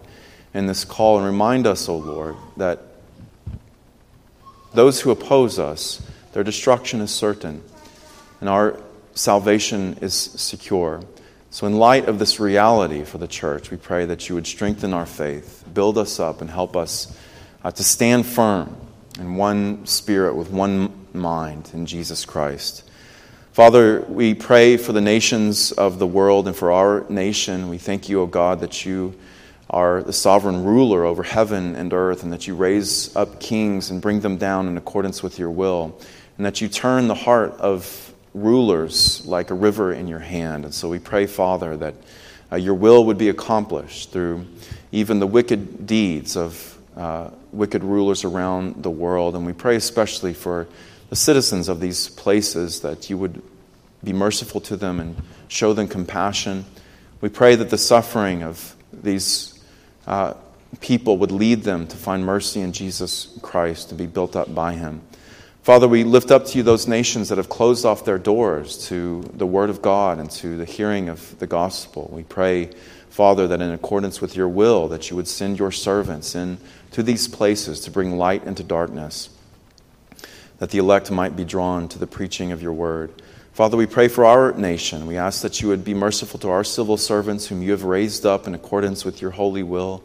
in 0.54 0.66
this 0.66 0.84
call 0.84 1.16
and 1.16 1.26
remind 1.26 1.66
us, 1.66 1.88
O 1.88 1.94
oh 1.94 1.98
Lord, 1.98 2.36
that 2.56 2.78
those 4.74 5.00
who 5.00 5.10
oppose 5.10 5.58
us, 5.58 6.06
their 6.34 6.44
destruction 6.44 7.00
is 7.00 7.10
certain 7.10 7.64
and 8.40 8.48
our 8.48 8.78
salvation 9.14 9.98
is 10.00 10.14
secure. 10.14 11.00
So, 11.52 11.66
in 11.66 11.76
light 11.76 12.08
of 12.08 12.18
this 12.18 12.40
reality 12.40 13.04
for 13.04 13.18
the 13.18 13.28
church, 13.28 13.70
we 13.70 13.76
pray 13.76 14.06
that 14.06 14.26
you 14.26 14.34
would 14.36 14.46
strengthen 14.46 14.94
our 14.94 15.04
faith, 15.04 15.62
build 15.74 15.98
us 15.98 16.18
up, 16.18 16.40
and 16.40 16.48
help 16.48 16.78
us 16.78 17.14
uh, 17.62 17.70
to 17.70 17.84
stand 17.84 18.24
firm 18.24 18.74
in 19.18 19.36
one 19.36 19.84
spirit 19.84 20.34
with 20.34 20.48
one 20.48 20.90
mind 21.12 21.70
in 21.74 21.84
Jesus 21.84 22.24
Christ. 22.24 22.88
Father, 23.52 24.00
we 24.08 24.32
pray 24.32 24.78
for 24.78 24.94
the 24.94 25.02
nations 25.02 25.72
of 25.72 25.98
the 25.98 26.06
world 26.06 26.46
and 26.46 26.56
for 26.56 26.72
our 26.72 27.04
nation. 27.10 27.68
We 27.68 27.76
thank 27.76 28.08
you, 28.08 28.22
O 28.22 28.26
God, 28.26 28.60
that 28.60 28.86
you 28.86 29.14
are 29.68 30.02
the 30.02 30.14
sovereign 30.14 30.64
ruler 30.64 31.04
over 31.04 31.22
heaven 31.22 31.76
and 31.76 31.92
earth, 31.92 32.22
and 32.22 32.32
that 32.32 32.46
you 32.46 32.54
raise 32.54 33.14
up 33.14 33.40
kings 33.40 33.90
and 33.90 34.00
bring 34.00 34.20
them 34.20 34.38
down 34.38 34.68
in 34.68 34.78
accordance 34.78 35.22
with 35.22 35.38
your 35.38 35.50
will, 35.50 36.00
and 36.38 36.46
that 36.46 36.62
you 36.62 36.68
turn 36.68 37.08
the 37.08 37.14
heart 37.14 37.52
of 37.60 38.11
rulers 38.34 39.24
like 39.26 39.50
a 39.50 39.54
river 39.54 39.92
in 39.92 40.08
your 40.08 40.18
hand. 40.18 40.64
And 40.64 40.74
so 40.74 40.88
we 40.88 40.98
pray, 40.98 41.26
Father, 41.26 41.76
that 41.76 41.94
uh, 42.50 42.56
your 42.56 42.74
will 42.74 43.04
would 43.06 43.18
be 43.18 43.28
accomplished 43.28 44.12
through 44.12 44.46
even 44.90 45.20
the 45.20 45.26
wicked 45.26 45.86
deeds 45.86 46.36
of 46.36 46.78
uh, 46.96 47.30
wicked 47.52 47.82
rulers 47.82 48.24
around 48.24 48.82
the 48.82 48.90
world. 48.90 49.34
And 49.34 49.46
we 49.46 49.52
pray 49.52 49.76
especially 49.76 50.34
for 50.34 50.68
the 51.08 51.16
citizens 51.16 51.68
of 51.68 51.80
these 51.80 52.08
places 52.08 52.80
that 52.80 53.10
you 53.10 53.18
would 53.18 53.42
be 54.04 54.12
merciful 54.12 54.60
to 54.62 54.76
them 54.76 55.00
and 55.00 55.16
show 55.48 55.72
them 55.72 55.88
compassion. 55.88 56.64
We 57.20 57.28
pray 57.28 57.54
that 57.54 57.70
the 57.70 57.78
suffering 57.78 58.42
of 58.42 58.74
these 58.92 59.62
uh, 60.06 60.34
people 60.80 61.18
would 61.18 61.30
lead 61.30 61.62
them 61.62 61.86
to 61.86 61.96
find 61.96 62.24
mercy 62.24 62.60
in 62.60 62.72
Jesus 62.72 63.38
Christ 63.42 63.90
and 63.90 63.98
be 63.98 64.06
built 64.06 64.36
up 64.36 64.54
by 64.54 64.72
him. 64.72 65.02
Father, 65.62 65.86
we 65.86 66.02
lift 66.02 66.32
up 66.32 66.44
to 66.46 66.58
you 66.58 66.64
those 66.64 66.88
nations 66.88 67.28
that 67.28 67.38
have 67.38 67.48
closed 67.48 67.86
off 67.86 68.04
their 68.04 68.18
doors 68.18 68.88
to 68.88 69.22
the 69.32 69.46
Word 69.46 69.70
of 69.70 69.80
God 69.80 70.18
and 70.18 70.28
to 70.32 70.56
the 70.56 70.64
hearing 70.64 71.08
of 71.08 71.38
the 71.38 71.46
gospel. 71.46 72.10
We 72.12 72.24
pray, 72.24 72.70
Father, 73.10 73.46
that 73.46 73.62
in 73.62 73.70
accordance 73.70 74.20
with 74.20 74.34
your 74.34 74.48
will, 74.48 74.88
that 74.88 75.08
you 75.08 75.14
would 75.14 75.28
send 75.28 75.60
your 75.60 75.70
servants 75.70 76.34
into 76.34 77.04
these 77.04 77.28
places 77.28 77.78
to 77.82 77.92
bring 77.92 78.18
light 78.18 78.42
into 78.42 78.64
darkness, 78.64 79.28
that 80.58 80.70
the 80.70 80.78
elect 80.78 81.12
might 81.12 81.36
be 81.36 81.44
drawn 81.44 81.86
to 81.90 81.98
the 82.00 82.08
preaching 82.08 82.50
of 82.50 82.60
your 82.60 82.72
word. 82.72 83.22
Father, 83.52 83.76
we 83.76 83.86
pray 83.86 84.08
for 84.08 84.24
our 84.24 84.50
nation. 84.54 85.06
We 85.06 85.16
ask 85.16 85.42
that 85.42 85.62
you 85.62 85.68
would 85.68 85.84
be 85.84 85.94
merciful 85.94 86.40
to 86.40 86.50
our 86.50 86.64
civil 86.64 86.96
servants 86.96 87.46
whom 87.46 87.62
you 87.62 87.70
have 87.70 87.84
raised 87.84 88.26
up 88.26 88.48
in 88.48 88.56
accordance 88.56 89.04
with 89.04 89.22
your 89.22 89.30
holy 89.30 89.62
will. 89.62 90.02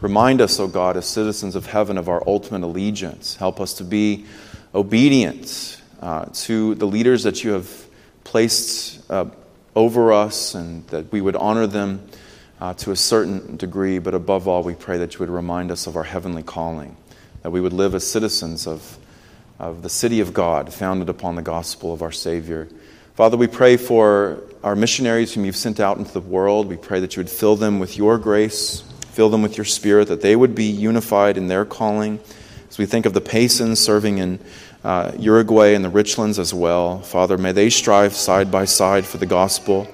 Remind 0.00 0.40
us, 0.40 0.60
O 0.60 0.68
God, 0.68 0.96
as 0.96 1.06
citizens 1.06 1.56
of 1.56 1.66
heaven, 1.66 1.98
of 1.98 2.08
our 2.08 2.22
ultimate 2.28 2.64
allegiance. 2.64 3.34
Help 3.34 3.60
us 3.60 3.74
to 3.74 3.82
be 3.82 4.24
obedient 4.74 5.80
uh, 6.00 6.26
to 6.32 6.74
the 6.76 6.86
leaders 6.86 7.24
that 7.24 7.44
you 7.44 7.52
have 7.52 7.86
placed 8.24 9.10
uh, 9.10 9.26
over 9.74 10.12
us 10.12 10.54
and 10.54 10.86
that 10.88 11.10
we 11.12 11.20
would 11.20 11.36
honor 11.36 11.66
them 11.66 12.06
uh, 12.60 12.74
to 12.74 12.90
a 12.90 12.96
certain 12.96 13.56
degree. 13.56 13.98
But 13.98 14.14
above 14.14 14.46
all, 14.48 14.62
we 14.62 14.74
pray 14.74 14.98
that 14.98 15.14
you 15.14 15.20
would 15.20 15.30
remind 15.30 15.70
us 15.70 15.86
of 15.86 15.96
our 15.96 16.04
heavenly 16.04 16.42
calling, 16.42 16.96
that 17.42 17.50
we 17.50 17.60
would 17.60 17.72
live 17.72 17.94
as 17.94 18.06
citizens 18.06 18.66
of, 18.66 18.98
of 19.58 19.82
the 19.82 19.88
city 19.88 20.20
of 20.20 20.32
God, 20.32 20.72
founded 20.72 21.08
upon 21.08 21.34
the 21.34 21.42
gospel 21.42 21.92
of 21.92 22.02
our 22.02 22.12
Savior. 22.12 22.68
Father, 23.14 23.36
we 23.36 23.46
pray 23.46 23.76
for 23.76 24.42
our 24.62 24.76
missionaries 24.76 25.34
whom 25.34 25.44
you've 25.44 25.56
sent 25.56 25.80
out 25.80 25.98
into 25.98 26.12
the 26.12 26.20
world. 26.20 26.68
We 26.68 26.76
pray 26.76 27.00
that 27.00 27.16
you 27.16 27.20
would 27.20 27.30
fill 27.30 27.56
them 27.56 27.78
with 27.78 27.96
your 27.96 28.18
grace, 28.18 28.82
fill 29.12 29.30
them 29.30 29.42
with 29.42 29.56
your 29.56 29.64
spirit, 29.64 30.08
that 30.08 30.20
they 30.20 30.36
would 30.36 30.54
be 30.54 30.66
unified 30.66 31.36
in 31.36 31.48
their 31.48 31.64
calling 31.64 32.20
we 32.80 32.86
think 32.86 33.04
of 33.04 33.12
the 33.12 33.20
Paysons 33.20 33.76
serving 33.76 34.16
in 34.16 34.38
uh, 34.84 35.12
Uruguay 35.18 35.74
and 35.74 35.84
the 35.84 35.90
Richlands 35.90 36.38
as 36.38 36.54
well, 36.54 37.02
Father, 37.02 37.36
may 37.36 37.52
they 37.52 37.68
strive 37.68 38.14
side 38.14 38.50
by 38.50 38.64
side 38.64 39.04
for 39.04 39.18
the 39.18 39.26
gospel. 39.26 39.86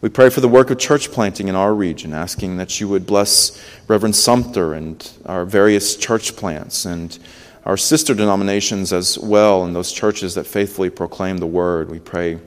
We 0.00 0.08
pray 0.08 0.30
for 0.30 0.40
the 0.40 0.48
work 0.48 0.70
of 0.70 0.80
church 0.80 1.12
planting 1.12 1.46
in 1.46 1.54
our 1.54 1.72
region, 1.72 2.12
asking 2.12 2.56
that 2.56 2.80
you 2.80 2.88
would 2.88 3.06
bless 3.06 3.64
Reverend 3.86 4.16
Sumter 4.16 4.74
and 4.74 5.08
our 5.26 5.44
various 5.44 5.94
church 5.94 6.34
plants 6.34 6.86
and 6.86 7.16
our 7.66 7.76
sister 7.76 8.14
denominations 8.14 8.92
as 8.92 9.16
well, 9.16 9.64
and 9.64 9.72
those 9.72 9.92
churches 9.92 10.34
that 10.34 10.44
faithfully 10.44 10.90
proclaim 10.90 11.38
the 11.38 11.46
word. 11.46 11.88
We 11.88 12.00
pray, 12.00 12.40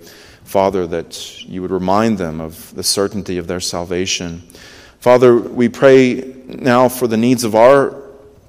Father, 0.43 0.85
that 0.87 1.45
you 1.45 1.61
would 1.61 1.71
remind 1.71 2.17
them 2.17 2.41
of 2.41 2.75
the 2.75 2.83
certainty 2.83 3.37
of 3.37 3.47
their 3.47 3.61
salvation. 3.61 4.41
Father, 4.99 5.37
we 5.37 5.69
pray 5.69 6.35
now 6.45 6.89
for 6.89 7.07
the 7.07 7.15
needs 7.15 7.45
of 7.45 7.55
our 7.55 8.06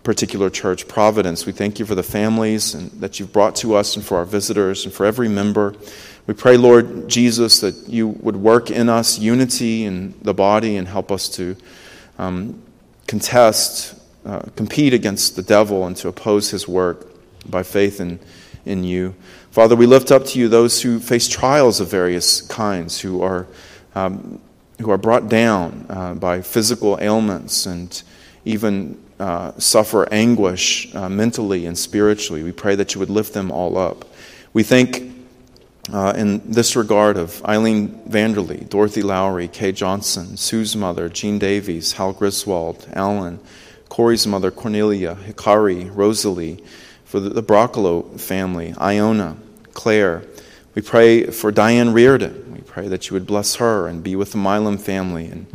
particular 0.09 0.49
church, 0.49 0.89
Providence. 0.89 1.45
We 1.45 1.53
thank 1.53 1.79
you 1.79 1.85
for 1.85 1.95
the 1.95 2.03
families 2.03 2.73
and 2.73 2.91
that 2.93 3.21
you've 3.21 3.31
brought 3.31 3.55
to 3.57 3.75
us 3.75 3.95
and 3.95 4.03
for 4.03 4.17
our 4.17 4.25
visitors 4.25 4.87
and 4.87 4.95
for 4.95 5.05
every 5.05 5.29
member. 5.29 5.75
We 6.27 6.33
pray, 6.33 6.57
Lord 6.57 7.09
Jesus, 7.09 7.61
that 7.61 7.91
you 7.91 8.09
would 8.09 8.37
work 8.37 8.71
in 8.71 8.89
us 8.89 9.19
unity 9.19 9.85
in 9.85 10.15
the 10.23 10.33
body 10.33 10.79
and 10.79 10.89
help 10.89 11.13
us 11.13 11.29
to 11.37 11.57
um, 12.17 12.63
contest, 13.07 14.01
uh, 14.25 14.45
compete 14.57 14.95
against 14.95 15.37
the 15.37 15.43
devil 15.43 15.87
and 15.87 15.95
to 15.99 16.09
oppose 16.09 16.49
his 16.49 16.67
work 16.67 17.07
by 17.45 17.63
faith 17.63 18.01
in, 18.01 18.19
in 18.65 18.85
you. 18.85 19.15
Father, 19.51 19.77
we 19.77 19.85
lift 19.85 20.11
up 20.11 20.25
to 20.25 20.39
you 20.39 20.49
those 20.49 20.81
who 20.81 21.01
face 21.01 21.29
trials 21.29 21.81
of 21.81 21.91
various 21.91 22.41
kinds, 22.41 22.99
who 22.99 23.21
are, 23.21 23.47
um, 23.95 24.41
who 24.81 24.91
are 24.91 24.97
brought 24.97 25.29
down 25.29 25.85
uh, 25.91 26.15
by 26.15 26.41
physical 26.41 26.97
ailments 26.99 27.67
and 27.67 28.03
even 28.47 28.99
uh, 29.19 29.53
suffer 29.59 30.09
anguish 30.13 30.95
uh, 30.95 31.09
mentally 31.09 31.67
and 31.67 31.77
spiritually. 31.77 32.43
We 32.43 32.53
pray 32.53 32.77
that 32.77 32.95
you 32.95 33.01
would 33.01 33.11
lift 33.11 33.35
them 33.35 33.51
all 33.51 33.77
up. 33.77 34.05
We 34.53 34.63
think 34.63 35.13
uh, 35.93 36.13
in 36.17 36.51
this 36.51 36.77
regard 36.77 37.17
of 37.17 37.45
Eileen 37.45 37.89
Vanderlee, 38.09 38.69
Dorothy 38.69 39.03
Lowry, 39.03 39.49
Kay 39.49 39.73
Johnson, 39.73 40.37
Sue's 40.37 40.77
mother, 40.77 41.09
Jean 41.09 41.39
Davies, 41.39 41.93
Hal 41.93 42.13
Griswold, 42.13 42.87
Alan, 42.93 43.41
Corey's 43.89 44.27
mother, 44.27 44.51
Cornelia, 44.51 45.17
Hikari, 45.27 45.91
Rosalie, 45.95 46.63
for 47.05 47.21
the, 47.21 47.31
the 47.31 47.43
Broccolo 47.43 48.03
family, 48.19 48.75
Iona, 48.79 49.37
Claire. 49.73 50.25
We 50.75 50.83
pray 50.83 51.27
for 51.27 51.51
Diane 51.51 51.93
Reardon 51.93 52.53
We 52.55 52.61
pray 52.61 52.89
that 52.89 53.09
you 53.09 53.15
would 53.15 53.27
bless 53.27 53.57
her 53.57 53.89
and 53.89 54.03
be 54.03 54.15
with 54.15 54.33
the 54.33 54.39
Milam 54.39 54.79
family. 54.79 55.27
And 55.27 55.47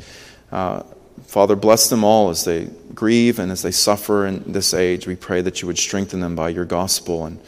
uh, 0.51 0.83
Father, 1.27 1.55
bless 1.55 1.89
them 1.89 2.03
all 2.03 2.29
as 2.29 2.43
they 2.43 2.69
grieve 2.95 3.39
and 3.39 3.51
as 3.51 3.61
they 3.61 3.71
suffer 3.71 4.25
in 4.25 4.51
this 4.51 4.73
age. 4.73 5.07
We 5.07 5.15
pray 5.15 5.41
that 5.41 5.61
you 5.61 5.67
would 5.67 5.77
strengthen 5.77 6.19
them 6.19 6.35
by 6.35 6.49
your 6.49 6.65
gospel 6.65 7.25
and 7.25 7.39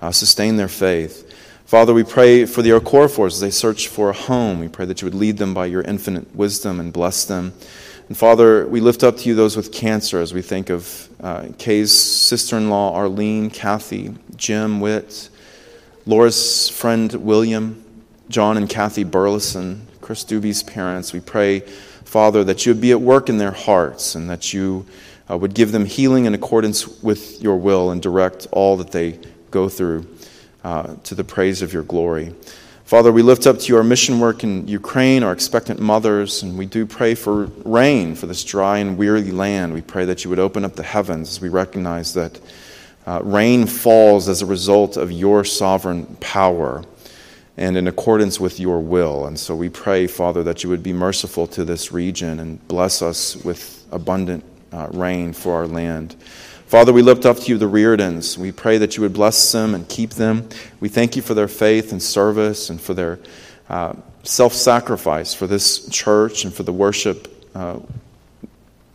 uh, 0.00 0.12
sustain 0.12 0.56
their 0.56 0.68
faith. 0.68 1.28
Father, 1.66 1.94
we 1.94 2.04
pray 2.04 2.44
for 2.44 2.60
the 2.60 2.70
Okorafors 2.70 3.32
as 3.32 3.40
they 3.40 3.50
search 3.50 3.88
for 3.88 4.10
a 4.10 4.12
home. 4.12 4.60
We 4.60 4.68
pray 4.68 4.84
that 4.84 5.00
you 5.00 5.06
would 5.06 5.14
lead 5.14 5.38
them 5.38 5.54
by 5.54 5.66
your 5.66 5.82
infinite 5.82 6.34
wisdom 6.34 6.78
and 6.80 6.92
bless 6.92 7.24
them. 7.24 7.54
And 8.08 8.16
Father, 8.18 8.66
we 8.66 8.80
lift 8.80 9.02
up 9.02 9.16
to 9.18 9.28
you 9.28 9.34
those 9.34 9.56
with 9.56 9.72
cancer 9.72 10.20
as 10.20 10.34
we 10.34 10.42
think 10.42 10.68
of 10.68 11.08
uh, 11.20 11.48
Kay's 11.56 11.98
sister 11.98 12.58
in 12.58 12.68
law, 12.68 12.94
Arlene, 12.94 13.48
Kathy, 13.48 14.14
Jim 14.36 14.80
Witt, 14.80 15.30
Laura's 16.04 16.68
friend, 16.68 17.10
William, 17.14 17.82
John 18.28 18.56
and 18.56 18.68
Kathy 18.68 19.04
Burleson, 19.04 19.86
Chris 20.00 20.24
Doobie's 20.24 20.62
parents. 20.62 21.12
We 21.12 21.20
pray, 21.20 21.62
Father, 22.12 22.44
that 22.44 22.66
you 22.66 22.74
would 22.74 22.80
be 22.82 22.90
at 22.90 23.00
work 23.00 23.30
in 23.30 23.38
their 23.38 23.52
hearts 23.52 24.16
and 24.16 24.28
that 24.28 24.52
you 24.52 24.84
uh, 25.30 25.38
would 25.38 25.54
give 25.54 25.72
them 25.72 25.86
healing 25.86 26.26
in 26.26 26.34
accordance 26.34 26.86
with 27.02 27.40
your 27.40 27.56
will 27.56 27.90
and 27.90 28.02
direct 28.02 28.46
all 28.52 28.76
that 28.76 28.92
they 28.92 29.18
go 29.50 29.66
through 29.66 30.06
uh, 30.62 30.94
to 31.04 31.14
the 31.14 31.24
praise 31.24 31.62
of 31.62 31.72
your 31.72 31.84
glory. 31.84 32.34
Father, 32.84 33.10
we 33.10 33.22
lift 33.22 33.46
up 33.46 33.58
to 33.60 33.68
you 33.68 33.78
our 33.78 33.82
mission 33.82 34.20
work 34.20 34.44
in 34.44 34.68
Ukraine, 34.68 35.22
our 35.22 35.32
expectant 35.32 35.80
mothers, 35.80 36.42
and 36.42 36.58
we 36.58 36.66
do 36.66 36.84
pray 36.84 37.14
for 37.14 37.46
rain 37.64 38.14
for 38.14 38.26
this 38.26 38.44
dry 38.44 38.76
and 38.76 38.98
weary 38.98 39.30
land. 39.30 39.72
We 39.72 39.80
pray 39.80 40.04
that 40.04 40.22
you 40.22 40.28
would 40.28 40.38
open 40.38 40.66
up 40.66 40.76
the 40.76 40.82
heavens 40.82 41.30
as 41.30 41.40
we 41.40 41.48
recognize 41.48 42.12
that 42.12 42.38
uh, 43.06 43.22
rain 43.24 43.64
falls 43.64 44.28
as 44.28 44.42
a 44.42 44.46
result 44.46 44.98
of 44.98 45.10
your 45.10 45.44
sovereign 45.44 46.04
power 46.20 46.84
and 47.56 47.76
in 47.76 47.86
accordance 47.86 48.40
with 48.40 48.58
your 48.58 48.80
will. 48.80 49.26
And 49.26 49.38
so 49.38 49.54
we 49.54 49.68
pray, 49.68 50.06
Father, 50.06 50.42
that 50.44 50.62
you 50.62 50.70
would 50.70 50.82
be 50.82 50.92
merciful 50.92 51.46
to 51.48 51.64
this 51.64 51.92
region 51.92 52.40
and 52.40 52.66
bless 52.68 53.02
us 53.02 53.36
with 53.36 53.84
abundant 53.92 54.44
uh, 54.72 54.88
rain 54.92 55.32
for 55.32 55.54
our 55.54 55.66
land. 55.66 56.14
Father, 56.66 56.92
we 56.92 57.02
lift 57.02 57.26
up 57.26 57.36
to 57.36 57.48
you 57.50 57.58
the 57.58 57.66
Reardons. 57.66 58.38
We 58.38 58.50
pray 58.50 58.78
that 58.78 58.96
you 58.96 59.02
would 59.02 59.12
bless 59.12 59.52
them 59.52 59.74
and 59.74 59.86
keep 59.86 60.10
them. 60.10 60.48
We 60.80 60.88
thank 60.88 61.16
you 61.16 61.20
for 61.20 61.34
their 61.34 61.48
faith 61.48 61.92
and 61.92 62.02
service 62.02 62.70
and 62.70 62.80
for 62.80 62.94
their 62.94 63.18
uh, 63.68 63.92
self 64.22 64.54
sacrifice 64.54 65.34
for 65.34 65.46
this 65.46 65.86
church 65.88 66.44
and 66.44 66.54
for 66.54 66.62
the 66.62 66.72
worship, 66.72 67.28
uh, 67.54 67.80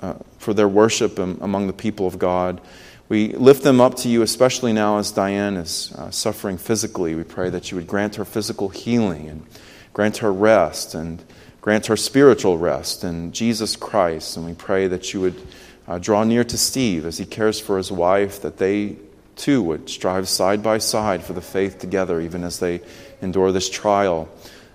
uh, 0.02 0.16
for 0.40 0.56
their 0.56 0.68
worship 0.68 1.20
among 1.20 1.68
the 1.68 1.74
people 1.74 2.08
of 2.08 2.18
God. 2.18 2.62
We 3.10 3.30
lift 3.30 3.64
them 3.64 3.80
up 3.80 3.96
to 3.98 4.10
you, 4.10 4.22
especially 4.22 4.74
now 4.74 4.98
as 4.98 5.12
Diane 5.12 5.56
is 5.56 5.94
uh, 5.94 6.12
suffering 6.12 6.58
physically. 6.58 7.16
We 7.16 7.24
pray 7.24 7.50
that 7.50 7.72
you 7.72 7.78
would 7.78 7.88
grant 7.88 8.16
her 8.16 8.26
physical 8.26 8.68
healing 8.68 9.30
and 9.30 9.46
grant 9.94 10.18
her 10.18 10.34
rest 10.34 10.94
and 10.94 11.24
grant 11.62 11.86
her 11.86 11.96
spiritual 11.96 12.58
rest 12.58 13.06
in 13.06 13.32
Jesus 13.32 13.78
Christ. 13.78 14.36
And 14.36 14.46
we 14.46 14.54
pray 14.54 14.88
that 14.88 15.14
you 15.14 15.22
would 15.22 15.42
uh, 15.88 16.00
draw 16.00 16.26
near 16.26 16.44
to 16.44 16.58
Steve 16.58 17.06
as 17.06 17.18
he 17.18 17.26
cares 17.26 17.62
for 17.62 17.78
his 17.78 17.92
wife, 17.92 18.42
that 18.42 18.58
they 18.58 18.98
too 19.38 19.62
would 19.64 19.90
strive 19.90 20.28
side 20.28 20.62
by 20.62 20.78
side 20.78 21.24
for 21.24 21.32
the 21.32 21.42
faith 21.42 21.80
together, 21.80 22.20
even 22.20 22.44
as 22.44 22.60
they 22.60 22.82
endure 23.22 23.54
this 23.54 23.70
trial 23.70 24.28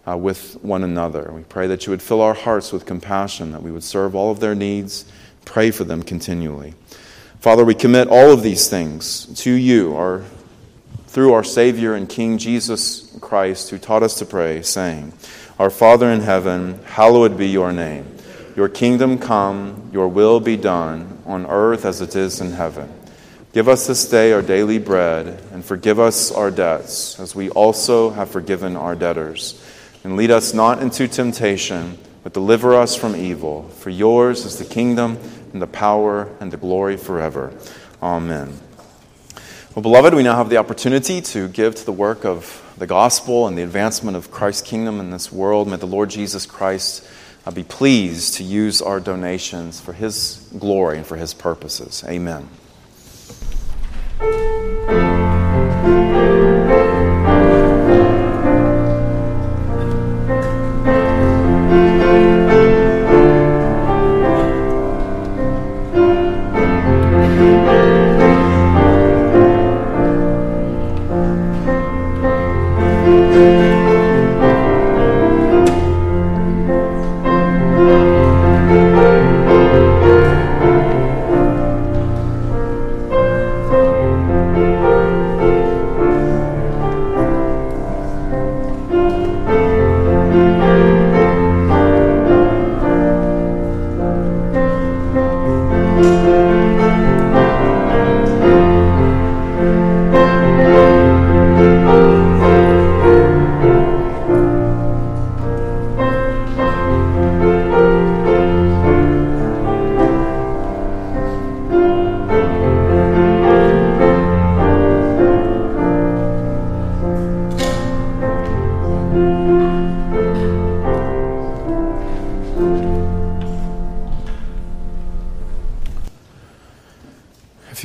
uh, 0.09 0.16
with 0.16 0.55
one 0.62 0.85
another. 0.85 1.30
We 1.33 1.43
pray 1.43 1.66
that 1.66 1.87
you 1.87 1.91
would 1.91 2.03
fill 2.03 2.22
our 2.22 2.35
hearts 2.35 2.72
with 2.72 2.87
compassion, 2.87 3.53
that 3.53 3.62
we 3.62 3.70
would 3.70 3.85
serve 3.85 4.14
all 4.14 4.30
of 4.30 4.41
their 4.41 4.55
needs, 4.55 5.05
pray 5.45 5.70
for 5.70 5.85
them 5.85 6.03
continually. 6.03 6.74
Father, 7.43 7.64
we 7.64 7.74
commit 7.74 8.07
all 8.07 8.30
of 8.30 8.45
these 8.45 8.68
things 8.68 9.26
to 9.40 9.51
you, 9.51 9.97
our, 9.97 10.22
through 11.09 11.32
our 11.32 11.43
Savior 11.43 11.93
and 11.93 12.09
King 12.09 12.38
Jesus 12.38 13.18
Christ, 13.20 13.70
who 13.70 13.78
taught 13.78 14.05
us 14.05 14.16
to 14.20 14.24
pray, 14.24 14.62
saying, 14.62 15.12
Our 15.59 15.68
Father 15.68 16.09
in 16.09 16.20
heaven, 16.20 16.78
hallowed 16.84 17.36
be 17.36 17.49
your 17.49 17.72
name. 17.72 18.07
Your 18.55 18.68
kingdom 18.68 19.18
come, 19.18 19.90
your 19.93 20.07
will 20.07 20.38
be 20.38 20.57
done, 20.57 21.18
on 21.26 21.45
earth 21.47 21.84
as 21.84 22.01
it 22.01 22.14
is 22.14 22.40
in 22.40 22.53
heaven. 22.53 22.88
Give 23.53 23.68
us 23.68 23.88
this 23.88 24.09
day 24.09 24.32
our 24.32 24.40
daily 24.40 24.78
bread, 24.78 25.43
and 25.51 25.64
forgive 25.64 25.99
us 25.99 26.30
our 26.30 26.53
debts, 26.53 27.18
as 27.18 27.34
we 27.34 27.51
also 27.51 28.11
have 28.11 28.30
forgiven 28.30 28.76
our 28.76 28.95
debtors. 28.95 29.61
And 30.05 30.16
lead 30.16 30.30
us 30.30 30.55
not 30.55 30.80
into 30.80 31.09
temptation, 31.09 31.99
but 32.22 32.34
deliver 32.34 32.76
us 32.76 32.95
from 32.95 33.16
evil. 33.16 33.68
For 33.80 33.90
yours 33.90 34.45
is 34.45 34.59
the 34.59 34.64
kingdom, 34.64 35.18
and 35.53 35.61
the 35.61 35.67
power, 35.67 36.29
and 36.41 36.51
the 36.51 36.57
glory 36.57 36.97
forever. 36.97 37.53
Amen. 38.03 38.59
Well, 39.75 39.83
beloved, 39.83 40.13
we 40.13 40.23
now 40.23 40.37
have 40.37 40.51
the 40.51 40.59
opportunity 40.59 41.21
to 41.23 41.49
give 41.49 41.75
to 41.77 41.85
the 41.87 41.93
work 41.93 42.25
of 42.25 42.63
the 42.77 42.87
gospel 42.87 43.47
and 43.47 43.57
the 43.57 43.63
advancement 43.63 44.17
of 44.17 44.31
Christ's 44.31 44.69
kingdom 44.69 45.01
in 45.01 45.11
this 45.11 45.33
world. 45.33 45.69
May 45.69 45.77
the 45.77 45.87
Lord 45.87 46.11
Jesus 46.11 46.45
Christ 46.45 47.09
uh, 47.47 47.51
be 47.51 47.63
pleased 47.63 48.35
to 48.35 48.45
use 48.45 48.83
our 48.83 49.01
donations 49.01 49.81
for 49.81 49.93
His 49.93 50.47
glory 50.59 50.99
and 50.99 51.07
for 51.07 51.17
His 51.17 51.33
purposes. 51.33 52.05
Amen. 52.07 52.49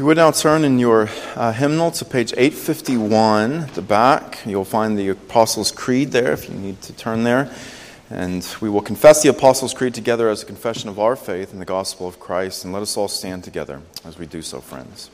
Would 0.07 0.15
now 0.15 0.31
turn 0.31 0.63
in 0.63 0.79
your 0.79 1.09
uh, 1.35 1.51
hymnal 1.51 1.91
to 1.91 2.05
page 2.05 2.33
851, 2.37 3.53
at 3.55 3.73
the 3.73 3.81
back. 3.81 4.39
You'll 4.45 4.63
find 4.63 4.97
the 4.97 5.09
Apostles' 5.09 5.69
Creed 5.69 6.11
there 6.11 6.31
if 6.31 6.47
you 6.47 6.55
need 6.55 6.81
to 6.83 6.93
turn 6.93 7.25
there. 7.25 7.53
And 8.09 8.47
we 8.61 8.69
will 8.69 8.79
confess 8.81 9.21
the 9.21 9.27
Apostles' 9.27 9.73
Creed 9.73 9.93
together 9.93 10.29
as 10.29 10.41
a 10.43 10.45
confession 10.45 10.87
of 10.87 10.97
our 10.97 11.17
faith 11.17 11.51
in 11.51 11.59
the 11.59 11.65
gospel 11.65 12.07
of 12.07 12.21
Christ. 12.21 12.63
And 12.63 12.71
let 12.71 12.81
us 12.81 12.95
all 12.95 13.09
stand 13.09 13.43
together 13.43 13.81
as 14.05 14.17
we 14.17 14.25
do 14.25 14.41
so, 14.41 14.61
friends. 14.61 15.09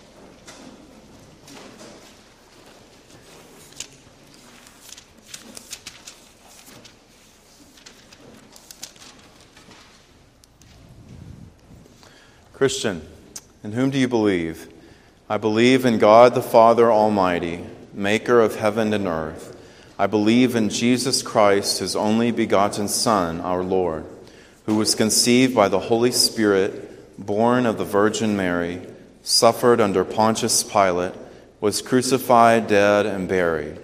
Christian, 12.53 13.07
in 13.63 13.71
whom 13.71 13.89
do 13.89 13.97
you 13.97 14.07
believe? 14.07 14.69
I 15.33 15.37
believe 15.37 15.83
in 15.83 15.97
God 15.97 16.35
the 16.35 16.43
Father 16.43 16.91
Almighty, 16.91 17.65
maker 17.91 18.39
of 18.39 18.57
heaven 18.57 18.93
and 18.93 19.07
earth. 19.07 19.57
I 19.97 20.05
believe 20.05 20.55
in 20.55 20.69
Jesus 20.69 21.23
Christ, 21.23 21.79
his 21.79 21.95
only 21.95 22.29
begotten 22.29 22.87
Son, 22.87 23.41
our 23.41 23.63
Lord, 23.63 24.05
who 24.67 24.75
was 24.75 24.93
conceived 24.93 25.55
by 25.55 25.69
the 25.69 25.79
Holy 25.79 26.11
Spirit, 26.11 27.17
born 27.17 27.65
of 27.65 27.79
the 27.79 27.83
Virgin 27.83 28.37
Mary, 28.37 28.79
suffered 29.23 29.81
under 29.81 30.05
Pontius 30.05 30.61
Pilate, 30.61 31.15
was 31.59 31.81
crucified, 31.81 32.67
dead, 32.67 33.07
and 33.07 33.27
buried. 33.27 33.79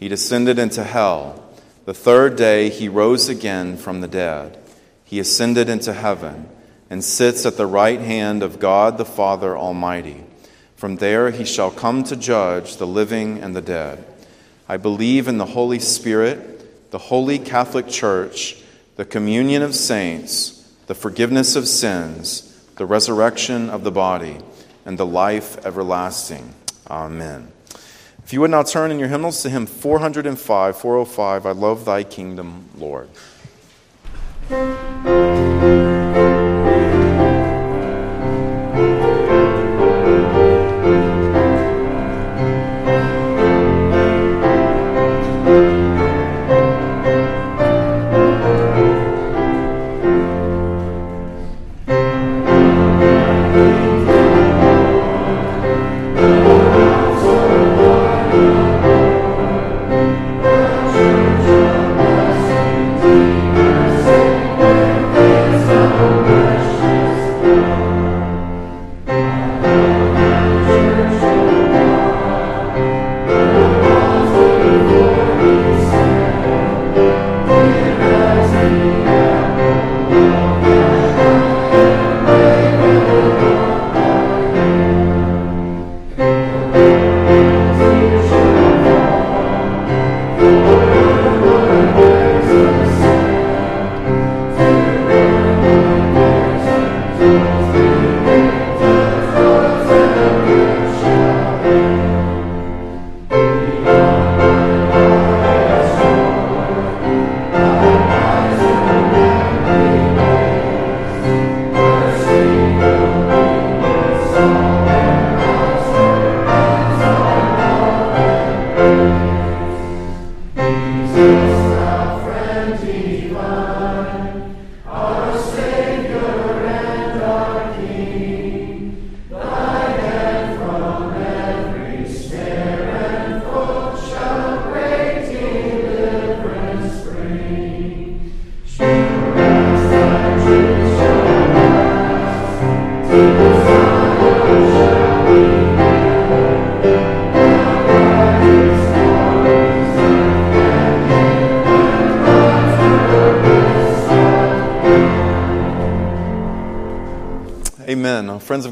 He 0.00 0.08
descended 0.08 0.58
into 0.58 0.84
hell. 0.84 1.52
The 1.84 1.92
third 1.92 2.34
day 2.34 2.70
he 2.70 2.88
rose 2.88 3.28
again 3.28 3.76
from 3.76 4.00
the 4.00 4.08
dead. 4.08 4.58
He 5.04 5.18
ascended 5.18 5.68
into 5.68 5.92
heaven 5.92 6.48
and 6.88 7.04
sits 7.04 7.44
at 7.44 7.58
the 7.58 7.66
right 7.66 8.00
hand 8.00 8.42
of 8.42 8.58
God 8.58 8.96
the 8.96 9.04
Father 9.04 9.54
Almighty. 9.54 10.24
From 10.76 10.96
there 10.96 11.30
he 11.30 11.44
shall 11.44 11.70
come 11.70 12.04
to 12.04 12.16
judge 12.16 12.76
the 12.76 12.86
living 12.86 13.38
and 13.38 13.54
the 13.54 13.62
dead. 13.62 14.04
I 14.68 14.76
believe 14.76 15.28
in 15.28 15.38
the 15.38 15.46
Holy 15.46 15.78
Spirit 15.78 16.54
the 16.94 16.98
Holy 16.98 17.40
Catholic 17.40 17.88
Church, 17.88 18.62
the 18.94 19.04
communion 19.04 19.62
of 19.62 19.74
saints, 19.74 20.72
the 20.86 20.94
forgiveness 20.94 21.56
of 21.56 21.66
sins, 21.66 22.56
the 22.76 22.86
resurrection 22.86 23.68
of 23.68 23.82
the 23.82 23.90
body, 23.90 24.38
and 24.86 24.96
the 24.96 25.04
life 25.04 25.66
everlasting. 25.66 26.54
Amen. 26.88 27.50
If 28.22 28.32
you 28.32 28.40
would 28.42 28.52
now 28.52 28.62
turn 28.62 28.92
in 28.92 29.00
your 29.00 29.08
hymnals 29.08 29.42
to 29.42 29.50
hymn 29.50 29.66
405, 29.66 30.76
405, 30.76 31.46
I 31.46 31.50
love 31.50 31.84
thy 31.84 32.04
kingdom, 32.04 32.68
Lord. 32.78 33.08